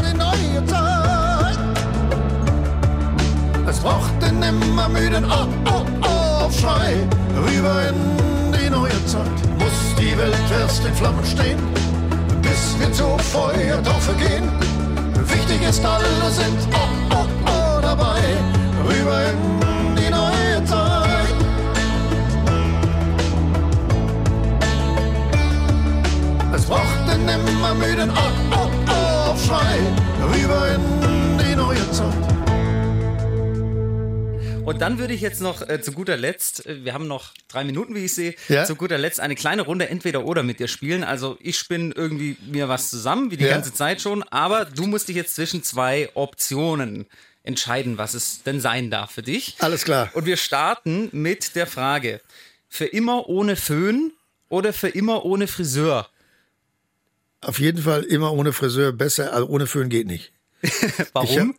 die 0.05 0.17
neue 0.25 0.65
Zeit. 0.67 1.57
Es 3.67 3.79
braucht 3.79 4.21
den 4.21 4.39
nimmer 4.39 4.89
müden 4.89 5.25
oh, 5.25 5.47
oh, 5.71 5.85
oh, 6.03 6.45
Aufschrei 6.45 7.07
rüber 7.47 7.89
in 7.89 8.53
die 8.53 8.69
neue 8.69 9.05
Zeit. 9.07 9.37
Muss 9.57 9.79
die 9.99 10.15
Welt 10.19 10.51
erst 10.61 10.85
in 10.85 10.93
Flammen 10.93 11.25
stehen, 11.25 11.59
bis 12.43 12.79
wir 12.79 12.91
zur 12.93 13.17
Feuertaufe 13.17 14.13
gehen. 14.13 14.78
Wichtig 15.69 15.83
ist, 15.83 15.85
alle 15.85 16.31
sind 16.31 16.67
oh, 16.73 17.15
oh, 17.15 17.25
oh 17.45 17.81
dabei, 17.81 18.21
rüber 18.87 19.21
in 19.29 19.95
die 19.95 20.09
neue 20.09 20.65
Zeit. 20.65 21.35
Es 26.55 26.65
braucht 26.65 27.07
den. 27.07 27.19
Nimmer 27.25 27.75
müden 27.75 28.09
oh, 28.09 28.55
oh, 28.55 28.69
oh, 28.87 29.31
Aufschrei 29.31 29.77
rüber 30.33 30.69
in 30.73 30.98
Und 34.69 34.79
dann 34.81 34.99
würde 34.99 35.13
ich 35.13 35.21
jetzt 35.21 35.41
noch 35.41 35.67
äh, 35.67 35.81
zu 35.81 35.91
guter 35.91 36.15
Letzt, 36.17 36.65
äh, 36.65 36.83
wir 36.85 36.93
haben 36.93 37.07
noch 37.07 37.33
drei 37.47 37.63
Minuten, 37.63 37.95
wie 37.95 38.05
ich 38.05 38.13
sehe, 38.13 38.35
Ja. 38.47 38.65
zu 38.65 38.75
guter 38.75 38.97
Letzt 38.97 39.19
eine 39.19 39.35
kleine 39.35 39.63
Runde 39.63 39.89
entweder 39.89 40.25
oder 40.25 40.43
mit 40.43 40.59
dir 40.59 40.67
spielen. 40.67 41.03
Also 41.03 41.37
ich 41.41 41.57
spinne 41.57 41.93
irgendwie 41.95 42.37
mir 42.45 42.69
was 42.69 42.89
zusammen, 42.89 43.31
wie 43.31 43.37
die 43.37 43.45
Ja. 43.45 43.49
ganze 43.51 43.73
Zeit 43.73 44.01
schon, 44.01 44.23
aber 44.23 44.65
du 44.65 44.85
musst 44.85 45.07
dich 45.09 45.15
jetzt 45.15 45.35
zwischen 45.35 45.63
zwei 45.63 46.09
Optionen 46.13 47.05
entscheiden, 47.43 47.97
was 47.97 48.13
es 48.13 48.43
denn 48.43 48.59
sein 48.61 48.91
darf 48.91 49.11
für 49.11 49.23
dich. 49.23 49.55
Alles 49.59 49.83
klar. 49.85 50.09
Und 50.13 50.25
wir 50.25 50.37
starten 50.37 51.09
mit 51.11 51.55
der 51.55 51.65
Frage, 51.67 52.21
für 52.67 52.85
immer 52.85 53.27
ohne 53.27 53.55
Föhn 53.55 54.11
oder 54.49 54.73
für 54.73 54.89
immer 54.89 55.25
ohne 55.25 55.47
Friseur? 55.47 56.07
Auf 57.41 57.59
jeden 57.59 57.81
Fall 57.81 58.03
immer 58.03 58.33
ohne 58.33 58.53
Friseur 58.53 58.91
besser, 58.91 59.33
also 59.33 59.47
ohne 59.47 59.65
Föhn 59.65 59.89
geht 59.89 60.05
nicht. 60.07 60.31
Warum? 61.13 61.55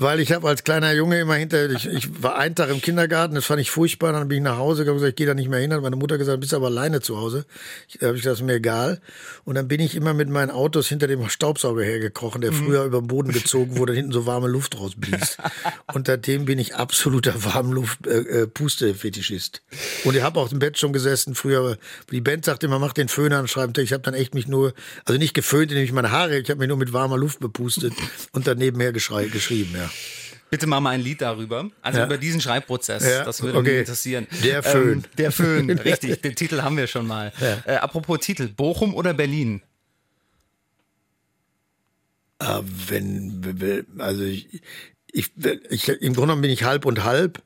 Weil 0.00 0.18
ich 0.20 0.32
habe 0.32 0.48
als 0.48 0.64
kleiner 0.64 0.92
Junge 0.94 1.20
immer 1.20 1.34
hinter, 1.34 1.70
ich, 1.70 1.86
ich 1.86 2.22
war 2.22 2.38
einen 2.38 2.54
Tag 2.54 2.70
im 2.70 2.80
Kindergarten, 2.80 3.34
das 3.34 3.44
fand 3.44 3.60
ich 3.60 3.70
furchtbar, 3.70 4.14
dann 4.14 4.28
bin 4.28 4.38
ich 4.38 4.44
nach 4.44 4.56
Hause 4.56 4.80
gegangen 4.80 4.96
und 4.96 5.02
gesagt, 5.02 5.10
ich 5.10 5.16
gehe 5.16 5.26
da 5.26 5.34
nicht 5.34 5.50
mehr 5.50 5.60
hin. 5.60 5.74
Hat 5.74 5.82
meine 5.82 5.96
Mutter 5.96 6.16
gesagt, 6.16 6.40
bist 6.40 6.54
aber 6.54 6.68
alleine 6.68 7.02
zu 7.02 7.18
Hause. 7.18 7.44
Ich, 7.86 7.98
da 7.98 8.06
habe 8.06 8.16
ich 8.16 8.22
gesagt, 8.22 8.40
ist 8.40 8.46
mir 8.46 8.54
egal. 8.54 9.02
Und 9.44 9.56
dann 9.56 9.68
bin 9.68 9.78
ich 9.78 9.94
immer 9.94 10.14
mit 10.14 10.30
meinen 10.30 10.50
Autos 10.50 10.88
hinter 10.88 11.06
dem 11.06 11.28
Staubsauger 11.28 11.84
hergekrochen, 11.84 12.40
der 12.40 12.54
früher 12.54 12.84
über 12.84 13.02
den 13.02 13.08
Boden 13.08 13.30
gezogen 13.30 13.76
wurde, 13.76 13.92
hinten 13.92 14.12
so 14.12 14.24
warme 14.24 14.48
Luft 14.48 14.80
rausblies. 14.80 15.36
und 15.92 16.06
seitdem 16.06 16.46
bin 16.46 16.58
ich 16.58 16.76
absoluter 16.76 17.34
Warmluft-Puste-Fetischist. 17.44 19.60
und 20.04 20.16
ich 20.16 20.22
habe 20.22 20.40
auch 20.40 20.50
im 20.50 20.60
Bett 20.60 20.78
schon 20.78 20.94
gesessen, 20.94 21.34
früher, 21.34 21.76
die 22.10 22.22
Band 22.22 22.46
sagte 22.46 22.64
immer, 22.64 22.78
mach 22.78 22.94
den 22.94 23.08
Föhn 23.08 23.34
an, 23.34 23.48
schreibt, 23.48 23.76
ich 23.76 23.92
habe 23.92 24.02
dann 24.02 24.14
echt 24.14 24.32
mich 24.32 24.48
nur, 24.48 24.72
also 25.04 25.18
nicht 25.18 25.34
geföhnt, 25.34 25.70
indem 25.70 25.84
ich 25.84 25.92
meine 25.92 26.10
Haare, 26.10 26.38
ich 26.38 26.48
habe 26.48 26.60
mich 26.60 26.68
nur 26.68 26.78
mit 26.78 26.94
warmer 26.94 27.18
Luft 27.18 27.40
bepustet 27.40 27.92
und 28.32 28.46
dann 28.46 28.56
nebenher 28.56 28.94
geschrieben, 28.94 29.74
ja. 29.74 29.89
Bitte 30.50 30.66
mach 30.66 30.80
mal 30.80 30.90
ein 30.90 31.00
Lied 31.00 31.20
darüber. 31.20 31.70
Also 31.80 32.00
Ja. 32.00 32.06
über 32.06 32.18
diesen 32.18 32.40
Schreibprozess. 32.40 33.04
Ja, 33.08 33.24
Das 33.24 33.40
würde 33.42 33.58
okay. 33.58 33.70
mich 33.70 33.78
interessieren. 33.80 34.26
Der 34.42 34.62
Föhn. 34.64 34.92
Ähm, 34.98 35.04
der 35.16 35.30
Föhn, 35.32 35.70
richtig. 35.78 36.22
Den 36.22 36.34
Titel 36.34 36.62
haben 36.62 36.76
wir 36.76 36.88
schon 36.88 37.06
mal. 37.06 37.32
Äh, 37.66 37.74
apropos 37.76 38.18
Titel. 38.18 38.48
Bochum 38.48 38.94
oder 38.94 39.14
Berlin? 39.14 39.62
Ah, 42.38 42.62
wenn, 42.64 43.86
also 43.98 44.24
ich, 44.24 44.62
ich, 45.12 45.30
ich, 45.68 45.88
im 45.88 45.98
Grunde 46.14 46.20
genommen 46.20 46.42
bin 46.42 46.50
ich 46.50 46.64
halb 46.64 46.86
und 46.86 47.04
halb, 47.04 47.42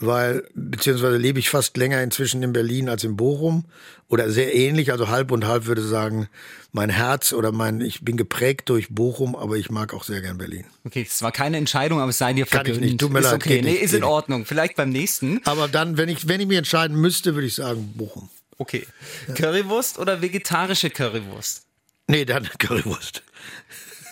weil, 0.00 0.46
beziehungsweise 0.54 1.16
lebe 1.16 1.38
ich 1.38 1.50
fast 1.50 1.76
länger 1.76 2.02
inzwischen 2.02 2.42
in 2.42 2.52
Berlin 2.52 2.88
als 2.88 3.04
in 3.04 3.16
Bochum 3.16 3.64
oder 4.08 4.30
sehr 4.30 4.54
ähnlich, 4.54 4.92
also 4.92 5.08
halb 5.08 5.30
und 5.30 5.46
halb 5.46 5.66
würde 5.66 5.82
sagen, 5.82 6.28
mein 6.72 6.90
Herz 6.90 7.32
oder 7.32 7.52
mein, 7.52 7.80
ich 7.80 8.04
bin 8.04 8.16
geprägt 8.16 8.68
durch 8.68 8.88
Bochum, 8.90 9.34
aber 9.34 9.56
ich 9.56 9.70
mag 9.70 9.94
auch 9.94 10.04
sehr 10.04 10.20
gern 10.20 10.38
Berlin. 10.38 10.64
Okay, 10.84 11.06
es 11.08 11.22
war 11.22 11.32
keine 11.32 11.56
Entscheidung, 11.56 12.00
aber 12.00 12.10
es 12.10 12.18
sei 12.18 12.32
dir 12.32 12.46
Kann 12.46 12.60
ich 12.62 12.72
vergönnt. 12.72 12.80
nicht, 12.80 13.00
tut 13.00 13.12
mir 13.12 13.20
ist 13.20 13.24
leid, 13.24 13.34
okay, 13.34 13.62
nee, 13.62 13.72
nicht, 13.72 13.82
ist 13.82 13.94
in. 13.94 14.04
Ordnung. 14.04 14.46
Vielleicht 14.46 14.76
beim 14.76 14.90
nächsten. 14.90 15.40
Aber 15.44 15.68
dann, 15.68 15.96
wenn 15.96 16.08
ich, 16.08 16.28
wenn 16.28 16.40
ich 16.40 16.46
mich 16.46 16.58
entscheiden 16.58 16.96
müsste, 17.00 17.34
würde 17.34 17.46
ich 17.46 17.54
sagen 17.54 17.92
Bochum. 17.96 18.30
Okay. 18.58 18.86
Currywurst 19.34 19.98
oder 19.98 20.20
vegetarische 20.20 20.90
Currywurst? 20.90 21.62
Nee, 22.06 22.24
dann 22.24 22.48
Currywurst. 22.58 23.22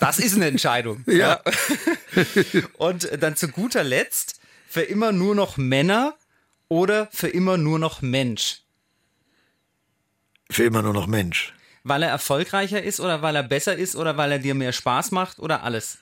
Das 0.01 0.18
ist 0.18 0.34
eine 0.34 0.47
Entscheidung. 0.47 1.05
Ja. 1.07 1.41
Und 2.76 3.09
dann 3.20 3.37
zu 3.37 3.49
guter 3.49 3.82
Letzt, 3.82 4.41
für 4.76 4.82
immer 4.82 5.10
nur 5.10 5.34
noch 5.34 5.56
Männer 5.56 6.16
oder 6.68 7.08
für 7.10 7.28
immer 7.28 7.56
nur 7.56 7.78
noch 7.78 8.02
Mensch? 8.02 8.60
Für 10.50 10.64
immer 10.64 10.82
nur 10.82 10.92
noch 10.92 11.06
Mensch. 11.06 11.54
Weil 11.82 12.02
er 12.02 12.10
erfolgreicher 12.10 12.82
ist 12.82 13.00
oder 13.00 13.22
weil 13.22 13.36
er 13.36 13.42
besser 13.42 13.74
ist 13.74 13.96
oder 13.96 14.18
weil 14.18 14.32
er 14.32 14.38
dir 14.38 14.54
mehr 14.54 14.72
Spaß 14.72 15.12
macht 15.12 15.38
oder 15.38 15.62
alles? 15.62 15.96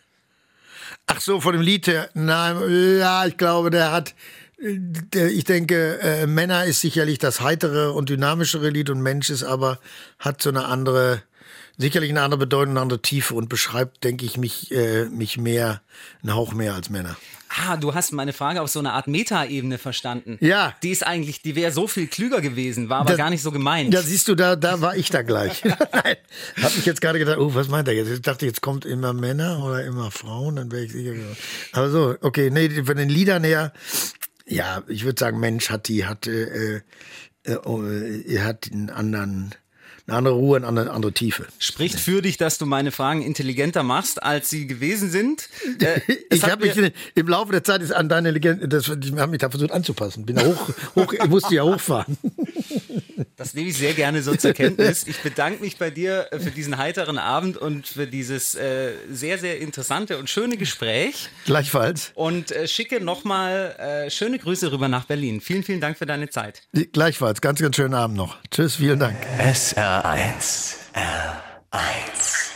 Ach 1.07 1.21
so, 1.21 1.41
von 1.41 1.53
dem 1.53 1.63
Lied 1.63 1.87
her. 1.87 2.11
Nein, 2.15 2.99
ja, 2.99 3.25
ich 3.27 3.37
glaube, 3.37 3.71
der 3.71 3.93
hat. 3.93 4.17
Der, 4.59 5.31
ich 5.31 5.45
denke, 5.45 6.01
äh, 6.01 6.27
Männer 6.27 6.65
ist 6.65 6.81
sicherlich 6.81 7.19
das 7.19 7.41
heitere 7.43 7.93
und 7.93 8.09
dynamischere 8.09 8.71
Lied 8.71 8.91
und 8.91 9.03
Mensch 9.03 9.31
ist 9.31 9.45
aber, 9.45 9.79
hat 10.19 10.43
so 10.43 10.49
eine 10.49 10.65
andere, 10.65 11.23
sicherlich 11.79 12.11
eine 12.11 12.23
andere 12.23 12.39
Bedeutung, 12.39 12.71
eine 12.71 12.81
andere 12.81 13.03
Tiefe 13.03 13.35
und 13.35 13.49
beschreibt, 13.49 14.05
denke 14.05 14.25
ich, 14.25 14.37
mich, 14.37 14.71
äh, 14.71 15.07
mich 15.07 15.39
mehr, 15.39 15.83
einen 16.23 16.35
Hauch 16.35 16.53
mehr 16.55 16.75
als 16.75 16.91
Männer. 16.91 17.17
Ah, 17.67 17.77
du 17.77 17.95
hast 17.95 18.13
meine 18.13 18.33
Frage 18.33 18.61
auf 18.63 18.69
so 18.71 18.81
einer 18.81 18.95
Art 18.95 19.07
Meta-Ebene 19.07 19.79
verstanden. 19.79 20.39
Ja. 20.41 20.75
Die 20.83 20.91
ist 20.91 21.07
eigentlich, 21.07 21.41
die 21.43 21.55
wäre 21.55 21.71
so 21.71 21.87
viel 21.87 22.09
klüger 22.09 22.41
gewesen, 22.41 22.89
war 22.89 22.99
aber 23.01 23.11
Das- 23.11 23.19
gar 23.19 23.31
nicht 23.31 23.43
so 23.43 23.53
gemeint. 23.53 23.95
Da 23.95 24.03
siehst 24.03 24.27
du, 24.27 24.35
da, 24.35 24.57
da 24.57 24.81
war 24.81 24.97
ich 24.97 25.11
da 25.11 25.23
gleich. 25.23 25.63
Nein, 25.93 26.17
hab 26.63 26.77
ich 26.77 26.85
jetzt 26.85 27.01
gerade 27.01 27.21
gedacht, 27.21 27.39
oh, 27.39 27.55
was 27.55 27.69
meint 27.69 27.87
er 27.87 27.95
jetzt? 27.95 28.11
Ich 28.11 28.23
dachte, 28.23 28.45
jetzt 28.47 28.61
kommt 28.61 28.85
immer 28.85 29.13
Männer 29.13 29.65
oder 29.65 29.85
immer 29.85 30.11
Frauen, 30.11 30.57
dann 30.57 30.73
wäre 30.73 30.85
ich 30.85 30.93
sicher. 30.93 31.13
Aber 31.73 31.91
so, 31.91 32.17
okay, 32.23 32.51
nee, 32.51 32.83
von 32.85 32.97
den 32.97 33.09
Liedern 33.09 33.45
her, 33.45 33.73
ja, 34.47 34.83
ich 34.89 35.05
würde 35.05 35.21
sagen, 35.21 35.39
Mensch 35.39 35.71
hat 35.71 35.87
die, 35.87 36.07
hat, 36.07 36.27
äh, 36.27 36.77
äh, 36.77 36.81
er 38.27 38.45
hat 38.45 38.69
einen 38.73 38.91
anderen, 38.91 39.55
eine 40.07 40.19
andere 40.19 40.35
Ruhe, 40.35 40.57
eine 40.59 40.67
andere, 40.67 40.91
andere 40.91 41.13
Tiefe. 41.13 41.47
Spricht 41.59 41.99
für 41.99 42.21
dich, 42.21 42.37
dass 42.37 42.59
du 42.59 42.67
meine 42.67 42.93
Fragen 42.93 43.23
intelligenter 43.23 43.83
machst, 43.83 44.23
als 44.23 44.51
sie 44.51 44.67
gewesen 44.67 45.11
sind. 45.11 45.49
Äh, 45.81 46.01
Ich 46.31 46.45
habe 46.45 46.67
mich 46.67 46.93
im 47.15 47.29
Laufe 47.29 47.53
der 47.53 47.65
Zeit 47.65 47.83
ist 47.83 47.91
an 47.93 48.09
deine 48.09 48.31
Legende, 48.31 48.69
das, 48.69 48.89
ich 48.89 49.13
habe 49.13 49.31
mich 49.31 49.41
da 49.41 49.51
versucht 49.51 49.73
anzupassen. 49.73 50.25
Bin 50.25 50.37
da 50.37 50.45
hoch, 50.45 50.71
hoch, 50.95 51.13
ich 51.13 51.27
musste 51.27 51.55
ja 51.55 51.63
hochfahren. 51.63 52.17
Das 53.37 53.55
nehme 53.55 53.69
ich 53.71 53.77
sehr 53.77 53.95
gerne 53.95 54.23
so 54.23 54.35
zur 54.35 54.53
Kenntnis. 54.53 55.07
Ich 55.07 55.19
bedanke 55.19 55.61
mich 55.63 55.77
bei 55.77 55.91
dir 55.91 56.29
äh, 56.31 56.39
für 56.39 56.51
diesen 56.51 56.79
heiteren 56.79 57.19
Abend 57.19 57.57
und 57.57 57.87
für 57.87 58.07
dieses 58.07 58.55
äh, 58.55 58.93
sehr, 59.11 59.39
sehr 59.39 59.61
interessante 59.61 60.19
und 60.19 60.31
schöne 60.31 60.57
Gespräch 60.57 61.29
Gleichfalls. 61.45 62.13
und 62.15 62.53
äh, 62.53 62.67
schicke 62.69 63.01
nochmal 63.01 63.75
äh, 64.07 64.11
schöne 64.11 64.39
Grüße 64.39 64.71
rüber 64.73 64.89
nach 64.89 65.05
Berlin. 65.05 65.41
Vielen, 65.41 65.63
vielen 65.65 65.81
Dank 65.81 65.99
für 65.99 66.07
deine 66.07 66.29
Zeit. 66.31 66.63
Gleichfalls. 66.93 67.41
Ganz, 67.41 67.61
ganz 67.61 67.77
schönen 67.77 67.95
Abend 67.95 68.17
noch. 68.17 68.37
Tschüss, 68.51 68.77
vielen 68.77 68.99
Dank. 69.01 69.17
SR1. 70.03 70.81
R1. 71.73 72.54